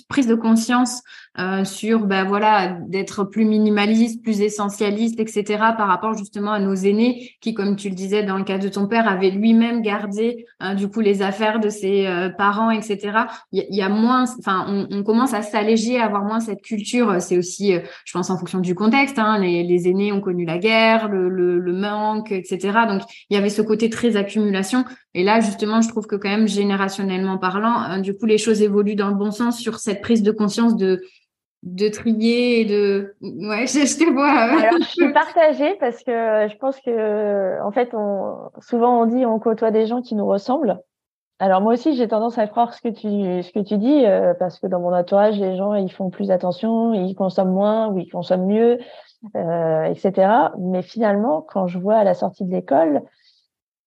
prise 0.08 0.26
de 0.26 0.34
conscience 0.34 1.02
euh, 1.36 1.64
sur, 1.64 2.06
ben 2.06 2.22
voilà, 2.22 2.78
d'être 2.86 3.24
plus 3.24 3.44
minimaliste, 3.44 4.22
plus 4.22 4.40
essentialiste, 4.40 5.18
etc. 5.18 5.44
par 5.76 5.88
rapport 5.88 6.16
justement 6.16 6.52
à 6.52 6.60
nos 6.60 6.76
aînés 6.76 7.32
qui, 7.40 7.54
comme 7.54 7.74
tu 7.74 7.88
le 7.88 7.96
disais 7.96 8.22
dans 8.22 8.38
le 8.38 8.44
cas 8.44 8.58
de 8.58 8.68
ton 8.68 8.86
père, 8.86 9.08
avait 9.08 9.30
lui-même 9.30 9.82
gardé 9.82 10.46
euh, 10.62 10.74
du 10.74 10.88
coup 10.88 11.00
les 11.00 11.22
affaires 11.22 11.58
de 11.58 11.70
ses 11.70 12.06
euh, 12.06 12.28
parents, 12.28 12.70
etc. 12.70 13.26
Il 13.50 13.66
y, 13.68 13.82
a 13.82 13.88
moins, 13.88 14.26
enfin, 14.38 14.86
on, 14.90 15.02
commence 15.02 15.34
à 15.34 15.42
s'alléger, 15.42 15.98
à 15.98 16.04
avoir 16.04 16.22
moins 16.22 16.38
cette 16.38 16.62
culture. 16.62 17.20
C'est 17.20 17.36
aussi, 17.36 17.74
je 18.04 18.12
pense, 18.12 18.30
en 18.30 18.38
fonction 18.38 18.60
du 18.60 18.76
contexte. 18.76 19.18
Hein. 19.18 19.38
Les, 19.40 19.88
aînés 19.88 20.12
ont 20.12 20.20
connu 20.20 20.44
la 20.44 20.58
guerre, 20.58 21.08
le, 21.08 21.72
manque, 21.72 22.30
etc. 22.30 22.58
Donc 22.88 23.02
il 23.28 23.34
y 23.34 23.36
avait 23.36 23.50
ce 23.50 23.60
côté 23.60 23.90
très 23.90 24.16
accumulation. 24.16 24.84
Et 25.14 25.24
là, 25.24 25.40
justement, 25.40 25.80
je 25.80 25.88
trouve 25.88 26.06
que 26.06 26.14
quand 26.14 26.28
même 26.28 26.46
générationnellement 26.46 27.38
parlant, 27.38 27.98
du 27.98 28.14
coup, 28.14 28.26
les 28.26 28.38
choses 28.38 28.62
évoluent 28.62 28.94
dans 28.94 29.08
le 29.08 29.16
bon 29.16 29.32
sens 29.32 29.58
sur 29.58 29.80
cette 29.80 30.00
prise 30.00 30.22
de 30.22 30.30
conscience 30.30 30.76
de 30.76 31.02
de 31.64 31.88
trier 31.88 32.60
et 32.60 32.64
de 32.66 33.14
ouais 33.20 33.66
je, 33.66 33.98
te 33.98 34.12
vois 34.12 34.28
euh, 34.28 34.58
alors 34.58 34.80
je 34.80 34.84
suis 34.88 35.12
partagée 35.12 35.74
parce 35.80 36.04
que 36.04 36.12
je 36.48 36.56
pense 36.58 36.78
que 36.80 37.60
en 37.62 37.72
fait 37.72 37.90
on 37.94 38.50
souvent 38.60 39.02
on 39.02 39.06
dit 39.06 39.26
on 39.26 39.38
côtoie 39.38 39.70
des 39.70 39.86
gens 39.86 40.02
qui 40.02 40.14
nous 40.14 40.26
ressemblent 40.26 40.78
alors 41.40 41.60
moi 41.60 41.72
aussi, 41.72 41.96
j'ai 41.96 42.06
tendance 42.06 42.38
à 42.38 42.46
croire 42.46 42.72
ce 42.74 42.80
que 42.80 42.88
tu 42.88 43.42
ce 43.42 43.52
que 43.52 43.58
tu 43.58 43.76
dis 43.76 44.06
euh, 44.06 44.34
parce 44.34 44.60
que 44.60 44.68
dans 44.68 44.78
mon 44.78 44.94
entourage, 44.94 45.38
les 45.38 45.56
gens 45.56 45.74
ils 45.74 45.90
font 45.90 46.08
plus 46.08 46.30
attention, 46.30 46.94
ils 46.94 47.14
consomment 47.14 47.52
moins 47.52 47.88
ou 47.88 47.98
ils 47.98 48.08
consomment 48.08 48.46
mieux, 48.46 48.78
euh, 49.34 49.84
etc. 49.84 50.52
Mais 50.58 50.82
finalement, 50.82 51.42
quand 51.42 51.66
je 51.66 51.78
vois 51.78 51.96
à 51.96 52.04
la 52.04 52.14
sortie 52.14 52.44
de 52.44 52.52
l'école 52.52 53.02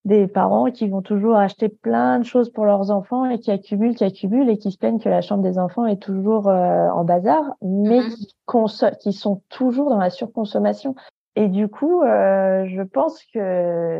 des 0.05 0.27
parents 0.27 0.71
qui 0.71 0.87
vont 0.87 1.01
toujours 1.01 1.35
acheter 1.35 1.69
plein 1.69 2.19
de 2.19 2.23
choses 2.23 2.49
pour 2.49 2.65
leurs 2.65 2.91
enfants 2.91 3.29
et 3.29 3.39
qui 3.39 3.51
accumulent, 3.51 3.95
qui 3.95 4.03
accumulent 4.03 4.49
et 4.49 4.57
qui 4.57 4.71
se 4.71 4.77
plaignent 4.77 4.99
que 4.99 5.09
la 5.09 5.21
chambre 5.21 5.43
des 5.43 5.59
enfants 5.59 5.85
est 5.85 6.01
toujours 6.01 6.47
euh, 6.47 6.87
en 6.89 7.03
bazar, 7.03 7.43
mais 7.61 7.99
mm-hmm. 7.99 8.89
qui, 8.89 8.97
qui 9.01 9.13
sont 9.13 9.41
toujours 9.49 9.89
dans 9.89 9.99
la 9.99 10.09
surconsommation. 10.09 10.95
Et 11.39 11.49
du 11.49 11.67
coup, 11.67 12.01
euh, 12.01 12.65
je 12.67 12.81
pense 12.81 13.23
que. 13.31 13.99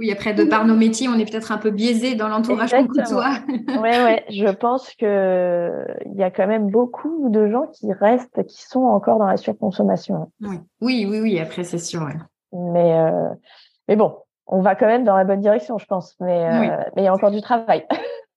Oui, 0.00 0.10
après, 0.10 0.34
de 0.34 0.42
par 0.42 0.66
nos 0.66 0.74
métiers, 0.74 1.06
on 1.06 1.14
est 1.14 1.30
peut-être 1.30 1.52
un 1.52 1.58
peu 1.58 1.70
biaisé 1.70 2.16
dans 2.16 2.26
l'entourage 2.26 2.72
qu'on 2.72 2.88
côtoie. 2.88 3.34
oui, 3.48 3.76
ouais. 3.82 4.24
Je 4.30 4.50
pense 4.50 4.92
que 4.96 5.86
il 6.06 6.18
y 6.18 6.24
a 6.24 6.32
quand 6.32 6.48
même 6.48 6.70
beaucoup 6.70 7.28
de 7.28 7.46
gens 7.46 7.68
qui 7.68 7.92
restent, 7.92 8.44
qui 8.48 8.62
sont 8.62 8.82
encore 8.82 9.20
dans 9.20 9.28
la 9.28 9.36
surconsommation. 9.36 10.32
Oui, 10.40 10.58
oui, 10.80 11.06
oui, 11.08 11.20
oui 11.20 11.38
après, 11.38 11.62
c'est 11.62 11.78
sûr. 11.78 12.04
Mais, 12.52 12.98
euh, 12.98 13.28
mais 13.86 13.94
bon, 13.94 14.16
on 14.46 14.60
va 14.60 14.74
quand 14.74 14.86
même 14.86 15.04
dans 15.04 15.16
la 15.16 15.24
bonne 15.24 15.40
direction, 15.40 15.78
je 15.78 15.86
pense. 15.86 16.14
Mais, 16.20 16.44
euh, 16.44 16.76
mais 16.96 17.02
il 17.02 17.04
y 17.04 17.08
a 17.08 17.14
encore 17.14 17.30
du 17.30 17.40
travail. 17.40 17.86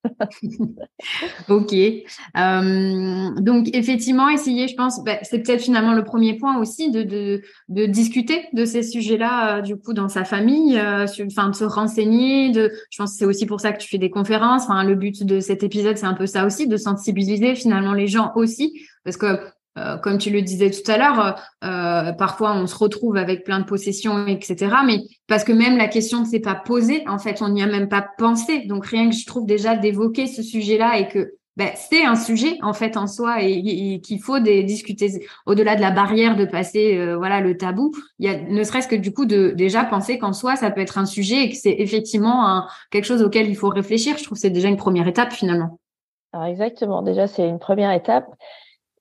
ok. 1.49 1.73
Euh, 1.73 3.29
donc 3.41 3.69
effectivement, 3.73 4.29
essayer, 4.29 4.67
je 4.67 4.75
pense, 4.75 5.03
bah, 5.03 5.17
c'est 5.23 5.39
peut-être 5.39 5.61
finalement 5.61 5.93
le 5.93 6.03
premier 6.03 6.35
point 6.35 6.59
aussi 6.59 6.91
de, 6.91 7.03
de, 7.03 7.41
de 7.69 7.85
discuter 7.85 8.47
de 8.53 8.65
ces 8.65 8.83
sujets-là, 8.83 9.57
euh, 9.57 9.61
du 9.61 9.75
coup, 9.77 9.93
dans 9.93 10.09
sa 10.09 10.23
famille, 10.23 10.77
euh, 10.77 11.05
enfin, 11.25 11.49
de 11.49 11.55
se 11.55 11.63
renseigner. 11.63 12.51
De, 12.51 12.71
je 12.89 12.97
pense 12.97 13.13
que 13.13 13.17
c'est 13.17 13.25
aussi 13.25 13.45
pour 13.45 13.59
ça 13.59 13.71
que 13.73 13.79
tu 13.81 13.87
fais 13.87 13.97
des 13.97 14.09
conférences. 14.09 14.63
Enfin, 14.63 14.83
le 14.83 14.95
but 14.95 15.23
de 15.23 15.39
cet 15.39 15.63
épisode, 15.63 15.97
c'est 15.97 16.05
un 16.05 16.13
peu 16.13 16.27
ça 16.27 16.45
aussi, 16.45 16.67
de 16.67 16.77
sensibiliser 16.77 17.55
finalement 17.55 17.93
les 17.93 18.07
gens 18.07 18.31
aussi, 18.35 18.81
parce 19.03 19.17
que 19.17 19.39
euh, 19.77 19.97
comme 19.97 20.17
tu 20.17 20.29
le 20.29 20.41
disais 20.41 20.71
tout 20.71 20.89
à 20.89 20.97
l'heure, 20.97 21.35
euh, 21.63 22.13
parfois 22.13 22.55
on 22.55 22.65
se 22.65 22.77
retrouve 22.77 23.17
avec 23.17 23.43
plein 23.43 23.59
de 23.59 23.65
possessions, 23.65 24.25
etc. 24.25 24.73
Mais 24.85 25.01
parce 25.27 25.43
que 25.43 25.51
même 25.51 25.77
la 25.77 25.89
question 25.89 26.21
ne 26.21 26.25
s'est 26.25 26.39
pas 26.39 26.55
posée, 26.55 27.03
en 27.07 27.19
fait, 27.19 27.41
on 27.41 27.49
n'y 27.49 27.61
a 27.61 27.67
même 27.67 27.89
pas 27.89 28.07
pensé. 28.17 28.65
Donc 28.67 28.85
rien 28.85 29.09
que 29.09 29.15
je 29.15 29.25
trouve 29.25 29.45
déjà 29.45 29.75
d'évoquer 29.75 30.27
ce 30.27 30.41
sujet-là 30.41 30.99
et 30.99 31.09
que 31.09 31.33
ben, 31.57 31.71
c'est 31.75 32.03
un 32.03 32.15
sujet 32.15 32.57
en 32.63 32.73
fait 32.73 32.97
en 32.97 33.07
soi 33.07 33.41
et, 33.41 34.01
qu'il 34.01 34.21
faut 34.21 34.39
discuter 34.39 35.25
au-delà 35.45 35.77
de 35.77 35.81
la 35.81 35.91
barrière 35.91 36.35
de 36.35 36.43
passer 36.43 36.97
euh, 36.97 37.17
voilà 37.17 37.39
le 37.39 37.57
tabou. 37.57 37.91
Il 38.19 38.25
y 38.25 38.29
a 38.29 38.37
ne 38.37 38.63
serait-ce 38.63 38.89
que 38.89 38.95
du 38.95 39.13
coup 39.13 39.25
de 39.25 39.51
déjà 39.51 39.85
penser 39.85 40.19
qu'en 40.19 40.33
soi 40.33 40.57
ça 40.57 40.69
peut 40.69 40.81
être 40.81 40.97
un 40.97 41.05
sujet 41.05 41.43
et 41.43 41.49
que 41.49 41.55
c'est 41.55 41.75
effectivement 41.79 42.65
quelque 42.91 43.05
chose 43.05 43.21
auquel 43.21 43.49
il 43.49 43.55
faut 43.55 43.69
réfléchir. 43.69 44.17
Je 44.17 44.23
trouve 44.23 44.37
que 44.37 44.41
c'est 44.41 44.49
déjà 44.49 44.67
une 44.67 44.75
première 44.75 45.07
étape 45.07 45.31
finalement. 45.31 45.79
Alors 46.33 46.47
exactement, 46.47 47.01
déjà 47.01 47.27
c'est 47.27 47.47
une 47.47 47.59
première 47.59 47.91
étape. 47.93 48.25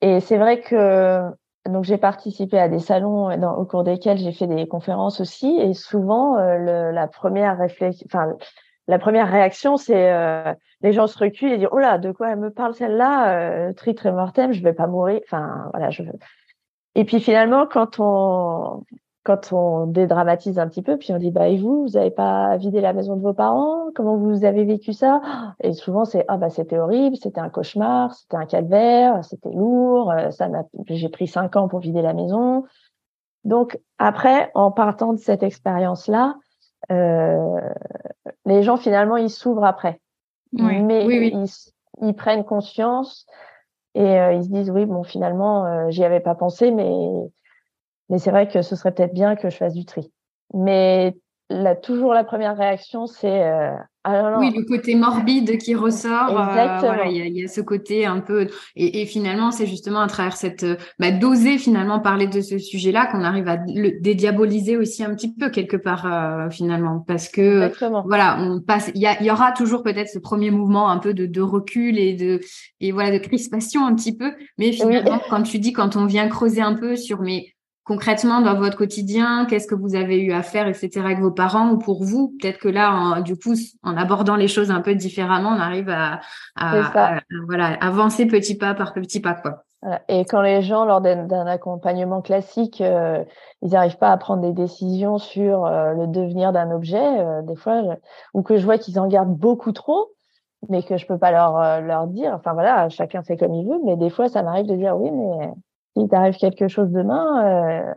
Et 0.05 0.21
c'est 0.21 0.37
vrai 0.37 0.61
que 0.61 1.31
donc 1.65 1.85
j'ai 1.85 1.97
participé 1.97 2.59
à 2.59 2.69
des 2.69 2.79
salons 2.79 3.31
au 3.57 3.65
cours 3.65 3.85
desquels 3.85 4.19
j'ai 4.19 4.33
fait 4.33 4.47
des 4.47 4.69
conférences 4.69 5.19
aussi. 5.19 5.59
Et 5.59 5.73
souvent, 5.73 6.37
euh, 6.37 6.93
la 6.93 7.09
première 7.09 7.57
réflexion, 7.57 8.07
enfin 8.13 8.35
la 8.87 8.99
première 8.99 9.31
réaction, 9.31 9.79
c'est 9.79 10.13
euh, 10.13 10.53
les 10.83 10.93
gens 10.93 11.07
se 11.07 11.19
reculent 11.19 11.53
et 11.53 11.57
disent 11.57 11.69
oh 11.73 11.79
là, 11.79 11.97
de 11.97 12.13
quoi 12.13 12.33
elle 12.33 12.39
me 12.39 12.51
parle 12.51 12.75
celle-là 12.75 13.71
euh, 13.71 14.13
mortem, 14.13 14.53
je 14.53 14.63
vais 14.63 14.75
pas 14.75 14.87
mourir. 14.87 15.21
Enfin 15.25 15.71
voilà, 15.73 15.89
je. 15.89 16.03
Et 16.97 17.07
puis 17.07 17.19
finalement, 17.19 17.67
quand 17.67 17.99
on 17.99 18.83
quand 19.25 19.53
on 19.53 19.87
dédramatise 19.87 20.59
un 20.59 20.69
petit 20.69 20.83
peu, 20.83 20.99
puis 20.99 21.13
on 21.13 21.19
dit 21.19 21.31
bah 21.31 21.49
et 21.49 21.57
vous, 21.57 21.85
vous 21.87 21.93
n'avez 21.95 22.11
pas 22.11 22.57
vidé 22.59 22.83
la 22.83 22.93
maison 22.93 23.17
de 23.17 23.23
vos 23.23 23.33
parents? 23.33 23.91
Comment 23.95 24.17
vous 24.17 24.45
avez 24.45 24.65
vécu 24.65 24.93
ça? 24.93 25.23
Et 25.63 25.73
souvent 25.73 26.05
c'est 26.05 26.27
ah 26.29 26.37
bah 26.37 26.51
c'était 26.51 26.79
horrible, 26.79 27.17
c'était 27.17 27.41
un 27.41 27.49
cauchemar, 27.49 28.15
c'était 28.15 28.37
un 28.37 28.45
calvaire, 28.45 29.25
c'était 29.25 29.51
lourd, 29.51 30.13
euh, 30.13 30.31
ça 30.31 30.49
m'a 30.49 30.65
j'ai 30.87 31.09
pris 31.09 31.27
cinq 31.27 31.57
ans 31.57 31.69
pour 31.69 31.81
vider 31.81 32.03
la 32.03 32.13
maison. 32.13 32.65
Donc 33.45 33.81
après, 33.99 34.51
en 34.55 34.71
partant 34.71 35.15
de 35.15 35.19
cette 35.19 35.43
expérience 35.43 36.07
là, 36.07 36.37
euh, 36.93 37.61
les 38.45 38.63
gens 38.63 38.77
finalement 38.77 39.17
ils 39.17 39.31
s'ouvrent 39.31 39.65
après, 39.65 40.01
oui, 40.53 40.81
mais 40.83 41.07
oui, 41.07 41.33
Ils, 41.35 42.09
ils, 42.09 42.15
prennent 42.15 42.45
conscience 42.45 43.27
et 43.95 44.21
euh, 44.21 44.35
ils 44.35 44.45
se 44.45 44.49
disent 44.51 44.71
oui 44.71 44.85
bon 44.85 45.03
finalement 45.03 45.65
euh, 45.65 45.87
j'y 45.89 46.05
avais 46.05 46.21
pas 46.21 46.35
pensé 46.35 46.71
mais 46.71 46.93
Mais 48.09 48.19
c'est 48.19 48.31
vrai 48.31 48.49
que 48.49 48.63
ce 48.63 48.77
serait 48.77 48.93
peut-être 48.93 49.15
bien 49.15 49.37
que 49.37 49.51
je 49.51 49.57
fasse 49.57 49.75
du 49.75 49.85
tri. 49.85 50.11
Mais 50.53 51.15
là, 51.51 51.75
toujours 51.75 52.15
la 52.15 52.25
première 52.25 52.57
réaction, 52.57 53.07
c'est 53.07 53.45
euh, 53.45 53.75
ah 54.07 54.39
oui, 54.39 54.53
le 54.55 54.65
côté 54.65 54.95
morbide 54.95 55.57
qui 55.57 55.75
ressort. 55.75 56.29
Euh, 56.29 56.45
voilà, 56.45 57.07
il 57.07 57.39
y, 57.39 57.43
a 57.43 57.49
ce 57.49 57.63
côté 57.63 58.05
un 58.05 58.21
peu. 58.21 58.49
Et, 58.77 59.07
finalement, 59.07 59.51
c'est 59.51 59.67
justement 59.67 60.01
à 60.01 60.09
travers 60.09 60.37
cette 60.37 60.67
bah, 60.99 61.11
d'oser 61.11 61.57
finalement 61.57 62.01
parler 62.01 62.27
de 62.27 62.43
ce 62.43 62.59
sujet-là 62.59 63.07
qu'on 63.07 63.23
arrive 63.23 63.49
à 63.49 63.57
le 63.67 63.99
dédiaboliser 64.03 64.77
aussi 64.77 65.03
un 65.03 65.15
petit 65.15 65.35
peu 65.35 65.49
quelque 65.49 65.79
part 65.79 66.05
euh, 66.07 66.51
finalement, 66.51 67.03
parce 67.07 67.31
que 67.31 67.73
voilà, 68.05 68.37
on 68.41 68.61
passe. 68.61 68.91
Il 68.95 69.01
y, 69.01 69.25
y, 69.25 69.31
aura 69.31 69.53
toujours 69.53 69.83
peut-être 69.83 70.09
ce 70.09 70.19
premier 70.19 70.51
mouvement 70.51 70.91
un 70.91 70.99
peu 70.99 71.15
de, 71.15 71.25
de, 71.25 71.41
recul 71.41 71.99
et 71.99 72.13
de 72.13 72.41
et 72.81 72.93
voilà 72.93 73.11
de 73.11 73.19
crispation 73.19 73.87
un 73.87 73.95
petit 73.95 74.15
peu, 74.15 74.33
mais 74.59 74.73
finalement, 74.73 75.19
quand 75.31 75.43
tu 75.43 75.59
dis 75.59 75.73
quand 75.73 75.97
on 75.97 76.05
vient 76.05 76.29
creuser 76.29 76.61
un 76.61 76.75
peu 76.75 76.97
sur 76.97 77.23
mes 77.23 77.54
concrètement 77.85 78.41
dans 78.41 78.59
votre 78.59 78.77
quotidien, 78.77 79.47
qu'est-ce 79.47 79.67
que 79.67 79.75
vous 79.75 79.95
avez 79.95 80.21
eu 80.21 80.33
à 80.33 80.43
faire, 80.43 80.67
etc. 80.67 80.91
avec 81.05 81.21
vos 81.21 81.31
parents 81.31 81.71
ou 81.71 81.79
pour 81.79 82.03
vous? 82.03 82.35
Peut-être 82.41 82.59
que 82.59 82.69
là, 82.69 83.21
du 83.21 83.37
coup, 83.37 83.55
en 83.83 83.97
abordant 83.97 84.37
les 84.37 84.49
choses 84.49 84.71
un 84.71 84.81
peu 84.81 84.95
différemment, 84.95 85.51
on 85.51 85.61
arrive 85.61 85.91
à, 85.91 86.21
voilà, 87.47 87.75
avancer 87.81 88.27
petit 88.27 88.57
pas 88.57 88.75
par 88.75 88.95
petit 88.95 89.21
pas, 89.21 89.35
quoi. 89.35 89.65
Et 90.09 90.25
quand 90.25 90.41
les 90.41 90.63
gens, 90.63 90.87
lors 90.87 91.03
d'un 91.03 91.47
accompagnement 91.47 92.23
classique, 92.23 92.81
euh, 92.81 93.23
ils 93.61 93.73
n'arrivent 93.73 93.99
pas 93.99 94.13
à 94.13 94.17
prendre 94.17 94.41
des 94.41 94.53
décisions 94.53 95.19
sur 95.19 95.67
euh, 95.67 95.93
le 95.93 96.07
devenir 96.07 96.53
d'un 96.53 96.71
objet, 96.71 96.97
euh, 97.21 97.43
des 97.43 97.55
fois, 97.55 97.83
ou 98.33 98.43
que 98.43 98.57
je 98.57 98.65
vois 98.65 98.79
qu'ils 98.79 98.99
en 98.99 99.07
gardent 99.09 99.37
beaucoup 99.37 99.73
trop, 99.73 100.13
mais 100.71 100.83
que 100.83 100.97
je 100.97 101.07
peux 101.07 101.19
pas 101.19 101.31
leur 101.31 101.83
leur 101.83 102.07
dire. 102.07 102.33
Enfin 102.35 102.55
voilà, 102.55 102.89
chacun 102.89 103.23
fait 103.23 103.37
comme 103.37 103.53
il 103.53 103.69
veut, 103.69 103.79
mais 103.85 103.97
des 103.97 104.09
fois, 104.09 104.31
ça 104.31 104.43
m'arrive 104.43 104.67
de 104.67 104.75
dire 104.77 104.97
oui, 104.97 105.11
mais 105.11 105.51
s'il 105.95 106.09
t'arrive 106.09 106.37
quelque 106.37 106.69
chose 106.69 106.91
demain, 106.91 107.45
euh, 107.45 107.95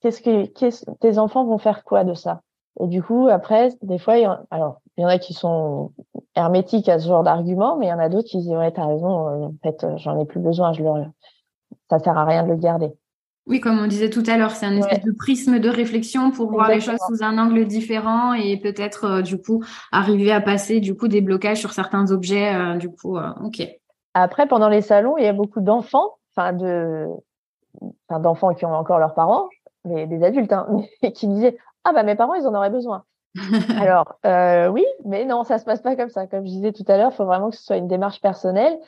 qu'est-ce 0.00 0.22
que 0.22 0.92
tes 1.00 1.18
enfants 1.18 1.44
vont 1.44 1.58
faire 1.58 1.84
quoi 1.84 2.04
de 2.04 2.14
ça? 2.14 2.42
Et 2.80 2.86
du 2.86 3.02
coup, 3.02 3.28
après, 3.28 3.70
des 3.82 3.98
fois, 3.98 4.18
il 4.18 4.22
y 4.22 4.26
en, 4.26 4.38
alors 4.50 4.80
il 4.96 5.02
y 5.02 5.04
en 5.04 5.08
a 5.08 5.18
qui 5.18 5.34
sont 5.34 5.92
hermétiques 6.36 6.88
à 6.88 6.98
ce 6.98 7.08
genre 7.08 7.24
d'argument, 7.24 7.76
mais 7.76 7.86
il 7.86 7.88
y 7.88 7.92
en 7.92 7.98
a 7.98 8.08
d'autres 8.08 8.28
qui 8.28 8.38
disent 8.38 8.50
ouais, 8.50 8.70
t'as 8.70 8.86
raison, 8.86 9.28
euh, 9.28 9.46
en 9.46 9.54
fait, 9.62 9.84
euh, 9.84 9.96
j'en 9.96 10.18
ai 10.20 10.24
plus 10.24 10.40
besoin, 10.40 10.72
je 10.72 10.82
le, 10.82 11.04
ça 11.90 11.98
sert 11.98 12.16
à 12.16 12.24
rien 12.24 12.44
de 12.44 12.50
le 12.50 12.56
garder. 12.56 12.92
Oui, 13.46 13.60
comme 13.60 13.78
on 13.78 13.86
disait 13.86 14.10
tout 14.10 14.22
à 14.26 14.36
l'heure, 14.36 14.50
c'est 14.50 14.66
un 14.66 14.76
espèce 14.76 15.02
de 15.02 15.10
prisme 15.10 15.58
de 15.58 15.70
réflexion 15.70 16.30
pour 16.30 16.50
voir 16.50 16.68
les 16.68 16.80
choses 16.80 16.98
sous 17.08 17.24
un 17.24 17.38
angle 17.38 17.66
différent 17.66 18.34
et 18.34 18.58
peut-être 18.58 19.22
du 19.22 19.40
coup 19.40 19.64
arriver 19.90 20.30
à 20.30 20.42
passer 20.42 20.80
du 20.80 20.94
coup 20.94 21.08
des 21.08 21.22
blocages 21.22 21.58
sur 21.58 21.72
certains 21.72 22.10
objets. 22.10 22.76
du 22.76 22.90
coup, 22.90 23.16
ok. 23.16 23.66
Après, 24.12 24.46
pendant 24.46 24.68
les 24.68 24.82
salons, 24.82 25.16
il 25.16 25.24
y 25.24 25.28
a 25.28 25.32
beaucoup 25.32 25.62
d'enfants 25.62 26.17
de, 26.52 27.06
d'enfants 28.10 28.54
qui 28.54 28.64
ont 28.64 28.74
encore 28.74 28.98
leurs 28.98 29.14
parents, 29.14 29.48
mais 29.84 30.06
des 30.06 30.22
adultes, 30.22 30.52
hein, 30.52 30.66
qui 31.14 31.28
disaient 31.28 31.56
ah 31.84 31.92
bah 31.92 32.02
mes 32.02 32.14
parents 32.14 32.34
ils 32.34 32.46
en 32.46 32.54
auraient 32.54 32.70
besoin. 32.70 33.04
Alors 33.80 34.18
euh, 34.26 34.68
oui, 34.68 34.84
mais 35.04 35.24
non, 35.24 35.44
ça 35.44 35.58
se 35.58 35.64
passe 35.64 35.80
pas 35.80 35.96
comme 35.96 36.08
ça. 36.08 36.26
Comme 36.26 36.44
je 36.44 36.50
disais 36.50 36.72
tout 36.72 36.84
à 36.88 36.96
l'heure, 36.96 37.10
il 37.12 37.16
faut 37.16 37.26
vraiment 37.26 37.50
que 37.50 37.56
ce 37.56 37.64
soit 37.64 37.76
une 37.76 37.88
démarche 37.88 38.20
personnelle. 38.20 38.78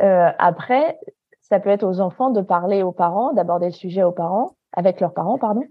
Euh, 0.00 0.30
après, 0.38 0.98
ça 1.40 1.60
peut 1.60 1.70
être 1.70 1.84
aux 1.84 2.00
enfants 2.00 2.30
de 2.30 2.40
parler 2.40 2.82
aux 2.82 2.92
parents, 2.92 3.32
d'aborder 3.32 3.66
le 3.66 3.72
sujet 3.72 4.02
aux 4.02 4.12
parents, 4.12 4.56
avec 4.72 5.00
leurs 5.00 5.14
parents, 5.14 5.38
pardon. 5.38 5.62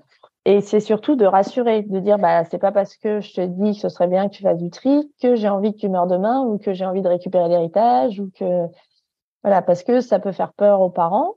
Et 0.46 0.62
c'est 0.62 0.80
surtout 0.80 1.16
de 1.16 1.26
rassurer, 1.26 1.82
de 1.82 2.00
dire 2.00 2.20
bah 2.20 2.46
c'est 2.46 2.60
pas 2.60 2.72
parce 2.72 2.96
que 2.96 3.20
je 3.20 3.34
te 3.34 3.42
dis 3.42 3.74
que 3.74 3.80
ce 3.80 3.90
serait 3.90 4.08
bien 4.08 4.30
que 4.30 4.36
tu 4.36 4.44
fasses 4.44 4.60
du 4.60 4.70
tri 4.70 5.12
que 5.22 5.36
j'ai 5.36 5.50
envie 5.50 5.74
que 5.74 5.80
tu 5.80 5.90
meurs 5.90 6.08
demain 6.08 6.42
ou 6.42 6.60
que 6.60 6.74
j'ai 6.74 6.86
envie 6.86 7.02
de 7.02 7.08
récupérer 7.08 7.50
l'héritage 7.50 8.20
ou 8.20 8.30
que 8.38 8.68
voilà, 9.46 9.62
parce 9.62 9.84
que 9.84 10.02
ça 10.02 10.18
peut 10.18 10.32
faire 10.32 10.54
peur 10.54 10.82
aux 10.82 10.90
parents. 10.90 11.36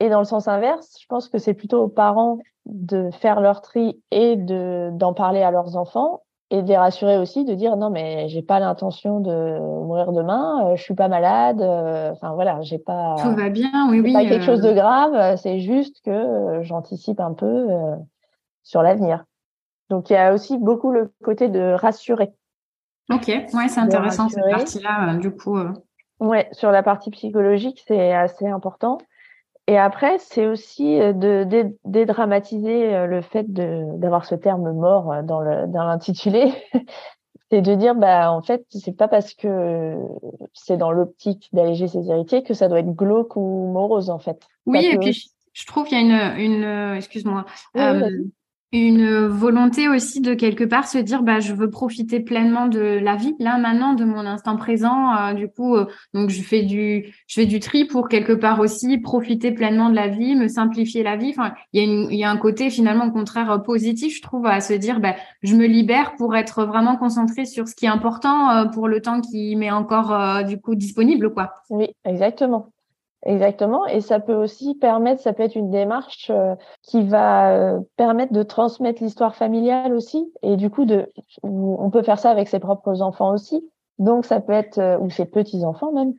Et 0.00 0.08
dans 0.08 0.18
le 0.18 0.24
sens 0.24 0.48
inverse, 0.48 0.96
je 1.00 1.06
pense 1.06 1.28
que 1.28 1.38
c'est 1.38 1.54
plutôt 1.54 1.84
aux 1.84 1.88
parents 1.88 2.38
de 2.66 3.08
faire 3.12 3.40
leur 3.40 3.60
tri 3.60 4.02
et 4.10 4.34
de 4.34 4.90
d'en 4.94 5.14
parler 5.14 5.40
à 5.40 5.52
leurs 5.52 5.76
enfants 5.76 6.22
et 6.50 6.60
de 6.62 6.66
les 6.66 6.76
rassurer 6.76 7.18
aussi, 7.18 7.44
de 7.44 7.54
dire 7.54 7.76
non 7.76 7.88
mais 7.88 8.28
j'ai 8.28 8.42
pas 8.42 8.58
l'intention 8.58 9.20
de 9.20 9.60
mourir 9.60 10.10
demain, 10.10 10.66
euh, 10.66 10.76
je 10.76 10.82
suis 10.82 10.96
pas 10.96 11.06
malade, 11.06 11.62
euh, 11.62 12.10
enfin 12.10 12.34
voilà, 12.34 12.60
j'ai 12.62 12.80
pas 12.80 13.14
tout 13.22 13.32
va 13.36 13.48
bien, 13.48 13.88
oui 13.90 14.00
oui, 14.00 14.12
pas 14.12 14.24
quelque 14.24 14.44
chose 14.44 14.60
de 14.60 14.70
euh. 14.70 14.74
grave, 14.74 15.36
c'est 15.36 15.60
juste 15.60 16.00
que 16.04 16.58
j'anticipe 16.62 17.20
un 17.20 17.32
peu 17.32 17.68
sur 18.64 18.82
l'avenir. 18.82 19.24
Donc 19.88 20.10
il 20.10 20.14
y 20.14 20.16
a 20.16 20.34
aussi 20.34 20.58
beaucoup 20.58 20.90
le 20.90 21.12
côté 21.22 21.48
de 21.48 21.74
rassurer. 21.74 22.32
Ok, 23.08 23.28
ouais, 23.28 23.68
c'est 23.68 23.80
intéressant 23.80 24.28
cette 24.28 24.50
partie-là, 24.50 25.14
du 25.14 25.30
coup. 25.30 25.56
Ouais, 26.20 26.48
sur 26.52 26.70
la 26.70 26.82
partie 26.82 27.10
psychologique, 27.10 27.82
c'est 27.88 28.12
assez 28.12 28.46
important. 28.46 28.98
Et 29.66 29.78
après, 29.78 30.18
c'est 30.18 30.46
aussi 30.46 31.00
euh, 31.00 31.12
de, 31.12 31.76
dédramatiser 31.84 32.94
euh, 32.94 33.06
le 33.06 33.22
fait 33.22 33.46
d'avoir 33.50 34.24
ce 34.24 34.34
terme 34.34 34.72
mort 34.72 35.12
euh, 35.12 35.22
dans 35.22 35.40
l'intitulé. 35.40 36.52
c'est 37.50 37.62
de 37.62 37.74
dire, 37.74 37.94
bah, 37.94 38.32
en 38.32 38.42
fait, 38.42 38.66
c'est 38.70 38.96
pas 38.96 39.08
parce 39.08 39.32
que 39.34 39.96
c'est 40.52 40.76
dans 40.76 40.90
l'optique 40.90 41.48
d'alléger 41.52 41.88
ses 41.88 42.10
héritiers 42.10 42.42
que 42.42 42.52
ça 42.52 42.68
doit 42.68 42.80
être 42.80 42.94
glauque 42.94 43.36
ou 43.36 43.70
morose, 43.72 44.10
en 44.10 44.18
fait. 44.18 44.40
Oui, 44.66 44.84
et 44.84 44.98
puis 44.98 45.30
je 45.52 45.66
trouve 45.66 45.86
qu'il 45.86 45.98
y 45.98 46.12
a 46.12 46.36
une, 46.36 46.64
une 46.64 46.96
excuse-moi, 46.96 47.44
une 48.72 49.26
volonté 49.26 49.88
aussi 49.88 50.20
de 50.20 50.34
quelque 50.34 50.62
part 50.62 50.86
se 50.86 50.98
dire 50.98 51.22
bah 51.22 51.40
je 51.40 51.52
veux 51.52 51.70
profiter 51.70 52.20
pleinement 52.20 52.66
de 52.66 52.78
la 52.78 53.16
vie 53.16 53.34
là 53.40 53.58
maintenant 53.58 53.94
de 53.94 54.04
mon 54.04 54.24
instant 54.26 54.56
présent 54.56 55.12
euh, 55.16 55.32
du 55.32 55.48
coup 55.48 55.74
euh, 55.74 55.86
donc 56.14 56.30
je 56.30 56.40
fais 56.40 56.62
du 56.62 57.12
je 57.26 57.34
fais 57.34 57.46
du 57.46 57.58
tri 57.58 57.84
pour 57.84 58.08
quelque 58.08 58.32
part 58.32 58.60
aussi 58.60 58.98
profiter 58.98 59.50
pleinement 59.50 59.90
de 59.90 59.96
la 59.96 60.06
vie 60.06 60.36
me 60.36 60.46
simplifier 60.46 61.02
la 61.02 61.16
vie. 61.16 61.30
Enfin 61.30 61.52
il 61.72 61.82
y 61.82 61.84
a 61.84 61.92
une, 61.92 62.12
il 62.12 62.18
y 62.18 62.24
a 62.24 62.30
un 62.30 62.36
côté 62.36 62.70
finalement 62.70 63.06
au 63.06 63.10
contraire 63.10 63.50
euh, 63.50 63.58
positif 63.58 64.16
je 64.16 64.22
trouve 64.22 64.46
à 64.46 64.60
se 64.60 64.72
dire 64.74 65.00
bah 65.00 65.16
je 65.42 65.56
me 65.56 65.66
libère 65.66 66.14
pour 66.16 66.36
être 66.36 66.64
vraiment 66.64 66.96
concentré 66.96 67.46
sur 67.46 67.66
ce 67.66 67.74
qui 67.74 67.86
est 67.86 67.88
important 67.88 68.70
pour 68.70 68.86
le 68.86 69.00
temps 69.00 69.20
qui 69.20 69.56
m'est 69.56 69.70
encore 69.70 70.44
du 70.44 70.60
coup 70.60 70.76
disponible 70.76 71.32
quoi. 71.32 71.54
Oui 71.70 71.88
exactement 72.04 72.70
Exactement, 73.26 73.84
et 73.86 74.00
ça 74.00 74.18
peut 74.18 74.34
aussi 74.34 74.74
permettre, 74.76 75.20
ça 75.20 75.34
peut 75.34 75.42
être 75.42 75.54
une 75.54 75.70
démarche 75.70 76.30
euh, 76.30 76.54
qui 76.82 77.02
va 77.02 77.52
euh, 77.52 77.80
permettre 77.98 78.32
de 78.32 78.42
transmettre 78.42 79.02
l'histoire 79.02 79.36
familiale 79.36 79.92
aussi, 79.92 80.32
et 80.40 80.56
du 80.56 80.70
coup 80.70 80.86
de, 80.86 81.06
on 81.42 81.90
peut 81.90 82.02
faire 82.02 82.18
ça 82.18 82.30
avec 82.30 82.48
ses 82.48 82.60
propres 82.60 83.02
enfants 83.02 83.34
aussi. 83.34 83.62
Donc 83.98 84.24
ça 84.24 84.40
peut 84.40 84.54
être 84.54 84.78
euh, 84.78 84.98
ou 84.98 85.10
ses 85.10 85.26
petits 85.26 85.66
enfants 85.66 85.92
même. 85.92 86.14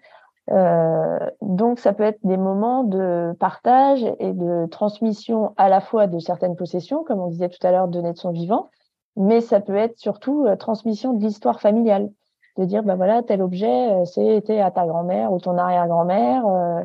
donc 1.41 1.79
ça 1.79 1.93
peut 1.93 2.03
être 2.03 2.19
des 2.23 2.37
moments 2.37 2.83
de 2.83 3.33
partage 3.39 4.03
et 4.19 4.33
de 4.33 4.67
transmission 4.67 5.53
à 5.57 5.69
la 5.69 5.81
fois 5.81 6.05
de 6.05 6.19
certaines 6.19 6.55
possessions, 6.55 7.03
comme 7.03 7.19
on 7.19 7.27
disait 7.29 7.49
tout 7.49 7.65
à 7.65 7.71
l'heure, 7.71 7.87
donner 7.87 8.13
de 8.13 8.17
son 8.17 8.31
vivant, 8.31 8.69
mais 9.15 9.41
ça 9.41 9.59
peut 9.59 9.75
être 9.75 9.97
surtout 9.97 10.45
transmission 10.59 11.13
de 11.13 11.23
l'histoire 11.23 11.61
familiale 11.61 12.11
de 12.57 12.65
dire 12.65 12.83
ben 12.83 12.95
voilà 12.95 13.23
tel 13.23 13.41
objet 13.41 13.67
euh, 13.67 14.05
c'était 14.05 14.59
à 14.59 14.71
ta 14.71 14.85
grand-mère 14.85 15.31
ou 15.31 15.39
ton 15.39 15.57
arrière-grand-mère 15.57 16.45
euh, 16.45 16.81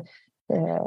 euh, 0.53 0.77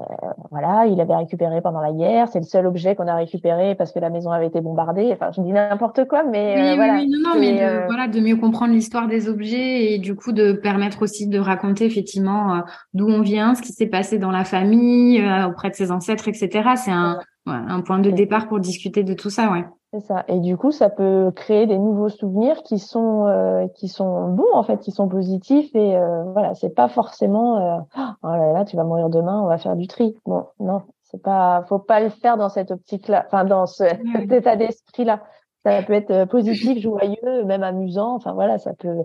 voilà 0.51 0.87
il 0.87 0.99
avait 1.01 1.17
récupéré 1.17 1.61
pendant 1.61 1.81
la 1.81 1.93
guerre 1.93 2.29
c'est 2.29 2.39
le 2.39 2.47
seul 2.47 2.67
objet 2.67 2.95
qu'on 2.97 3.07
a 3.07 3.15
récupéré 3.15 3.75
parce 3.75 3.93
que 3.93 3.99
la 3.99 4.09
maison 4.09 4.31
avait 4.31 4.47
été 4.47 4.63
bombardée. 4.63 5.11
Enfin 5.13 5.31
je 5.37 5.43
dis 5.43 5.53
n'importe 5.53 6.09
quoi 6.09 6.25
mais 6.25 6.55
oui, 6.57 6.77
voilà. 6.77 6.95
oui, 6.95 7.11
non, 7.11 7.35
non 7.35 7.41
mais 7.41 7.53
de, 7.53 7.87
voilà 7.87 8.09
de 8.09 8.21
mieux 8.21 8.37
comprendre 8.37 8.73
l'histoire 8.73 9.07
des 9.07 9.29
objets 9.29 9.93
et 9.93 9.99
du 9.99 10.15
coup 10.15 10.33
de 10.33 10.53
permettre 10.53 11.03
aussi 11.03 11.27
de 11.27 11.39
raconter 11.39 11.85
effectivement 11.85 12.63
d'où 12.95 13.07
on 13.07 13.21
vient 13.21 13.55
ce 13.55 13.61
qui 13.61 13.73
s'est 13.73 13.87
passé 13.87 14.19
dans 14.19 14.31
la 14.31 14.45
famille 14.45 15.23
auprès 15.47 15.69
de 15.69 15.75
ses 15.75 15.91
ancêtres 15.91 16.29
etc 16.29 16.71
c'est 16.77 16.93
un 16.93 17.19
un 17.47 17.81
point 17.81 17.99
de 17.99 18.11
départ 18.11 18.49
pour 18.49 18.61
discuter 18.61 19.03
de 19.03 19.13
tout 19.13 19.31
ça 19.31 19.51
ouais 19.51 19.65
c'est 19.93 20.01
ça. 20.07 20.25
Et 20.29 20.39
du 20.39 20.57
coup, 20.57 20.71
ça 20.71 20.89
peut 20.89 21.33
créer 21.35 21.67
des 21.67 21.79
nouveaux 21.79 22.11
souvenirs 22.11 22.63
qui 22.63 22.79
sont 22.79 23.27
euh, 23.27 23.67
qui 23.75 23.89
sont 23.89 24.29
bons 24.29 24.53
en 24.55 24.63
fait, 24.63 24.79
qui 24.79 24.93
sont 24.93 25.09
positifs 25.09 25.75
et 25.75 25.97
euh, 25.97 26.23
voilà, 26.33 26.55
c'est 26.55 26.75
pas 26.75 26.89
forcément 26.89 27.57
euh, 27.59 27.81
oh 28.23 28.29
là 28.29 28.53
là, 28.53 28.65
tu 28.65 28.77
vas 28.77 28.85
mourir 28.85 29.09
demain, 29.09 29.41
on 29.41 29.49
va 29.49 29.59
faire 29.59 29.75
du 29.75 29.89
tri. 29.89 30.17
Bon, 30.27 30.47
non, 30.61 30.83
c'est 31.03 31.21
pas, 31.21 31.65
faut 31.69 31.81
pas 31.81 31.99
le 31.99 32.09
faire 32.09 32.37
dans 32.37 32.49
cette 32.49 32.71
optique-là, 32.71 33.25
enfin 33.27 33.45
dans 33.45 33.67
ce, 33.67 33.83
cet 34.15 34.33
état 34.33 34.55
d'esprit-là. 34.55 35.25
Ça 35.65 35.83
peut 35.83 35.93
être 35.93 36.25
positif, 36.27 36.81
joyeux, 36.81 37.45
même 37.45 37.65
amusant. 37.65 38.15
Enfin 38.15 38.33
voilà, 38.33 38.59
ça 38.59 38.73
peut. 38.75 39.05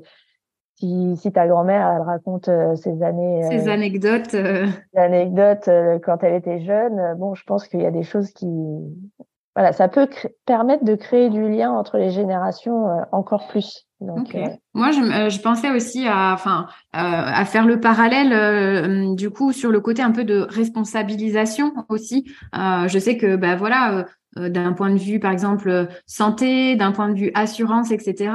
Si, 0.77 1.15
si 1.15 1.31
ta 1.31 1.47
grand-mère 1.47 1.87
elle 1.87 2.01
raconte 2.01 2.49
ses 2.75 3.01
années, 3.01 3.43
ses 3.49 3.69
anecdotes, 3.69 4.31
ses 4.31 4.99
anecdotes 4.99 5.69
quand 6.03 6.21
elle 6.21 6.33
était 6.33 6.59
jeune, 6.59 7.15
bon, 7.17 7.33
je 7.33 7.43
pense 7.45 7.65
qu'il 7.69 7.81
y 7.81 7.85
a 7.85 7.91
des 7.91 8.03
choses 8.03 8.31
qui 8.31 8.45
voilà, 9.55 9.71
ça 9.71 9.87
peut 9.87 10.09
permettre 10.45 10.83
de 10.83 10.95
créer 10.95 11.29
du 11.29 11.47
lien 11.49 11.71
entre 11.71 11.97
les 11.97 12.11
générations 12.11 12.89
euh, 12.89 13.01
encore 13.13 13.47
plus. 13.47 13.87
Donc, 14.01 14.35
euh, 14.35 14.47
Moi, 14.73 14.91
je, 14.91 14.99
euh, 14.99 15.29
je, 15.29 15.39
pensais 15.39 15.71
aussi 15.71 16.05
à, 16.05 16.33
enfin, 16.33 16.67
à 16.91 17.45
faire 17.45 17.65
le 17.65 17.79
parallèle 17.79 19.15
du 19.15 19.29
coup 19.29 19.53
sur 19.53 19.71
le 19.71 19.79
côté 19.79 20.01
un 20.01 20.11
peu 20.11 20.25
de 20.25 20.45
responsabilisation 20.49 21.73
aussi. 21.87 22.25
je 22.53 22.99
sais 22.99 23.17
que, 23.17 23.37
bah 23.37 23.55
voilà 23.55 24.05
d'un 24.37 24.73
point 24.73 24.89
de 24.89 24.97
vue, 24.97 25.21
par 25.21 25.31
exemple, 25.31 25.87
santé, 26.05 26.75
d'un 26.75 26.91
point 26.91 27.07
de 27.07 27.17
vue 27.17 27.31
assurance, 27.35 27.91
etc. 27.91 28.33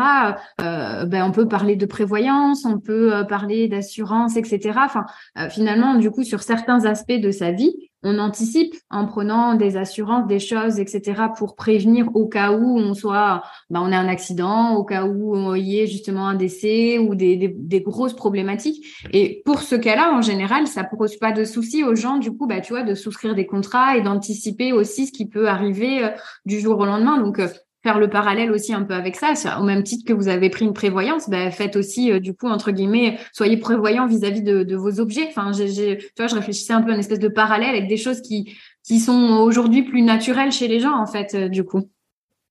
Euh, 0.62 1.04
ben, 1.04 1.24
on 1.26 1.30
peut 1.30 1.46
parler 1.46 1.76
de 1.76 1.84
prévoyance, 1.84 2.64
on 2.64 2.78
peut 2.78 3.26
parler 3.28 3.68
d'assurance, 3.68 4.38
etc. 4.38 4.78
Enfin, 4.78 5.04
finalement, 5.50 5.96
du 5.96 6.10
coup, 6.10 6.24
sur 6.24 6.42
certains 6.42 6.86
aspects 6.86 7.12
de 7.20 7.30
sa 7.30 7.52
vie, 7.52 7.89
on 8.02 8.18
anticipe 8.18 8.74
en 8.90 9.06
prenant 9.06 9.54
des 9.54 9.76
assurances, 9.76 10.26
des 10.26 10.38
choses, 10.38 10.78
etc. 10.78 11.22
pour 11.36 11.54
prévenir 11.54 12.08
au 12.14 12.26
cas 12.26 12.52
où 12.52 12.78
on 12.78 12.94
soit, 12.94 13.42
bah, 13.68 13.80
on 13.82 13.92
a 13.92 13.96
un 13.96 14.08
accident, 14.08 14.74
au 14.74 14.84
cas 14.84 15.04
où 15.04 15.54
il 15.54 15.64
y 15.64 15.80
ait 15.80 15.86
justement 15.86 16.28
un 16.28 16.34
décès 16.34 16.98
ou 16.98 17.14
des, 17.14 17.54
grosses 17.84 18.14
problématiques. 18.14 18.86
Et 19.12 19.42
pour 19.44 19.62
ce 19.62 19.74
cas-là, 19.74 20.12
en 20.12 20.22
général, 20.22 20.66
ça 20.66 20.84
pose 20.84 21.16
pas 21.16 21.32
de 21.32 21.44
souci 21.44 21.84
aux 21.84 21.94
gens, 21.94 22.18
du 22.18 22.32
coup, 22.32 22.46
bah, 22.46 22.60
tu 22.60 22.72
vois, 22.72 22.82
de 22.82 22.94
souscrire 22.94 23.34
des 23.34 23.46
contrats 23.46 23.96
et 23.96 24.02
d'anticiper 24.02 24.72
aussi 24.72 25.06
ce 25.06 25.12
qui 25.12 25.26
peut 25.26 25.48
arriver 25.48 26.04
euh, 26.04 26.10
du 26.44 26.60
jour 26.60 26.78
au 26.78 26.86
lendemain. 26.86 27.18
Donc, 27.18 27.38
euh, 27.38 27.48
faire 27.82 27.98
le 27.98 28.10
parallèle 28.10 28.50
aussi 28.50 28.74
un 28.74 28.82
peu 28.82 28.94
avec 28.94 29.16
ça, 29.16 29.32
au 29.58 29.62
même 29.62 29.82
titre 29.82 30.04
que 30.06 30.12
vous 30.12 30.28
avez 30.28 30.50
pris 30.50 30.64
une 30.64 30.74
prévoyance, 30.74 31.30
bah, 31.30 31.50
faites 31.50 31.76
aussi 31.76 32.12
euh, 32.12 32.20
du 32.20 32.34
coup 32.34 32.48
entre 32.48 32.70
guillemets, 32.72 33.18
soyez 33.32 33.56
prévoyant 33.56 34.06
vis-à- 34.06 34.30
-vis 34.30 34.42
de, 34.42 34.62
de, 34.64 34.76
vos 34.76 35.00
objets. 35.00 35.26
Enfin, 35.28 35.52
j'ai, 35.52 35.98
tu 35.98 36.12
vois, 36.18 36.26
je 36.26 36.34
réfléchissais 36.34 36.72
un 36.72 36.82
peu 36.82 36.90
à 36.90 36.94
une 36.94 37.00
espèce 37.00 37.18
de 37.18 37.28
parallèle 37.28 37.70
avec 37.70 37.88
des 37.88 37.96
choses 37.96 38.20
qui 38.20 38.54
qui 38.82 38.98
sont 38.98 39.40
aujourd'hui 39.42 39.82
plus 39.82 40.02
naturelles 40.02 40.52
chez 40.52 40.68
les 40.68 40.80
gens 40.80 40.96
en 40.96 41.06
fait, 41.06 41.34
euh, 41.34 41.48
du 41.48 41.64
coup. 41.64 41.88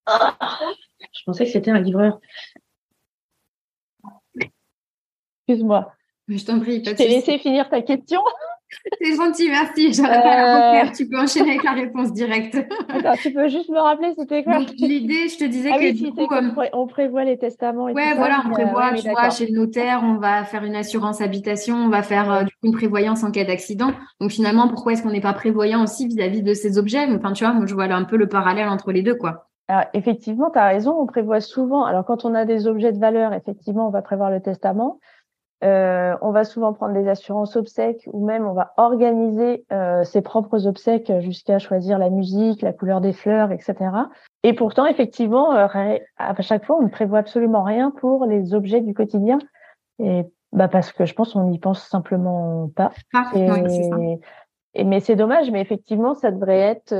Je 0.07 1.23
pensais 1.25 1.45
que 1.45 1.51
c'était 1.51 1.71
un 1.71 1.79
livreur. 1.79 2.19
Excuse-moi. 5.47 5.91
Je 6.27 6.45
t'en 6.45 6.59
prie. 6.59 6.83
Je 6.85 6.91
t'ai 6.91 7.07
laissé 7.07 7.39
finir 7.39 7.69
ta 7.69 7.81
question. 7.81 8.21
C'est 9.01 9.15
gentil, 9.15 9.49
merci. 9.49 9.93
J'aurais 9.93 10.21
pas 10.21 10.35
la 10.35 10.85
euh. 10.85 10.89
Tu 10.95 11.07
peux 11.07 11.19
enchaîner 11.19 11.51
avec 11.51 11.63
la 11.63 11.71
réponse 11.71 12.13
directe. 12.13 12.55
Attends, 12.89 13.15
tu 13.21 13.33
peux 13.33 13.47
juste 13.47 13.69
me 13.69 13.79
rappeler, 13.79 14.13
c'était 14.17 14.43
quoi 14.43 14.59
L'idée, 14.77 15.27
je 15.27 15.37
te 15.37 15.43
disais 15.45 15.71
ah 15.73 15.79
que 15.79 15.91
du 15.91 16.11
coup, 16.11 16.27
comme... 16.27 16.53
on 16.73 16.87
prévoit 16.87 17.23
les 17.23 17.37
testaments. 17.37 17.87
Et 17.89 17.93
ouais, 17.93 18.15
voilà, 18.15 18.43
on 18.45 18.49
prévoit, 18.51 18.93
tu 18.93 19.09
vois, 19.09 19.29
chez 19.29 19.47
le 19.47 19.57
notaire, 19.57 20.01
on 20.03 20.15
va 20.15 20.43
faire 20.43 20.63
une 20.63 20.75
assurance 20.75 21.21
habitation, 21.21 21.75
on 21.75 21.89
va 21.89 22.03
faire 22.03 22.31
euh, 22.31 22.43
du 22.43 22.51
coup 22.51 22.67
une 22.67 22.73
prévoyance 22.73 23.23
en 23.23 23.31
cas 23.31 23.43
d'accident. 23.43 23.91
Donc 24.19 24.31
finalement, 24.31 24.67
pourquoi 24.67 24.93
est-ce 24.93 25.03
qu'on 25.03 25.11
n'est 25.11 25.21
pas 25.21 25.33
prévoyant 25.33 25.83
aussi 25.83 26.07
vis-à-vis 26.07 26.43
de 26.43 26.53
ces 26.53 26.77
objets? 26.77 27.07
Enfin, 27.09 27.33
tu 27.33 27.43
vois, 27.43 27.53
moi, 27.53 27.65
je 27.65 27.73
vois 27.73 27.87
là 27.87 27.95
un 27.95 28.05
peu 28.05 28.17
le 28.17 28.27
parallèle 28.27 28.69
entre 28.69 28.91
les 28.91 29.01
deux, 29.01 29.15
quoi. 29.15 29.49
Alors, 29.69 29.83
effectivement, 29.93 30.49
tu 30.49 30.57
as 30.57 30.67
raison, 30.67 30.99
on 30.99 31.05
prévoit 31.05 31.41
souvent. 31.41 31.85
Alors, 31.85 32.03
quand 32.03 32.25
on 32.25 32.33
a 32.33 32.43
des 32.43 32.65
objets 32.65 32.91
de 32.91 32.97
valeur, 32.97 33.33
effectivement, 33.33 33.87
on 33.87 33.91
va 33.91 34.01
prévoir 34.01 34.31
le 34.31 34.41
testament. 34.41 34.99
Euh, 35.61 36.15
on 36.21 36.31
va 36.31 36.45
souvent 36.45 36.71
prendre 36.71 36.93
des 36.93 37.09
assurances 37.09 37.57
obsèques 37.57 38.07
ou 38.13 38.25
même 38.25 38.47
on 38.47 38.53
va 38.53 38.73
organiser 38.77 39.65
euh, 39.73 40.05
ses 40.05 40.21
propres 40.21 40.67
obsèques 40.67 41.11
jusqu'à 41.19 41.59
choisir 41.59 41.97
la 41.97 42.09
musique, 42.09 42.61
la 42.61 42.71
couleur 42.71 43.01
des 43.01 43.11
fleurs, 43.11 43.51
etc. 43.51 43.75
Et 44.43 44.53
pourtant, 44.53 44.85
effectivement, 44.85 45.53
euh, 45.53 45.67
à 46.17 46.41
chaque 46.41 46.65
fois, 46.65 46.77
on 46.79 46.83
ne 46.83 46.89
prévoit 46.89 47.19
absolument 47.19 47.63
rien 47.63 47.91
pour 47.91 48.25
les 48.25 48.53
objets 48.53 48.79
du 48.79 48.93
quotidien. 48.93 49.39
Et 49.99 50.25
bah 50.53 50.69
parce 50.69 50.93
que 50.93 51.05
je 51.05 51.13
pense 51.13 51.33
qu'on 51.33 51.43
n'y 51.43 51.59
pense 51.59 51.85
simplement 51.87 52.69
pas. 52.73 52.91
Ah, 53.13 53.29
et, 53.35 54.83
mais 54.85 54.99
c'est 55.01 55.15
dommage, 55.17 55.51
mais 55.51 55.61
effectivement, 55.61 56.15
ça 56.15 56.31
devrait 56.31 56.59
être 56.59 56.93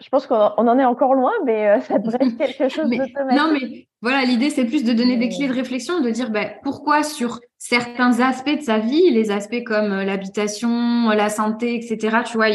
je 0.00 0.08
pense 0.08 0.26
qu'on 0.26 0.36
en 0.36 0.78
est 0.78 0.84
encore 0.84 1.14
loin, 1.14 1.32
mais 1.44 1.68
euh, 1.68 1.80
ça 1.80 1.98
devrait 1.98 2.26
être 2.26 2.36
quelque 2.56 2.68
chose 2.68 2.90
d'automatique. 2.90 3.16
Non, 3.32 3.52
mais 3.52 3.86
voilà, 4.02 4.24
l'idée, 4.24 4.50
c'est 4.50 4.64
plus 4.64 4.84
de 4.84 4.92
donner 4.92 5.16
des 5.16 5.28
clés 5.28 5.48
de 5.48 5.52
réflexion, 5.52 6.00
de 6.00 6.10
dire 6.10 6.30
ben, 6.30 6.50
pourquoi 6.62 7.02
sur 7.02 7.40
certains 7.58 8.20
aspects 8.20 8.56
de 8.56 8.62
sa 8.62 8.78
vie, 8.78 9.10
les 9.10 9.30
aspects 9.30 9.64
comme 9.64 9.92
euh, 9.92 10.04
l'habitation, 10.04 11.08
la 11.10 11.28
santé, 11.28 11.76
etc., 11.76 12.18
tu 12.24 12.36
vois, 12.36 12.48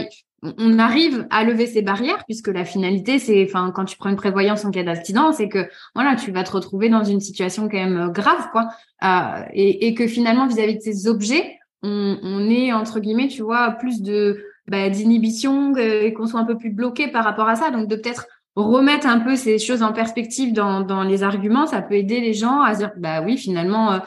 on 0.43 0.79
arrive 0.79 1.27
à 1.29 1.43
lever 1.43 1.67
ces 1.67 1.81
barrières 1.81 2.23
puisque 2.25 2.47
la 2.47 2.65
finalité, 2.65 3.19
c'est, 3.19 3.43
enfin, 3.47 3.71
quand 3.75 3.85
tu 3.85 3.97
prends 3.97 4.09
une 4.09 4.15
prévoyance 4.15 4.65
en 4.65 4.71
cas 4.71 4.83
d'accident, 4.83 5.31
c'est 5.33 5.49
que 5.49 5.69
voilà, 5.93 6.15
tu 6.15 6.31
vas 6.31 6.43
te 6.43 6.51
retrouver 6.51 6.89
dans 6.89 7.03
une 7.03 7.19
situation 7.19 7.69
quand 7.69 7.77
même 7.77 7.97
euh, 7.97 8.09
grave, 8.09 8.47
quoi, 8.51 8.69
euh, 9.03 9.43
et, 9.53 9.87
et, 9.87 9.93
que 9.93 10.07
finalement, 10.07 10.47
vis-à-vis 10.47 10.77
de 10.77 10.81
ces 10.81 11.07
objets, 11.07 11.59
on, 11.83 12.17
on 12.23 12.49
est 12.49 12.73
entre 12.73 12.99
guillemets, 12.99 13.27
tu 13.27 13.41
vois, 13.41 13.71
plus 13.71 14.01
de 14.01 14.43
bah, 14.67 14.89
d'inhibition 14.89 15.75
et 15.75 16.13
qu'on 16.13 16.27
soit 16.27 16.39
un 16.39 16.45
peu 16.45 16.57
plus 16.57 16.71
bloqué 16.71 17.07
par 17.07 17.23
rapport 17.23 17.49
à 17.49 17.55
ça. 17.55 17.71
Donc 17.71 17.87
de 17.87 17.95
peut-être 17.95 18.27
remettre 18.55 19.07
un 19.07 19.19
peu 19.19 19.35
ces 19.35 19.59
choses 19.59 19.81
en 19.81 19.93
perspective 19.93 20.53
dans, 20.53 20.81
dans 20.81 21.03
les 21.03 21.23
arguments, 21.23 21.67
ça 21.67 21.81
peut 21.81 21.95
aider 21.95 22.19
les 22.19 22.33
gens 22.33 22.61
à 22.61 22.75
dire 22.75 22.91
bah 22.97 23.21
oui 23.21 23.37
finalement, 23.37 23.93
euh, 23.93 23.99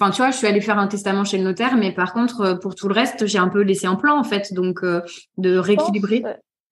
enfin 0.00 0.10
tu 0.10 0.22
vois, 0.22 0.30
je 0.30 0.36
suis 0.36 0.46
allée 0.46 0.60
faire 0.60 0.78
un 0.78 0.86
testament 0.86 1.24
chez 1.24 1.36
le 1.38 1.44
notaire, 1.44 1.76
mais 1.76 1.92
par 1.92 2.14
contre 2.14 2.40
euh, 2.40 2.54
pour 2.54 2.74
tout 2.74 2.88
le 2.88 2.94
reste 2.94 3.26
j'ai 3.26 3.38
un 3.38 3.48
peu 3.48 3.60
laissé 3.60 3.88
en 3.88 3.96
plan 3.96 4.18
en 4.18 4.24
fait, 4.24 4.54
donc 4.54 4.82
euh, 4.82 5.02
de 5.36 5.56
rééquilibrer. 5.56 6.24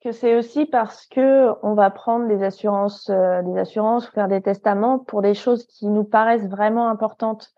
Que 0.03 0.13
c'est 0.13 0.37
aussi 0.37 0.65
parce 0.65 1.07
que 1.07 1.49
on 1.63 1.75
va 1.75 1.91
prendre 1.91 2.29
des 2.29 2.45
assurances, 2.45 3.11
des 3.11 3.59
assurances, 3.59 4.07
faire 4.11 4.29
des 4.29 4.41
testaments 4.41 5.01
pour 5.01 5.23
des 5.23 5.35
choses 5.35 5.67
qui 5.67 5.87
nous 5.87 6.05
paraissent 6.05 6.49
vraiment 6.49 6.89
importantes. 6.89 7.49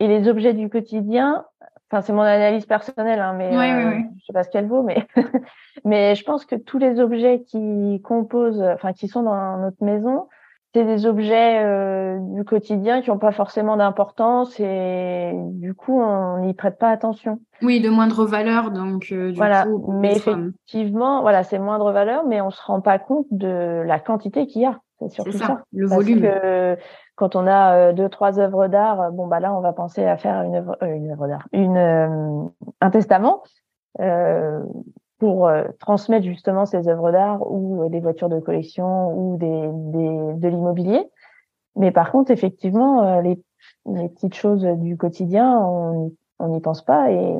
Et 0.00 0.08
les 0.08 0.28
objets 0.28 0.54
du 0.54 0.68
quotidien, 0.68 1.44
Enfin, 1.90 2.02
c'est 2.02 2.12
mon 2.12 2.20
analyse 2.20 2.66
personnelle, 2.66 3.20
hein, 3.20 3.32
mais 3.32 3.56
euh, 3.56 4.00
je 4.18 4.26
sais 4.26 4.32
pas 4.34 4.42
ce 4.42 4.50
qu'elle 4.50 4.66
vaut, 4.66 4.82
mais 4.82 5.06
mais 5.84 6.14
je 6.14 6.22
pense 6.22 6.44
que 6.44 6.54
tous 6.54 6.78
les 6.78 7.00
objets 7.00 7.42
qui 7.46 8.02
composent, 8.04 8.62
enfin 8.62 8.92
qui 8.92 9.08
sont 9.08 9.22
dans 9.22 9.56
notre 9.56 9.82
maison, 9.82 10.28
c'est 10.74 10.84
des 10.84 11.06
objets 11.06 11.64
euh, 11.64 12.18
du 12.34 12.44
quotidien 12.44 13.00
qui 13.00 13.08
n'ont 13.08 13.18
pas 13.18 13.32
forcément 13.32 13.78
d'importance 13.78 14.60
et 14.60 15.32
du 15.34 15.74
coup 15.74 15.98
on 15.98 16.40
n'y 16.40 16.52
prête 16.52 16.78
pas 16.78 16.90
attention. 16.90 17.40
Oui, 17.62 17.80
de 17.80 17.88
moindre 17.88 18.26
valeur, 18.26 18.70
donc 18.70 19.08
euh, 19.10 19.30
du 19.30 19.38
voilà. 19.38 19.64
Coup, 19.64 19.92
mais 19.92 20.14
effectivement, 20.14 21.22
voilà, 21.22 21.42
c'est 21.42 21.58
moindre 21.58 21.90
valeur, 21.92 22.26
mais 22.26 22.42
on 22.42 22.50
se 22.50 22.62
rend 22.62 22.82
pas 22.82 22.98
compte 22.98 23.26
de 23.30 23.82
la 23.86 23.98
quantité 23.98 24.46
qu'il 24.46 24.62
y 24.62 24.66
a. 24.66 24.78
C'est 25.00 25.10
surtout 25.10 25.32
ça, 25.32 25.62
le 25.72 25.86
volume. 25.86 26.22
Que 26.22 26.76
quand 27.14 27.36
on 27.36 27.46
a 27.46 27.74
euh, 27.74 27.92
deux 27.92 28.08
trois 28.08 28.38
œuvres 28.40 28.68
d'art, 28.68 29.12
bon 29.12 29.26
bah 29.26 29.40
là 29.40 29.54
on 29.54 29.60
va 29.60 29.72
penser 29.72 30.04
à 30.04 30.16
faire 30.16 30.42
une 30.42 30.56
œuvre, 30.56 30.76
euh, 30.82 30.94
une 30.94 31.10
œuvre 31.10 31.28
d'art, 31.28 31.46
une 31.52 31.76
euh, 31.76 32.44
un 32.80 32.90
testament 32.90 33.42
pour 35.18 35.50
transmettre 35.80 36.24
justement 36.24 36.64
ces 36.64 36.88
œuvres 36.88 37.10
d'art 37.10 37.50
ou 37.50 37.88
des 37.88 37.98
voitures 37.98 38.28
de 38.28 38.38
collection 38.38 39.12
ou 39.12 39.36
des, 39.36 39.68
des 39.72 40.34
de 40.34 40.48
l'immobilier. 40.48 41.10
Mais 41.74 41.90
par 41.90 42.12
contre 42.12 42.30
effectivement 42.30 43.20
les, 43.20 43.42
les 43.86 44.08
petites 44.08 44.34
choses 44.34 44.62
du 44.62 44.96
quotidien, 44.96 45.58
on 45.58 46.12
on 46.38 46.48
n'y 46.48 46.60
pense 46.60 46.84
pas 46.84 47.10
et 47.10 47.34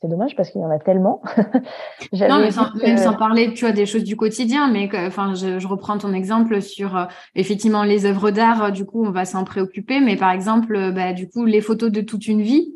c'est 0.00 0.08
dommage 0.08 0.36
parce 0.36 0.50
qu'il 0.50 0.60
y 0.60 0.64
en 0.64 0.70
a 0.70 0.78
tellement. 0.78 1.22
non, 2.12 2.40
mais 2.40 2.50
sans, 2.50 2.74
même 2.74 2.98
sans 2.98 3.14
parler, 3.14 3.54
tu 3.54 3.64
vois, 3.64 3.72
des 3.72 3.86
choses 3.86 4.04
du 4.04 4.16
quotidien, 4.16 4.70
mais 4.70 4.90
enfin, 5.06 5.34
je, 5.34 5.58
je, 5.58 5.66
reprends 5.66 5.96
ton 5.96 6.12
exemple 6.12 6.60
sur 6.60 6.96
euh, 6.96 7.04
effectivement 7.34 7.84
les 7.84 8.04
œuvres 8.04 8.30
d'art. 8.30 8.64
Euh, 8.64 8.70
du 8.70 8.84
coup, 8.84 9.04
on 9.04 9.10
va 9.10 9.24
s'en 9.24 9.44
préoccuper, 9.44 10.00
mais 10.00 10.16
par 10.16 10.30
exemple, 10.32 10.74
euh, 10.74 10.90
bah, 10.90 11.12
du 11.12 11.28
coup, 11.28 11.46
les 11.46 11.60
photos 11.60 11.90
de 11.90 12.00
toute 12.00 12.26
une 12.26 12.42
vie, 12.42 12.74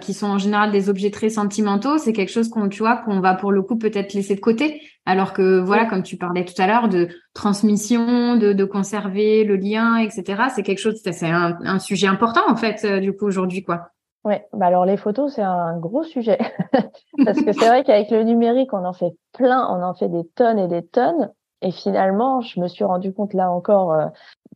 qui 0.00 0.14
sont 0.14 0.28
en 0.28 0.38
général 0.38 0.70
des 0.70 0.88
objets 0.88 1.10
très 1.10 1.28
sentimentaux, 1.28 1.98
c'est 1.98 2.12
quelque 2.12 2.30
chose 2.30 2.48
qu'on, 2.48 2.68
tu 2.68 2.78
vois, 2.84 2.98
qu'on 2.98 3.18
va 3.18 3.34
pour 3.34 3.50
le 3.50 3.62
coup 3.62 3.76
peut-être 3.76 4.14
laisser 4.14 4.36
de 4.36 4.40
côté, 4.40 4.80
alors 5.06 5.32
que 5.32 5.58
voilà, 5.58 5.86
comme 5.86 6.04
tu 6.04 6.16
parlais 6.16 6.44
tout 6.44 6.54
à 6.58 6.68
l'heure, 6.68 6.88
de 6.88 7.08
transmission, 7.34 8.36
de, 8.36 8.52
de 8.52 8.64
conserver 8.64 9.42
le 9.42 9.56
lien, 9.56 9.96
etc. 9.96 10.44
C'est 10.54 10.62
quelque 10.62 10.78
chose, 10.78 11.02
c'est 11.02 11.26
un, 11.26 11.58
un 11.64 11.80
sujet 11.80 12.06
important 12.06 12.42
en 12.46 12.54
fait, 12.54 12.86
du 13.00 13.12
coup 13.12 13.26
aujourd'hui, 13.26 13.64
quoi. 13.64 13.91
Oui, 14.24 14.34
bah 14.52 14.66
alors 14.66 14.84
les 14.84 14.96
photos, 14.96 15.34
c'est 15.34 15.42
un 15.42 15.76
gros 15.78 16.04
sujet. 16.04 16.38
Parce 17.24 17.42
que 17.42 17.52
c'est 17.52 17.66
vrai 17.66 17.82
qu'avec 17.82 18.10
le 18.10 18.22
numérique, 18.22 18.72
on 18.72 18.84
en 18.84 18.92
fait 18.92 19.16
plein, 19.32 19.66
on 19.68 19.82
en 19.82 19.94
fait 19.94 20.08
des 20.08 20.24
tonnes 20.36 20.58
et 20.58 20.68
des 20.68 20.86
tonnes. 20.86 21.32
Et 21.60 21.72
finalement, 21.72 22.40
je 22.40 22.60
me 22.60 22.68
suis 22.68 22.84
rendu 22.84 23.12
compte 23.12 23.34
là 23.34 23.50
encore, 23.50 23.92
euh, 23.92 24.06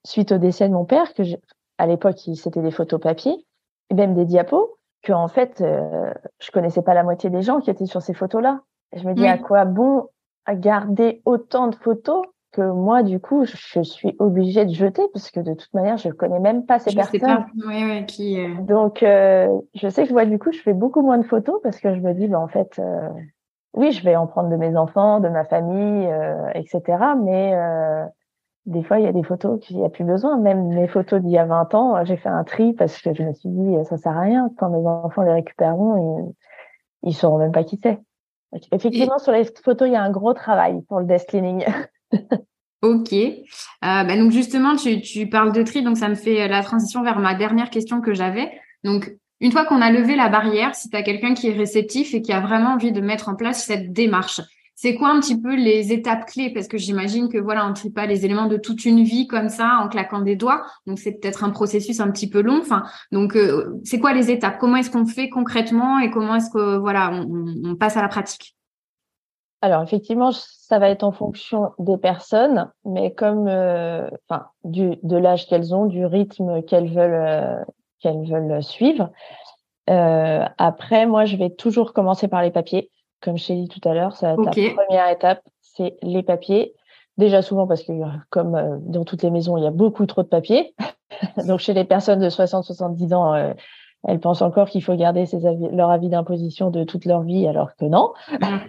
suite 0.04 0.32
au 0.32 0.38
décès 0.38 0.68
de 0.68 0.72
mon 0.72 0.84
père, 0.84 1.14
que 1.14 1.22
à 1.78 1.86
l'époque, 1.86 2.18
c'était 2.34 2.62
des 2.62 2.70
photos 2.70 3.00
papier, 3.00 3.44
et 3.90 3.94
même 3.94 4.14
des 4.14 4.24
diapos, 4.24 4.78
que 5.02 5.12
en 5.12 5.28
fait, 5.28 5.60
euh, 5.60 6.12
je 6.40 6.50
connaissais 6.50 6.82
pas 6.82 6.94
la 6.94 7.02
moitié 7.02 7.30
des 7.30 7.42
gens 7.42 7.60
qui 7.60 7.70
étaient 7.70 7.86
sur 7.86 8.02
ces 8.02 8.14
photos-là. 8.14 8.60
Je 8.92 9.06
me 9.06 9.14
dis 9.14 9.26
à 9.26 9.36
quoi 9.36 9.64
bon 9.64 10.08
garder 10.48 11.22
autant 11.24 11.66
de 11.66 11.74
photos 11.74 12.22
que 12.52 12.62
moi, 12.62 13.02
du 13.02 13.20
coup, 13.20 13.44
je 13.44 13.82
suis 13.82 14.16
obligée 14.18 14.64
de 14.64 14.72
jeter 14.72 15.02
parce 15.12 15.30
que 15.30 15.40
de 15.40 15.54
toute 15.54 15.72
manière, 15.74 15.96
je 15.96 16.08
connais 16.08 16.40
même 16.40 16.64
pas 16.64 16.78
ces 16.78 16.94
personnes. 16.94 17.20
Sais 17.20 17.26
pas. 17.26 17.46
Oui, 17.66 17.84
oui, 17.84 18.06
qui, 18.06 18.40
euh, 18.40 18.54
Donc, 18.60 19.02
euh, 19.02 19.48
je 19.74 19.88
sais 19.88 20.06
que 20.06 20.12
moi, 20.12 20.24
du 20.24 20.38
coup, 20.38 20.52
je 20.52 20.60
fais 20.60 20.72
beaucoup 20.72 21.02
moins 21.02 21.18
de 21.18 21.24
photos 21.24 21.60
parce 21.62 21.78
que 21.80 21.94
je 21.94 22.00
me 22.00 22.14
dis, 22.14 22.28
bah, 22.28 22.38
en 22.38 22.48
fait, 22.48 22.78
euh, 22.78 23.08
oui, 23.74 23.92
je 23.92 24.02
vais 24.02 24.16
en 24.16 24.26
prendre 24.26 24.48
de 24.48 24.56
mes 24.56 24.76
enfants, 24.76 25.20
de 25.20 25.28
ma 25.28 25.44
famille, 25.44 26.08
etc. 26.54 26.82
Mais 27.22 27.54
des 28.64 28.82
fois, 28.82 28.98
il 28.98 29.04
y 29.04 29.08
a 29.08 29.12
des 29.12 29.22
photos 29.22 29.60
qu'il 29.60 29.76
n'y 29.76 29.84
a 29.84 29.90
plus 29.90 30.04
besoin. 30.04 30.38
Même 30.38 30.68
mes 30.68 30.88
photos 30.88 31.20
d'il 31.20 31.32
y 31.32 31.38
a 31.38 31.44
20 31.44 31.74
ans, 31.74 32.04
j'ai 32.04 32.16
fait 32.16 32.30
un 32.30 32.42
tri 32.42 32.72
parce 32.72 33.00
que 33.02 33.12
je 33.12 33.22
me 33.22 33.34
suis 33.34 33.50
dit, 33.50 33.76
ça 33.84 33.98
sert 33.98 34.16
à 34.16 34.20
rien. 34.20 34.50
Quand 34.58 34.70
mes 34.70 34.86
enfants 34.86 35.22
les 35.22 35.32
récupéreront, 35.32 36.34
ils, 37.02 37.08
ne 37.08 37.12
sauront 37.12 37.38
même 37.38 37.52
pas 37.52 37.64
qui 37.64 37.78
c'est. 37.82 37.98
Effectivement, 38.72 39.18
sur 39.18 39.32
les 39.32 39.44
photos, 39.44 39.88
il 39.88 39.92
y 39.92 39.96
a 39.96 40.02
un 40.02 40.10
gros 40.10 40.32
travail 40.32 40.80
pour 40.88 41.00
le 41.00 41.04
desk 41.04 41.28
cleaning. 41.28 41.66
ok. 42.82 43.12
Euh, 43.12 43.34
bah, 43.80 44.16
donc 44.16 44.32
justement, 44.32 44.76
tu, 44.76 45.28
parles 45.28 45.52
de 45.52 45.62
tri, 45.62 45.82
donc 45.82 45.96
ça 45.96 46.08
me 46.08 46.14
fait 46.14 46.48
la 46.48 46.62
transition 46.62 47.02
vers 47.02 47.18
ma 47.18 47.34
dernière 47.34 47.70
question 47.70 48.00
que 48.00 48.14
j'avais. 48.14 48.50
Donc, 48.84 49.12
une 49.40 49.52
fois 49.52 49.64
qu'on 49.64 49.82
a 49.82 49.90
levé 49.90 50.16
la 50.16 50.28
barrière, 50.28 50.74
si 50.74 50.88
tu 50.88 50.96
as 50.96 51.02
quelqu'un 51.02 51.34
qui 51.34 51.48
est 51.48 51.52
réceptif 51.52 52.14
et 52.14 52.22
qui 52.22 52.32
a 52.32 52.40
vraiment 52.40 52.70
envie 52.70 52.92
de 52.92 53.00
mettre 53.00 53.28
en 53.28 53.34
place 53.34 53.64
cette 53.64 53.92
démarche, 53.92 54.40
c'est 54.78 54.94
quoi 54.94 55.08
un 55.08 55.20
petit 55.20 55.40
peu 55.40 55.54
les 55.54 55.92
étapes 55.92 56.26
clés? 56.26 56.52
Parce 56.52 56.68
que 56.68 56.76
j'imagine 56.76 57.30
que 57.30 57.38
voilà, 57.38 57.64
on 57.64 57.70
ne 57.70 57.74
trie 57.74 57.90
pas 57.90 58.04
les 58.04 58.26
éléments 58.26 58.46
de 58.46 58.58
toute 58.58 58.84
une 58.84 59.02
vie 59.02 59.26
comme 59.26 59.48
ça 59.48 59.78
en 59.82 59.88
claquant 59.88 60.20
des 60.20 60.36
doigts. 60.36 60.66
Donc 60.86 60.98
c'est 60.98 61.12
peut-être 61.12 61.44
un 61.44 61.50
processus 61.50 61.98
un 62.00 62.10
petit 62.10 62.28
peu 62.28 62.42
long. 62.42 62.60
Enfin, 62.60 62.82
donc 63.10 63.36
euh, 63.36 63.70
c'est 63.84 63.98
quoi 63.98 64.12
les 64.12 64.30
étapes? 64.30 64.58
Comment 64.58 64.76
est-ce 64.76 64.90
qu'on 64.90 65.06
fait 65.06 65.30
concrètement 65.30 65.98
et 65.98 66.10
comment 66.10 66.34
est-ce 66.36 66.50
que 66.50 66.76
voilà, 66.76 67.10
on 67.10 67.74
passe 67.74 67.96
à 67.96 68.02
la 68.02 68.08
pratique? 68.08 68.55
Alors 69.62 69.82
effectivement, 69.82 70.32
ça 70.32 70.78
va 70.78 70.90
être 70.90 71.02
en 71.02 71.12
fonction 71.12 71.72
des 71.78 71.96
personnes, 71.96 72.70
mais 72.84 73.12
comme 73.14 73.48
euh, 73.48 74.08
enfin 74.28 74.46
du 74.64 74.96
de 75.02 75.16
l'âge 75.16 75.46
qu'elles 75.46 75.74
ont, 75.74 75.86
du 75.86 76.04
rythme 76.04 76.62
qu'elles 76.62 76.92
veulent 76.92 77.14
euh, 77.14 77.64
qu'elles 78.00 78.26
veulent 78.28 78.62
suivre. 78.62 79.10
Euh, 79.88 80.44
après, 80.58 81.06
moi, 81.06 81.24
je 81.24 81.36
vais 81.36 81.50
toujours 81.50 81.92
commencer 81.92 82.28
par 82.28 82.42
les 82.42 82.50
papiers, 82.50 82.90
comme 83.22 83.38
je 83.38 83.46
t'ai 83.46 83.54
dit 83.54 83.68
tout 83.68 83.86
à 83.88 83.94
l'heure. 83.94 84.14
Ça, 84.16 84.34
okay. 84.34 84.74
ta 84.74 84.82
première 84.82 85.08
étape, 85.08 85.42
c'est 85.62 85.96
les 86.02 86.22
papiers. 86.22 86.74
Déjà 87.16 87.40
souvent 87.40 87.66
parce 87.66 87.82
que 87.82 87.92
comme 88.28 88.80
dans 88.82 89.04
toutes 89.04 89.22
les 89.22 89.30
maisons, 89.30 89.56
il 89.56 89.64
y 89.64 89.66
a 89.66 89.70
beaucoup 89.70 90.04
trop 90.04 90.22
de 90.22 90.28
papiers. 90.28 90.74
Donc 91.46 91.60
chez 91.60 91.72
les 91.72 91.84
personnes 91.84 92.20
de 92.20 92.28
60-70 92.28 93.14
ans, 93.14 93.54
elles 94.06 94.20
pensent 94.20 94.42
encore 94.42 94.68
qu'il 94.68 94.82
faut 94.82 94.94
garder 94.94 95.24
leur 95.72 95.90
avis 95.90 96.08
d'imposition 96.08 96.70
de 96.70 96.84
toute 96.84 97.04
leur 97.04 97.22
vie, 97.22 97.46
alors 97.46 97.74
que 97.74 97.84
non. 97.84 98.12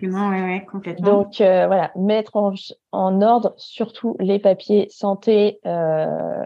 non, 0.01 0.29
ouais, 0.29 0.41
ouais, 0.41 0.65
complètement. 0.69 1.05
Donc 1.05 1.41
euh, 1.41 1.67
voilà, 1.67 1.91
mettre 1.95 2.35
en, 2.91 3.21
ordre 3.21 3.53
surtout 3.55 4.15
les 4.19 4.39
papiers 4.39 4.87
santé, 4.89 5.59
euh, 5.65 6.43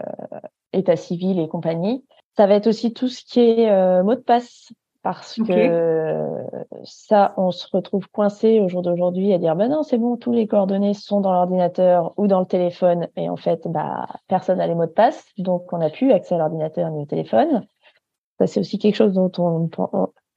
état 0.74 0.96
civil 0.96 1.40
et 1.40 1.48
compagnie. 1.48 2.04
Ça 2.36 2.46
va 2.46 2.54
être 2.54 2.66
aussi 2.66 2.92
tout 2.92 3.08
ce 3.08 3.24
qui 3.24 3.40
est 3.40 3.70
euh, 3.70 4.02
mot 4.02 4.14
de 4.14 4.20
passe, 4.20 4.72
parce 5.02 5.40
que 5.42 6.28
ça, 6.84 7.34
on 7.36 7.50
se 7.50 7.66
retrouve 7.72 8.08
coincé 8.10 8.60
au 8.60 8.68
jour 8.68 8.82
d'aujourd'hui 8.82 9.32
à 9.32 9.38
dire 9.38 9.56
ben 9.56 9.68
non, 9.68 9.82
c'est 9.82 9.98
bon, 9.98 10.16
tous 10.16 10.32
les 10.32 10.46
coordonnées 10.46 10.94
sont 10.94 11.20
dans 11.20 11.32
l'ordinateur 11.32 12.12
ou 12.18 12.26
dans 12.26 12.40
le 12.40 12.46
téléphone, 12.46 13.08
et 13.16 13.30
en 13.30 13.36
fait, 13.36 13.66
bah 13.66 14.06
personne 14.28 14.58
n'a 14.58 14.66
les 14.66 14.74
mots 14.74 14.86
de 14.86 14.92
passe, 14.92 15.24
donc 15.38 15.72
on 15.72 15.78
n'a 15.78 15.88
plus 15.88 16.12
accès 16.12 16.34
à 16.34 16.38
l'ordinateur 16.38 16.90
ni 16.90 17.02
au 17.02 17.06
téléphone. 17.06 17.66
Ça, 18.42 18.52
c'est 18.52 18.60
aussi 18.60 18.78
quelque 18.78 18.96
chose 18.96 19.12
dont 19.12 19.30
on, 19.38 19.68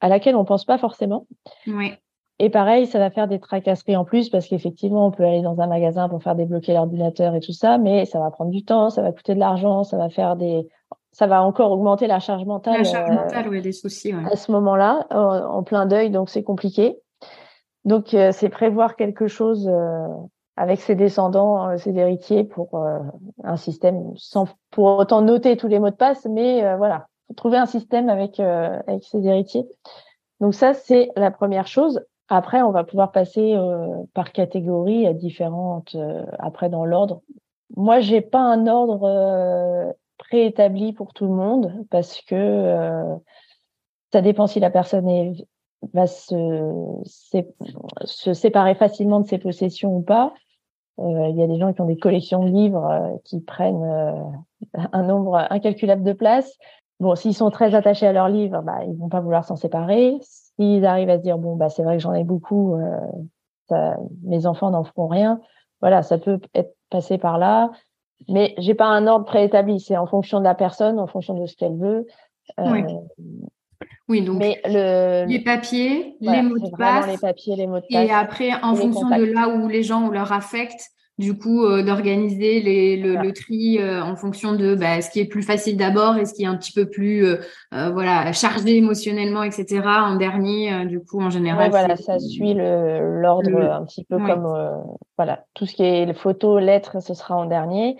à 0.00 0.08
laquelle 0.08 0.36
on 0.36 0.44
pense 0.44 0.64
pas 0.64 0.78
forcément. 0.78 1.26
Oui. 1.66 1.92
Et 2.38 2.50
pareil, 2.50 2.86
ça 2.86 2.98
va 2.98 3.10
faire 3.10 3.26
des 3.26 3.40
tracasseries 3.40 3.96
en 3.96 4.04
plus 4.04 4.28
parce 4.28 4.46
qu'effectivement, 4.46 5.06
on 5.06 5.10
peut 5.10 5.24
aller 5.24 5.42
dans 5.42 5.58
un 5.60 5.66
magasin 5.66 6.08
pour 6.08 6.22
faire 6.22 6.36
débloquer 6.36 6.74
l'ordinateur 6.74 7.34
et 7.34 7.40
tout 7.40 7.52
ça, 7.52 7.78
mais 7.78 8.04
ça 8.04 8.20
va 8.20 8.30
prendre 8.30 8.50
du 8.50 8.62
temps, 8.62 8.90
ça 8.90 9.02
va 9.02 9.10
coûter 9.10 9.34
de 9.34 9.40
l'argent, 9.40 9.84
ça 9.84 9.96
va 9.96 10.10
faire 10.10 10.36
des, 10.36 10.68
ça 11.10 11.26
va 11.26 11.42
encore 11.42 11.72
augmenter 11.72 12.06
la 12.06 12.20
charge 12.20 12.44
mentale. 12.44 12.78
La 12.78 12.84
charge 12.84 13.10
mentale, 13.10 13.48
oui, 13.48 13.62
des 13.62 13.72
soucis. 13.72 14.14
Ouais. 14.14 14.30
À 14.30 14.36
ce 14.36 14.52
moment-là, 14.52 15.06
en, 15.10 15.62
plein 15.64 15.86
deuil, 15.86 16.10
donc 16.10 16.28
c'est 16.28 16.44
compliqué. 16.44 16.98
Donc 17.84 18.14
euh, 18.14 18.32
c'est 18.32 18.50
prévoir 18.50 18.96
quelque 18.96 19.26
chose 19.26 19.66
euh, 19.66 20.06
avec 20.56 20.80
ses 20.80 20.94
descendants, 20.94 21.70
euh, 21.70 21.76
ses 21.78 21.96
héritiers 21.96 22.44
pour 22.44 22.78
un 23.44 23.56
système 23.56 24.12
sans 24.16 24.46
pour 24.70 24.98
autant 24.98 25.22
noter 25.22 25.56
tous 25.56 25.68
les 25.68 25.78
mots 25.78 25.90
de 25.90 25.96
passe, 25.96 26.26
mais 26.30 26.76
voilà, 26.76 27.06
trouver 27.34 27.58
un 27.58 27.66
système 27.66 28.08
avec 28.08 28.38
euh, 28.38 28.78
avec 28.86 29.04
ses 29.04 29.26
héritiers. 29.26 29.66
Donc 30.40 30.54
ça 30.54 30.74
c'est 30.74 31.10
la 31.16 31.30
première 31.30 31.66
chose. 31.66 32.00
Après 32.28 32.62
on 32.62 32.70
va 32.70 32.84
pouvoir 32.84 33.12
passer 33.12 33.54
euh, 33.54 34.02
par 34.14 34.32
catégorie 34.32 35.06
à 35.06 35.12
différentes 35.12 35.94
euh, 35.94 36.24
après 36.38 36.68
dans 36.68 36.84
l'ordre. 36.84 37.22
Moi 37.76 38.00
j'ai 38.00 38.20
pas 38.20 38.40
un 38.40 38.66
ordre 38.66 39.94
préétabli 40.18 40.92
pour 40.92 41.12
tout 41.12 41.26
le 41.26 41.34
monde 41.34 41.84
parce 41.90 42.20
que 42.22 43.18
ça 44.12 44.22
dépend 44.22 44.46
si 44.46 44.60
la 44.60 44.70
personne 44.70 45.34
va 45.92 46.06
se, 46.06 46.32
se 48.04 48.32
séparer 48.32 48.76
facilement 48.76 49.20
de 49.20 49.26
ses 49.26 49.38
possessions 49.38 49.96
ou 49.96 50.02
pas. 50.02 50.32
Il 50.98 51.36
y 51.36 51.42
a 51.42 51.46
des 51.46 51.58
gens 51.58 51.72
qui 51.72 51.80
ont 51.80 51.86
des 51.86 51.98
collections 51.98 52.44
de 52.44 52.50
livres 52.50 53.20
qui 53.24 53.40
prennent 53.40 54.32
un 54.92 55.02
nombre 55.02 55.44
incalculable 55.50 56.04
de 56.04 56.12
place. 56.12 56.56
Bon, 56.98 57.14
s'ils 57.14 57.34
sont 57.34 57.50
très 57.50 57.74
attachés 57.74 58.06
à 58.06 58.12
leur 58.12 58.28
livre, 58.28 58.62
bah, 58.62 58.78
ils 58.86 58.96
vont 58.96 59.08
pas 59.08 59.20
vouloir 59.20 59.44
s'en 59.44 59.56
séparer. 59.56 60.16
S'ils 60.22 60.86
arrivent 60.86 61.10
à 61.10 61.18
se 61.18 61.22
dire, 61.22 61.36
bon, 61.36 61.56
bah, 61.56 61.68
c'est 61.68 61.82
vrai 61.82 61.96
que 61.96 62.02
j'en 62.02 62.14
ai 62.14 62.24
beaucoup, 62.24 62.74
euh, 62.74 62.98
ça, 63.68 63.96
mes 64.22 64.46
enfants 64.46 64.70
n'en 64.70 64.84
feront 64.84 65.08
rien. 65.08 65.40
Voilà, 65.80 66.02
ça 66.02 66.16
peut 66.16 66.40
être 66.54 66.74
passé 66.90 67.18
par 67.18 67.38
là. 67.38 67.70
Mais 68.28 68.54
j'ai 68.58 68.74
pas 68.74 68.86
un 68.86 69.06
ordre 69.06 69.26
préétabli. 69.26 69.78
C'est 69.78 69.96
en 69.96 70.06
fonction 70.06 70.38
de 70.38 70.44
la 70.44 70.54
personne, 70.54 70.98
en 70.98 71.06
fonction 71.06 71.34
de 71.34 71.44
ce 71.46 71.54
qu'elle 71.56 71.76
veut. 71.76 72.06
Euh, 72.58 72.70
oui. 72.70 72.82
oui. 74.08 74.22
donc 74.22 74.38
mais 74.38 74.60
le, 74.64 75.26
les 75.26 75.40
papiers, 75.40 76.16
les 76.20 76.40
mots 76.40 76.58
de 76.58 76.70
passe, 76.76 77.08
les 77.08 77.18
papiers, 77.18 77.56
les 77.56 77.66
mots 77.66 77.80
de 77.80 77.86
passe, 77.90 78.08
et 78.08 78.10
après 78.10 78.52
en 78.62 78.74
fonction 78.74 79.10
de 79.10 79.24
là 79.24 79.48
où 79.48 79.68
les 79.68 79.82
gens 79.82 80.06
ou 80.06 80.12
leur 80.12 80.32
affect, 80.32 80.92
du 81.18 81.36
coup 81.36 81.64
euh, 81.64 81.82
d'organiser 81.82 82.60
le, 82.96 83.22
le, 83.22 83.32
tri 83.32 83.78
euh, 83.78 84.02
en 84.02 84.16
fonction 84.16 84.52
de 84.52 84.74
bah, 84.74 85.00
ce 85.00 85.10
qui 85.10 85.20
est 85.20 85.24
plus 85.24 85.42
facile 85.42 85.76
d'abord 85.76 86.16
et 86.18 86.26
ce 86.26 86.34
qui 86.34 86.42
est 86.42 86.46
un 86.46 86.56
petit 86.56 86.72
peu 86.72 86.88
plus 86.90 87.24
euh, 87.24 87.38
voilà 87.70 88.32
chargé 88.32 88.76
émotionnellement 88.76 89.42
etc 89.42 89.80
en 89.86 90.16
dernier 90.16 90.84
du 90.84 91.00
coup 91.00 91.22
en 91.22 91.30
général 91.30 91.70
voilà 91.70 91.96
ça 91.96 92.18
suit 92.18 92.54
l'ordre 92.54 93.58
un 93.58 93.84
petit 93.86 94.04
peu 94.04 94.18
comme 94.18 94.46
voilà 95.16 95.44
tout 95.54 95.64
ce 95.64 95.74
qui 95.74 95.84
est 95.84 96.12
photo 96.12 96.58
lettres 96.58 97.02
ce 97.02 97.14
sera 97.14 97.36
en 97.36 97.46
dernier. 97.46 97.96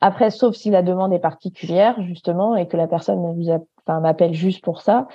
Après 0.00 0.30
sauf 0.30 0.54
si 0.54 0.70
la 0.70 0.82
demande 0.82 1.12
est 1.12 1.18
particulière 1.18 2.00
justement 2.02 2.56
et 2.56 2.66
que 2.66 2.76
la 2.76 2.86
personne 2.86 3.18
vous 3.18 3.50
enfin 3.86 4.00
m'appelle 4.00 4.34
juste 4.34 4.64
pour 4.64 4.80
ça 4.80 5.06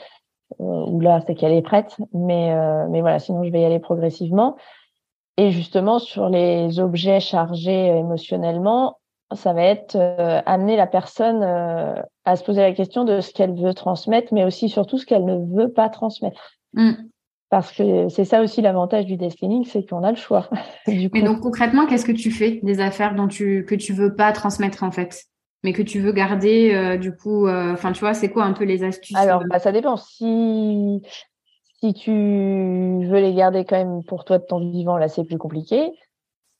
ou 0.59 0.99
là 0.99 1.21
c'est 1.25 1.35
qu'elle 1.35 1.53
est 1.53 1.61
prête 1.61 1.97
mais 2.13 2.55
mais 2.89 3.01
voilà 3.01 3.19
sinon 3.19 3.43
je 3.43 3.51
vais 3.51 3.61
y 3.61 3.65
aller 3.65 3.79
progressivement 3.79 4.55
et 5.39 5.51
justement, 5.51 5.99
sur 5.99 6.27
les 6.27 6.81
objets 6.81 7.21
chargés 7.21 7.87
émotionnellement, 7.87 8.97
ça 9.33 9.53
va 9.53 9.63
être 9.63 9.95
euh, 9.95 10.41
amener 10.45 10.75
la 10.75 10.85
personne 10.85 11.41
euh, 11.43 11.95
à 12.25 12.35
se 12.35 12.43
poser 12.43 12.59
la 12.59 12.73
question 12.73 13.05
de 13.05 13.21
ce 13.21 13.31
qu'elle 13.31 13.55
veut 13.55 13.73
transmettre, 13.73 14.33
mais 14.33 14.43
aussi 14.43 14.67
surtout 14.67 14.97
ce 14.97 15.05
qu'elle 15.05 15.23
ne 15.23 15.37
veut 15.55 15.71
pas 15.71 15.87
transmettre. 15.87 16.57
Mm. 16.73 16.91
Parce 17.49 17.71
que 17.71 18.09
c'est 18.09 18.25
ça 18.25 18.41
aussi 18.41 18.61
l'avantage 18.61 19.05
du 19.05 19.15
desk 19.15 19.39
c'est 19.65 19.89
qu'on 19.89 20.03
a 20.03 20.11
le 20.11 20.17
choix. 20.17 20.49
du 20.87 21.09
Mais 21.13 21.21
donc 21.21 21.39
concrètement, 21.39 21.85
qu'est-ce 21.85 22.05
que 22.05 22.11
tu 22.11 22.31
fais 22.31 22.59
des 22.61 22.81
affaires 22.81 23.15
dont 23.15 23.29
tu 23.29 23.63
que 23.63 23.75
tu 23.75 23.93
veux 23.93 24.15
pas 24.15 24.33
transmettre 24.33 24.83
en 24.83 24.91
fait, 24.91 25.23
mais 25.63 25.71
que 25.71 25.81
tu 25.81 26.01
veux 26.01 26.11
garder 26.11 26.73
euh, 26.73 26.97
du 26.97 27.15
coup 27.15 27.47
Enfin, 27.47 27.93
tu 27.93 28.01
vois, 28.01 28.13
c'est 28.13 28.29
quoi 28.29 28.43
un 28.43 28.51
peu 28.51 28.65
les 28.65 28.83
astuces 28.83 29.15
Alors, 29.15 29.43
bah, 29.49 29.59
ça 29.59 29.71
dépend. 29.71 29.95
Si 29.95 31.01
si 31.79 31.93
tu 31.93 32.11
veux 32.11 33.19
les 33.19 33.33
garder 33.33 33.63
quand 33.63 33.77
même 33.77 34.03
pour 34.03 34.25
toi 34.25 34.37
de 34.37 34.43
ton 34.43 34.59
vivant, 34.59 34.97
là, 34.97 35.07
c'est 35.07 35.23
plus 35.23 35.37
compliqué. 35.37 35.91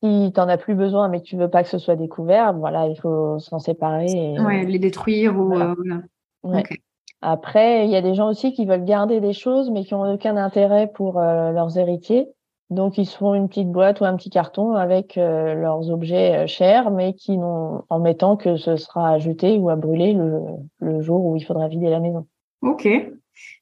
Si 0.01 0.31
tu 0.33 0.39
n'en 0.39 0.47
as 0.47 0.57
plus 0.57 0.75
besoin, 0.75 1.09
mais 1.09 1.19
que 1.19 1.25
tu 1.25 1.35
veux 1.35 1.49
pas 1.49 1.61
que 1.61 1.69
ce 1.69 1.77
soit 1.77 1.97
découvert, 1.97 2.53
voilà, 2.53 2.87
il 2.87 2.95
faut 2.95 3.37
s'en 3.39 3.59
séparer. 3.59 4.05
Et... 4.09 4.39
Ouais, 4.39 4.63
les 4.63 4.79
détruire 4.79 5.37
ou. 5.37 5.53
Euh, 5.55 6.61
Après, 7.21 7.85
il 7.85 7.91
y 7.91 7.97
a 7.97 8.01
des 8.01 8.13
gens 8.13 8.29
aussi 8.29 8.53
qui 8.53 8.65
veulent 8.65 8.85
garder 8.85 9.19
des 9.19 9.33
choses, 9.33 9.69
mais 9.71 9.83
qui 9.83 9.93
ont 9.93 10.09
aucun 10.13 10.37
intérêt 10.37 10.87
pour 10.87 11.19
euh, 11.19 11.51
leurs 11.51 11.77
héritiers. 11.77 12.29
Donc, 12.69 12.97
ils 12.97 13.05
se 13.05 13.17
font 13.17 13.33
une 13.33 13.49
petite 13.49 13.71
boîte 13.71 13.99
ou 13.99 14.05
un 14.05 14.15
petit 14.15 14.29
carton 14.29 14.75
avec 14.75 15.17
euh, 15.17 15.53
leurs 15.53 15.89
objets 15.89 16.47
chers, 16.47 16.91
mais 16.91 17.13
qui 17.13 17.37
n'ont, 17.37 17.81
en 17.89 17.99
mettant 17.99 18.37
que 18.37 18.55
ce 18.55 18.77
sera 18.77 19.09
à 19.09 19.17
jeter 19.17 19.57
ou 19.57 19.69
à 19.69 19.75
brûler 19.75 20.13
le, 20.13 20.43
le 20.79 21.01
jour 21.01 21.25
où 21.25 21.35
il 21.35 21.43
faudra 21.43 21.67
vider 21.67 21.89
la 21.89 21.99
maison. 21.99 22.25
Ok, 22.61 22.87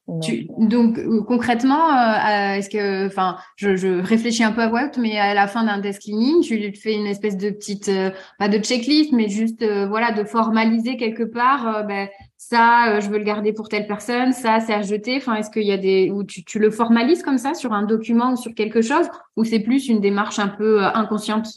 donc 0.07 0.97
euh, 0.97 1.21
concrètement, 1.23 1.89
euh, 1.91 2.53
est-ce 2.53 2.69
que, 2.69 3.07
enfin, 3.07 3.37
je, 3.57 3.75
je, 3.75 4.01
réfléchis 4.01 4.43
un 4.43 4.53
peu 4.53 4.61
à 4.61 4.69
what, 4.69 4.91
mais 4.97 5.17
à 5.17 5.33
la 5.33 5.47
fin 5.47 5.65
d'un 5.65 5.79
desk 5.79 6.03
cleaning, 6.03 6.41
tu 6.41 6.55
lui 6.55 6.73
fais 6.73 6.93
une 6.93 7.07
espèce 7.07 7.35
de 7.35 7.49
petite, 7.49 7.89
euh, 7.89 8.11
pas 8.39 8.47
de 8.47 8.57
checklist, 8.57 9.11
mais 9.11 9.27
juste, 9.27 9.65
voilà, 9.89 10.13
de 10.13 10.23
formaliser 10.23 10.95
quelque 10.95 11.23
part. 11.23 11.85
ben, 11.85 12.07
ça, 12.37 13.01
je 13.01 13.09
veux 13.09 13.17
le 13.17 13.25
garder 13.25 13.51
pour 13.51 13.67
telle 13.67 13.85
personne. 13.85 14.31
Ça, 14.31 14.61
c'est 14.61 14.73
à 14.73 14.81
jeter. 14.81 15.17
Enfin, 15.17 15.35
est-ce 15.35 15.49
qu'il 15.49 15.67
y 15.67 15.73
a 15.73 15.77
des 15.77 16.09
où 16.09 16.23
tu, 16.23 16.45
tu 16.45 16.59
le 16.59 16.71
formalises 16.71 17.21
comme 17.21 17.37
ça 17.37 17.53
sur 17.53 17.73
un 17.73 17.83
document 17.83 18.31
ou 18.31 18.37
sur 18.37 18.53
quelque 18.53 18.81
chose, 18.81 19.07
ou 19.35 19.43
c'est 19.43 19.59
plus 19.59 19.89
une 19.89 19.99
démarche 19.99 20.39
un 20.39 20.47
peu 20.47 20.83
inconsciente? 20.83 21.47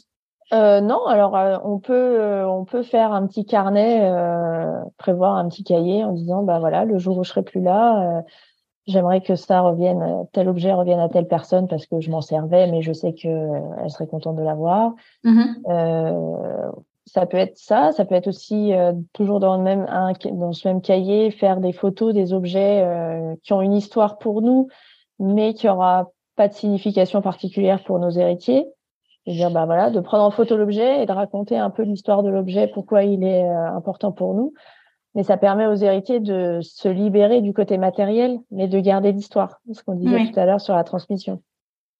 Euh, 0.53 0.81
non, 0.81 1.05
alors 1.05 1.37
on 1.65 1.79
peut 1.79 2.43
on 2.45 2.65
peut 2.65 2.83
faire 2.83 3.13
un 3.13 3.25
petit 3.27 3.45
carnet, 3.45 4.11
prévoir 4.97 5.35
un 5.35 5.47
petit 5.47 5.63
cahier 5.63 6.03
en 6.03 6.11
disant 6.11 6.43
bah 6.43 6.59
voilà 6.59 6.85
le 6.85 6.97
jour 6.97 7.17
où 7.17 7.23
je 7.23 7.29
serai 7.29 7.43
plus 7.43 7.61
là, 7.61 8.23
j'aimerais 8.87 9.21
que 9.21 9.35
ça 9.35 9.61
revienne, 9.61 10.25
tel 10.33 10.49
objet 10.49 10.73
revienne 10.73 10.99
à 10.99 11.09
telle 11.09 11.27
personne 11.27 11.67
parce 11.67 11.85
que 11.85 11.99
je 11.99 12.11
m'en 12.11 12.21
servais, 12.21 12.67
mais 12.67 12.81
je 12.81 12.93
sais 12.93 13.13
que 13.13 13.27
elle 13.83 13.89
serait 13.89 14.07
contente 14.07 14.35
de 14.35 14.43
l'avoir. 14.43 14.93
Mmh 15.23 15.41
euh, 15.69 16.71
ça 17.07 17.25
peut 17.25 17.37
être 17.37 17.57
ça, 17.57 17.91
ça 17.91 18.05
peut 18.05 18.15
être 18.15 18.27
aussi 18.27 18.73
euh, 18.73 18.93
toujours 19.13 19.39
dans 19.39 19.57
le 19.57 19.63
même 19.63 19.85
un, 19.89 20.13
dans 20.31 20.53
ce 20.53 20.67
même 20.67 20.81
cahier 20.81 21.31
faire 21.31 21.59
des 21.59 21.73
photos 21.73 22.13
des 22.13 22.31
objets 22.31 22.83
euh, 22.83 23.35
qui 23.43 23.53
ont 23.53 23.61
une 23.61 23.73
histoire 23.73 24.17
pour 24.17 24.41
nous, 24.41 24.67
mais 25.19 25.53
qui 25.53 25.67
aura 25.67 26.11
pas 26.35 26.47
de 26.47 26.53
signification 26.53 27.21
particulière 27.21 27.83
pour 27.83 27.99
nos 27.99 28.11
héritiers. 28.11 28.65
Et 29.27 29.39
bah 29.51 29.65
voilà, 29.65 29.91
de 29.91 29.99
prendre 29.99 30.23
en 30.23 30.31
photo 30.31 30.57
l'objet 30.57 31.03
et 31.03 31.05
de 31.05 31.11
raconter 31.11 31.57
un 31.57 31.69
peu 31.69 31.83
l'histoire 31.83 32.23
de 32.23 32.29
l'objet, 32.29 32.67
pourquoi 32.67 33.03
il 33.03 33.23
est 33.23 33.47
important 33.47 34.11
pour 34.11 34.33
nous 34.33 34.53
mais 35.15 35.23
ça 35.23 35.37
permet 35.37 35.67
aux 35.67 35.75
héritiers 35.75 36.19
de 36.19 36.59
se 36.61 36.87
libérer 36.87 37.41
du 37.41 37.53
côté 37.53 37.77
matériel, 37.77 38.39
mais 38.49 38.67
de 38.67 38.79
garder 38.79 39.11
l'histoire, 39.11 39.59
ce 39.73 39.83
qu'on 39.83 39.95
disait 39.95 40.31
tout 40.31 40.39
à 40.39 40.45
l'heure 40.45 40.61
sur 40.61 40.75
la 40.75 40.83
transmission. 40.83 41.41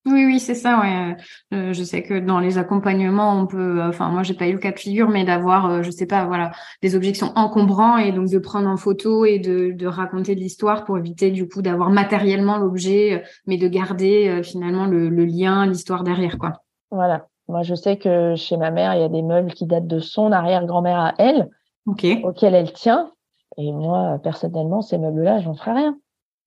Oui, 0.04 0.24
oui, 0.24 0.40
c'est 0.40 0.56
ça. 0.56 0.80
Ouais. 0.80 1.16
Euh, 1.54 1.72
je 1.72 1.84
sais 1.84 2.02
que 2.02 2.18
dans 2.18 2.40
les 2.40 2.58
accompagnements, 2.58 3.38
on 3.38 3.46
peut. 3.46 3.80
Euh, 3.80 3.88
enfin, 3.88 4.10
moi, 4.10 4.24
j'ai 4.24 4.34
pas 4.34 4.48
eu 4.48 4.52
le 4.52 4.58
cas 4.58 4.72
de 4.72 4.78
figure, 4.78 5.08
mais 5.08 5.24
d'avoir, 5.24 5.70
euh, 5.70 5.82
je 5.84 5.92
sais 5.92 6.06
pas, 6.06 6.24
voilà, 6.24 6.50
des 6.82 6.96
objets 6.96 7.12
qui 7.12 7.20
sont 7.20 7.32
encombrants 7.36 7.98
et 7.98 8.10
donc 8.10 8.28
de 8.28 8.38
prendre 8.38 8.68
en 8.68 8.76
photo 8.76 9.24
et 9.24 9.38
de, 9.38 9.70
de 9.70 9.86
raconter 9.86 10.34
de 10.34 10.40
l'histoire 10.40 10.84
pour 10.84 10.98
éviter 10.98 11.30
du 11.30 11.48
coup 11.48 11.62
d'avoir 11.62 11.90
matériellement 11.90 12.58
l'objet, 12.58 13.22
mais 13.46 13.58
de 13.58 13.68
garder 13.68 14.40
finalement 14.42 14.86
le, 14.86 15.08
le 15.08 15.24
lien, 15.24 15.66
l'histoire 15.66 16.02
derrière, 16.02 16.36
quoi. 16.36 16.64
Voilà. 16.92 17.26
Moi, 17.48 17.62
je 17.62 17.74
sais 17.74 17.96
que 17.96 18.36
chez 18.36 18.56
ma 18.56 18.70
mère, 18.70 18.94
il 18.94 19.00
y 19.00 19.04
a 19.04 19.08
des 19.08 19.22
meubles 19.22 19.52
qui 19.52 19.66
datent 19.66 19.88
de 19.88 19.98
son 19.98 20.30
arrière-grand-mère 20.30 20.98
à 20.98 21.14
elle, 21.18 21.48
okay. 21.86 22.22
auxquels 22.22 22.54
elle 22.54 22.72
tient. 22.72 23.10
Et 23.56 23.72
moi, 23.72 24.20
personnellement, 24.22 24.80
ces 24.80 24.98
meubles-là, 24.98 25.40
j'en 25.40 25.54
ferai 25.54 25.72
rien. 25.72 25.98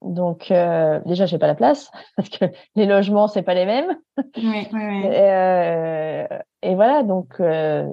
Donc 0.01 0.51
euh, 0.51 0.99
déjà, 1.05 1.25
j'ai 1.25 1.39
pas 1.39 1.47
la 1.47 1.55
place 1.55 1.89
parce 2.15 2.29
que 2.29 2.45
les 2.75 2.85
logements 2.85 3.27
c'est 3.27 3.41
pas 3.41 3.53
les 3.53 3.65
mêmes. 3.65 3.97
Oui, 4.37 4.67
oui, 4.67 4.67
oui. 4.73 5.05
Et, 5.05 5.31
euh, 5.31 6.27
et, 6.61 6.75
voilà, 6.75 7.03
donc 7.03 7.39
euh, 7.39 7.91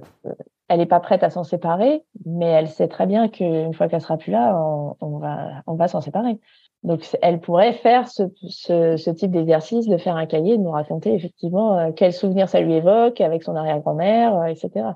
elle 0.73 0.81
est 0.81 0.87
pas 0.87 1.01
prête 1.01 1.23
à 1.23 1.29
s'en 1.29 1.45
séparer, 1.45 2.03
mais 2.25 2.47
elle 2.47 2.69
sait 2.69 2.89
très 2.89 3.07
bien 3.07 3.29
qu'une 3.29 3.75
fois 3.75 3.89
qu'elle 3.89 4.01
sera 4.01 4.17
plus 4.17 4.33
là, 4.33 4.57
on, 5.01 5.77
va 5.77 5.89
s'en 5.89 6.01
séparer. 6.01 6.39
Donc 6.83 7.07
elle 7.21 7.41
pourrait 7.41 7.75
faire 7.75 8.09
ce, 8.09 8.23
ce, 8.49 8.97
ce 8.97 9.11
type 9.11 9.31
d'exercice, 9.31 9.87
de 9.87 9.99
faire 9.99 10.17
un 10.17 10.25
cahier, 10.25 10.57
de 10.57 10.63
nous 10.63 10.71
raconter 10.71 11.15
effectivement 11.15 11.79
euh, 11.79 11.93
quels 11.93 12.15
souvenirs 12.15 12.49
ça 12.49 12.61
lui 12.61 12.73
évoque 12.73 13.21
avec 13.21 13.43
son 13.43 13.55
arrière-grand-mère, 13.55 14.35
euh, 14.37 14.45
etc. 14.47 14.87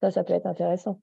Ça, 0.00 0.10
ça 0.10 0.24
peut 0.24 0.32
être 0.32 0.46
intéressant. 0.46 0.98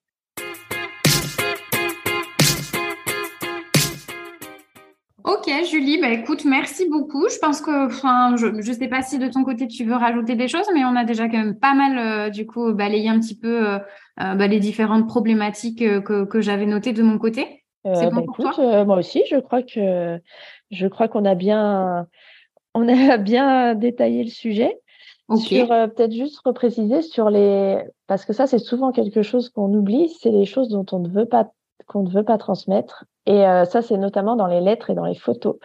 Ok, 5.39 5.49
Julie, 5.69 6.01
bah 6.01 6.09
écoute, 6.09 6.43
merci 6.43 6.89
beaucoup. 6.89 7.29
Je 7.29 7.37
pense 7.39 7.61
que, 7.61 7.87
enfin, 7.87 8.35
je 8.35 8.47
ne 8.47 8.61
sais 8.61 8.87
pas 8.89 9.01
si 9.01 9.19
de 9.19 9.27
ton 9.29 9.45
côté 9.45 9.67
tu 9.67 9.85
veux 9.85 9.95
rajouter 9.95 10.35
des 10.35 10.49
choses, 10.49 10.65
mais 10.73 10.83
on 10.83 10.95
a 10.97 11.05
déjà 11.05 11.29
quand 11.29 11.37
même 11.37 11.57
pas 11.57 11.73
mal, 11.73 11.97
euh, 11.97 12.29
du 12.29 12.45
coup, 12.45 12.73
balayé 12.73 13.07
un 13.07 13.19
petit 13.19 13.37
peu 13.37 13.67
euh, 13.67 13.79
euh, 14.21 14.35
bah, 14.35 14.47
les 14.47 14.59
différentes 14.59 15.07
problématiques 15.07 15.79
que, 15.79 16.25
que 16.25 16.41
j'avais 16.41 16.65
notées 16.65 16.91
de 16.91 17.03
mon 17.03 17.17
côté. 17.17 17.63
C'est 17.85 18.09
bon 18.09 18.17
bah, 18.17 18.21
pour 18.25 18.37
toi? 18.37 18.83
Moi 18.83 18.97
aussi, 18.97 19.23
je 19.29 19.37
crois 19.37 19.63
que 19.63 20.19
je 20.71 20.87
crois 20.87 21.07
qu'on 21.07 21.23
a 21.23 21.35
bien, 21.35 22.05
on 22.73 22.87
a 22.89 23.17
bien 23.17 23.75
détaillé 23.75 24.23
le 24.23 24.29
sujet. 24.29 24.77
Sur 25.37 25.67
peut-être 25.67 26.11
juste 26.11 26.41
repréciser 26.43 27.01
sur 27.01 27.29
les, 27.29 27.77
parce 28.07 28.25
que 28.25 28.33
ça 28.33 28.47
c'est 28.47 28.57
souvent 28.57 28.91
quelque 28.91 29.21
chose 29.21 29.49
qu'on 29.49 29.71
oublie, 29.73 30.09
c'est 30.19 30.31
les 30.31 30.45
choses 30.45 30.69
dont 30.69 30.87
on 30.91 30.99
ne 30.99 31.07
veut 31.07 31.27
pas 31.27 31.51
qu'on 31.87 32.03
ne 32.03 32.09
veut 32.09 32.23
pas 32.23 32.37
transmettre. 32.37 33.05
Et 33.25 33.45
euh, 33.45 33.65
ça, 33.65 33.81
c'est 33.81 33.97
notamment 33.97 34.35
dans 34.35 34.47
les 34.47 34.61
lettres 34.61 34.89
et 34.89 34.95
dans 34.95 35.05
les 35.05 35.15
photos. 35.15 35.57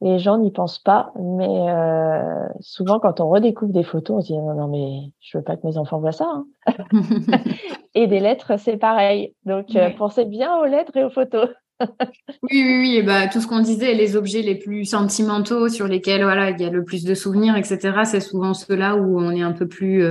Les 0.00 0.20
gens 0.20 0.38
n'y 0.38 0.52
pensent 0.52 0.78
pas, 0.78 1.12
mais 1.18 1.70
euh, 1.70 2.46
souvent 2.60 3.00
quand 3.00 3.20
on 3.20 3.28
redécouvre 3.28 3.72
des 3.72 3.82
photos, 3.82 4.18
on 4.18 4.20
se 4.20 4.26
dit 4.28 4.38
non, 4.38 4.54
non 4.54 4.68
mais 4.68 5.12
je 5.20 5.38
veux 5.38 5.42
pas 5.42 5.56
que 5.56 5.66
mes 5.66 5.76
enfants 5.76 5.98
voient 5.98 6.12
ça. 6.12 6.30
Hein. 6.30 6.74
et 7.94 8.06
des 8.06 8.20
lettres, 8.20 8.52
c'est 8.58 8.76
pareil. 8.76 9.34
Donc 9.44 9.74
euh, 9.74 9.90
pensez 9.90 10.24
bien 10.24 10.56
aux 10.58 10.66
lettres 10.66 10.96
et 10.96 11.02
aux 11.02 11.10
photos. 11.10 11.48
oui, 11.80 11.88
oui, 12.52 12.78
oui. 12.80 13.02
bah, 13.02 13.26
tout 13.26 13.40
ce 13.40 13.48
qu'on 13.48 13.58
disait, 13.58 13.94
les 13.94 14.14
objets 14.14 14.42
les 14.42 14.54
plus 14.54 14.84
sentimentaux 14.84 15.68
sur 15.68 15.88
lesquels 15.88 16.22
voilà 16.22 16.50
il 16.50 16.60
y 16.60 16.64
a 16.64 16.70
le 16.70 16.84
plus 16.84 17.02
de 17.02 17.14
souvenirs, 17.14 17.56
etc. 17.56 18.02
C'est 18.04 18.20
souvent 18.20 18.54
ceux-là 18.54 18.94
où 18.94 19.20
on 19.20 19.32
est 19.32 19.42
un 19.42 19.52
peu 19.52 19.66
plus 19.66 20.04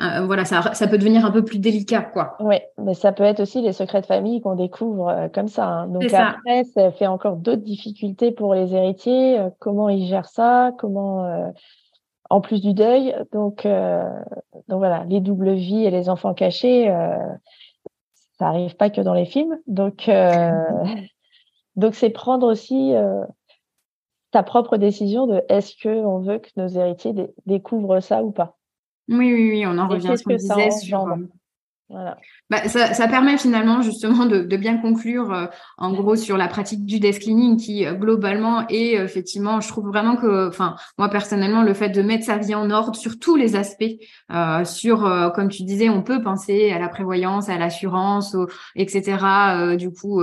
euh, 0.00 0.24
voilà, 0.26 0.44
ça, 0.44 0.74
ça, 0.74 0.86
peut 0.86 0.96
devenir 0.96 1.24
un 1.24 1.32
peu 1.32 1.44
plus 1.44 1.58
délicat, 1.58 2.02
quoi. 2.02 2.36
Oui, 2.38 2.56
mais 2.78 2.94
ça 2.94 3.10
peut 3.10 3.24
être 3.24 3.40
aussi 3.40 3.62
les 3.62 3.72
secrets 3.72 4.00
de 4.00 4.06
famille 4.06 4.40
qu'on 4.40 4.54
découvre 4.54 5.08
euh, 5.08 5.28
comme 5.28 5.48
ça. 5.48 5.66
Hein. 5.66 5.88
Donc 5.88 6.12
après, 6.12 6.62
ça. 6.64 6.92
fait 6.92 7.08
encore 7.08 7.34
d'autres 7.34 7.64
difficultés 7.64 8.30
pour 8.30 8.54
les 8.54 8.74
héritiers. 8.74 9.40
Euh, 9.40 9.50
comment 9.58 9.88
ils 9.88 10.06
gèrent 10.06 10.28
ça 10.28 10.72
Comment, 10.78 11.52
en 12.30 12.40
plus 12.40 12.60
du 12.60 12.74
deuil, 12.74 13.12
donc, 13.32 13.66
donc 13.66 14.78
voilà, 14.78 15.04
les 15.08 15.20
doubles 15.20 15.54
vies 15.54 15.84
et 15.84 15.90
les 15.90 16.08
enfants 16.08 16.34
cachés, 16.34 16.86
ça 18.38 18.48
arrive 18.48 18.76
pas 18.76 18.90
que 18.90 19.00
dans 19.00 19.14
les 19.14 19.24
films. 19.24 19.58
Donc, 19.66 20.08
donc 21.76 21.94
c'est 21.96 22.10
prendre 22.10 22.46
aussi 22.46 22.92
ta 24.30 24.44
propre 24.44 24.76
décision 24.76 25.26
de 25.26 25.42
est-ce 25.48 25.74
que 25.82 25.88
on 25.88 26.20
veut 26.20 26.38
que 26.38 26.50
nos 26.56 26.68
héritiers 26.68 27.14
découvrent 27.46 28.00
ça 28.00 28.22
ou 28.22 28.30
pas. 28.30 28.57
Oui, 29.08 29.32
oui, 29.32 29.50
oui, 29.50 29.66
on 29.66 29.78
en 29.78 29.88
revient 29.88 30.10
à 30.10 30.16
ce 30.16 30.22
qu'on 30.22 30.34
disait 30.34 30.70
sur. 30.70 31.18
Euh, 31.90 31.94
voilà. 31.94 32.18
Bah, 32.50 32.66
ça, 32.66 33.08
permet 33.08 33.36
finalement 33.36 33.82
justement 33.82 34.24
de, 34.24 34.56
bien 34.56 34.78
conclure 34.78 35.32
euh, 35.32 35.46
en 35.76 35.92
gros 35.92 36.16
sur 36.16 36.36
la 36.36 36.48
pratique 36.48 36.84
du 36.86 36.98
desk 36.98 37.22
cleaning 37.22 37.58
qui 37.58 37.86
euh, 37.86 37.92
globalement 37.92 38.66
est 38.68 38.92
effectivement, 38.94 39.60
je 39.60 39.68
trouve 39.68 39.88
vraiment 39.88 40.16
que, 40.16 40.48
enfin 40.48 40.76
moi 40.96 41.08
personnellement, 41.08 41.62
le 41.62 41.74
fait 41.74 41.90
de 41.90 42.02
mettre 42.02 42.24
sa 42.24 42.38
vie 42.38 42.54
en 42.54 42.70
ordre 42.70 42.94
sur 42.94 43.18
tous 43.18 43.36
les 43.36 43.56
aspects, 43.56 43.84
euh, 44.32 44.64
sur 44.64 44.98
comme 45.34 45.48
tu 45.48 45.62
disais, 45.62 45.88
on 45.88 46.02
peut 46.02 46.22
penser 46.22 46.70
à 46.70 46.78
la 46.78 46.88
prévoyance, 46.88 47.48
à 47.48 47.58
l'assurance, 47.58 48.36
etc. 48.76 49.76
du 49.76 49.90
coup, 49.90 50.22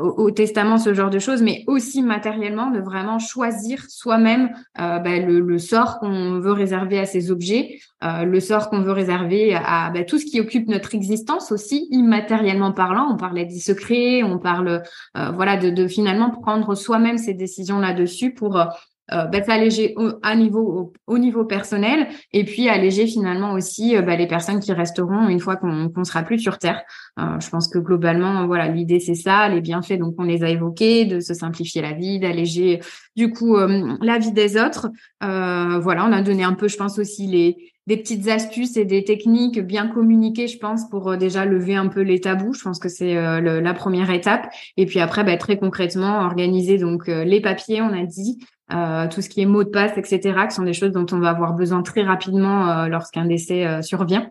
au, 0.00 0.30
testament, 0.30 0.78
ce 0.78 0.94
genre 0.94 1.10
de 1.10 1.18
choses, 1.18 1.42
mais 1.42 1.64
aussi 1.66 2.02
matériellement 2.02 2.70
de 2.70 2.80
vraiment 2.80 3.18
choisir 3.18 3.84
soi-même 3.88 4.50
bah, 4.76 5.00
le, 5.18 5.40
le, 5.40 5.58
sort 5.58 5.98
qu'on 5.98 6.38
veut 6.40 6.52
réserver 6.52 6.98
à 6.98 7.06
ces 7.06 7.30
objets, 7.30 7.78
le 8.02 8.40
sort 8.40 8.68
qu'on 8.70 8.82
veut 8.82 8.92
réserver 8.92 9.54
à 9.54 9.90
bah, 9.90 10.04
tout 10.04 10.18
ce 10.18 10.26
qui 10.26 10.40
occupe 10.40 10.68
notre 10.68 10.75
existence 10.94 11.52
aussi 11.52 11.88
immatériellement 11.90 12.72
parlant. 12.72 13.08
On 13.10 13.16
parlait 13.16 13.44
des 13.44 13.58
secrets, 13.58 14.22
on 14.22 14.38
parle 14.38 14.82
euh, 15.16 15.30
voilà 15.30 15.56
de, 15.56 15.86
finalement 15.88 16.30
prendre 16.30 16.74
soi-même 16.74 17.18
ces 17.18 17.34
décisions 17.34 17.78
là-dessus 17.78 18.34
pour 18.34 18.56
euh, 18.56 18.64
euh 19.12 19.24
bah, 19.26 19.42
s'alléger 19.42 19.94
au, 19.96 20.12
à 20.22 20.34
niveau, 20.34 20.92
au, 21.06 21.18
niveau 21.18 21.44
personnel 21.44 22.08
et 22.32 22.44
puis 22.44 22.68
alléger 22.68 23.06
finalement 23.06 23.52
aussi 23.52 23.96
euh, 23.96 24.02
bah, 24.02 24.16
les 24.16 24.26
personnes 24.26 24.60
qui 24.60 24.72
resteront 24.72 25.28
une 25.28 25.40
fois 25.40 25.56
qu'on 25.56 26.04
sera 26.04 26.22
plus 26.22 26.38
sur 26.38 26.58
Terre. 26.58 26.82
Je 27.16 27.48
pense 27.48 27.68
que 27.68 27.78
globalement, 27.78 28.46
voilà, 28.46 28.68
l'idée 28.68 29.00
c'est 29.00 29.14
ça, 29.14 29.48
les 29.48 29.60
bienfaits, 29.60 29.98
donc 29.98 30.14
on 30.18 30.24
les 30.24 30.42
a 30.42 30.50
évoqués, 30.50 31.04
de 31.04 31.20
se 31.20 31.34
simplifier 31.34 31.82
la 31.82 31.92
vie, 31.92 32.18
d'alléger 32.18 32.80
du 33.14 33.32
coup 33.32 33.56
la 33.56 34.18
vie 34.18 34.32
des 34.32 34.56
autres. 34.56 34.88
voilà, 35.20 36.04
on 36.04 36.12
a 36.12 36.22
donné 36.22 36.44
un 36.44 36.54
peu, 36.54 36.68
je 36.68 36.76
pense 36.76 36.98
aussi 36.98 37.26
les 37.26 37.72
des 37.86 37.96
petites 37.96 38.28
astuces 38.28 38.76
et 38.76 38.84
des 38.84 39.04
techniques 39.04 39.60
bien 39.60 39.88
communiquées, 39.88 40.48
je 40.48 40.58
pense, 40.58 40.88
pour 40.88 41.10
euh, 41.10 41.16
déjà 41.16 41.44
lever 41.44 41.76
un 41.76 41.88
peu 41.88 42.00
les 42.00 42.20
tabous. 42.20 42.52
Je 42.52 42.62
pense 42.62 42.78
que 42.78 42.88
c'est 42.88 43.16
euh, 43.16 43.60
la 43.60 43.74
première 43.74 44.10
étape. 44.10 44.48
Et 44.76 44.86
puis 44.86 45.00
après, 45.00 45.22
bah, 45.24 45.36
très 45.36 45.56
concrètement, 45.56 46.20
organiser 46.22 46.78
donc 46.78 47.08
euh, 47.08 47.24
les 47.24 47.40
papiers, 47.40 47.82
on 47.82 47.92
a 47.92 48.04
dit, 48.04 48.38
tout 48.68 49.20
ce 49.22 49.28
qui 49.28 49.42
est 49.42 49.46
mot 49.46 49.62
de 49.62 49.68
passe, 49.68 49.96
etc., 49.96 50.20
qui 50.48 50.54
sont 50.56 50.64
des 50.64 50.72
choses 50.72 50.90
dont 50.90 51.06
on 51.12 51.20
va 51.20 51.30
avoir 51.30 51.54
besoin 51.54 51.82
très 51.82 52.02
rapidement 52.02 52.88
lorsqu'un 52.88 53.24
décès 53.24 53.80
survient. 53.80 54.28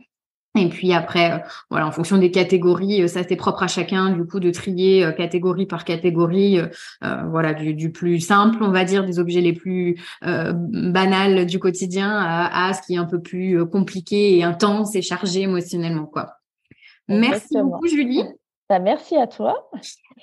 Et 0.55 0.69
puis 0.69 0.93
après, 0.93 1.33
euh, 1.33 1.37
voilà, 1.69 1.87
en 1.87 1.91
fonction 1.91 2.17
des 2.17 2.31
catégories, 2.31 3.03
euh, 3.03 3.07
ça 3.07 3.21
c'est 3.27 3.35
propre 3.35 3.63
à 3.63 3.67
chacun, 3.67 4.09
du 4.11 4.25
coup, 4.25 4.39
de 4.39 4.51
trier 4.51 5.03
euh, 5.03 5.11
catégorie 5.11 5.65
par 5.65 5.83
catégorie, 5.83 6.59
voilà, 7.01 7.53
du, 7.53 7.91
plus 7.91 8.19
simple, 8.19 8.63
on 8.63 8.71
va 8.71 8.83
dire, 8.83 9.05
des 9.05 9.19
objets 9.19 9.41
les 9.41 9.53
plus 9.53 9.99
banals 10.21 11.45
du 11.45 11.59
quotidien 11.59 12.17
à, 12.17 12.73
ce 12.73 12.81
qui 12.81 12.95
est 12.95 12.97
un 12.97 13.05
peu 13.05 13.21
plus 13.21 13.65
compliqué 13.65 14.37
et 14.37 14.43
intense 14.43 14.95
et 14.95 15.01
chargé 15.01 15.41
émotionnellement, 15.41 16.05
quoi. 16.05 16.37
Merci 17.07 17.57
beaucoup, 17.61 17.87
Julie. 17.87 18.23
Bah, 18.69 18.79
merci 18.79 19.15
à 19.15 19.27
toi. 19.27 19.69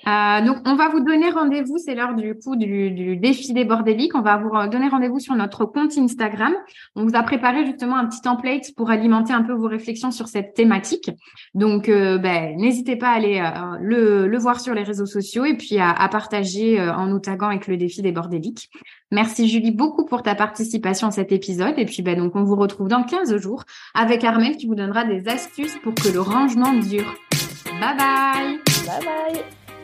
Euh, 0.07 0.45
donc, 0.45 0.57
on 0.65 0.75
va 0.75 0.89
vous 0.89 0.99
donner 0.99 1.29
rendez-vous. 1.29 1.77
C'est 1.77 1.95
l'heure 1.95 2.15
du 2.15 2.35
coup 2.35 2.55
du, 2.55 2.91
du, 2.91 3.17
défi 3.17 3.53
des 3.53 3.65
bordéliques. 3.65 4.15
On 4.15 4.21
va 4.21 4.37
vous 4.37 4.51
donner 4.69 4.89
rendez-vous 4.89 5.19
sur 5.19 5.35
notre 5.35 5.65
compte 5.65 5.97
Instagram. 5.97 6.53
On 6.95 7.05
vous 7.05 7.15
a 7.15 7.23
préparé 7.23 7.65
justement 7.65 7.95
un 7.95 8.05
petit 8.05 8.21
template 8.21 8.73
pour 8.75 8.89
alimenter 8.89 9.33
un 9.33 9.43
peu 9.43 9.53
vos 9.53 9.67
réflexions 9.67 10.11
sur 10.11 10.27
cette 10.27 10.53
thématique. 10.53 11.09
Donc, 11.53 11.89
euh, 11.89 12.17
ben, 12.17 12.55
n'hésitez 12.57 12.95
pas 12.95 13.09
à 13.09 13.13
aller 13.13 13.39
euh, 13.39 13.77
le, 13.81 14.27
le, 14.27 14.37
voir 14.37 14.59
sur 14.59 14.73
les 14.73 14.83
réseaux 14.83 15.05
sociaux 15.05 15.45
et 15.45 15.55
puis 15.55 15.79
à, 15.79 15.91
à 15.91 16.09
partager 16.09 16.81
en 16.81 17.07
nous 17.07 17.19
taguant 17.19 17.49
avec 17.49 17.67
le 17.67 17.77
défi 17.77 18.01
des 18.01 18.11
bordéliques. 18.11 18.69
Merci 19.11 19.47
Julie 19.47 19.71
beaucoup 19.71 20.05
pour 20.05 20.23
ta 20.23 20.35
participation 20.35 21.07
à 21.07 21.11
cet 21.11 21.31
épisode. 21.31 21.75
Et 21.77 21.85
puis, 21.85 22.01
ben, 22.01 22.17
donc, 22.17 22.35
on 22.35 22.43
vous 22.43 22.55
retrouve 22.55 22.87
dans 22.87 23.03
15 23.03 23.37
jours 23.37 23.63
avec 23.93 24.23
Armel 24.23 24.57
qui 24.57 24.67
vous 24.67 24.75
donnera 24.75 25.05
des 25.05 25.27
astuces 25.27 25.77
pour 25.83 25.93
que 25.93 26.09
le 26.09 26.19
rangement 26.19 26.73
dure. 26.73 27.15
Bye 27.79 27.97
bye 27.97 28.59
Bye 28.85 29.05
bye 29.05 29.62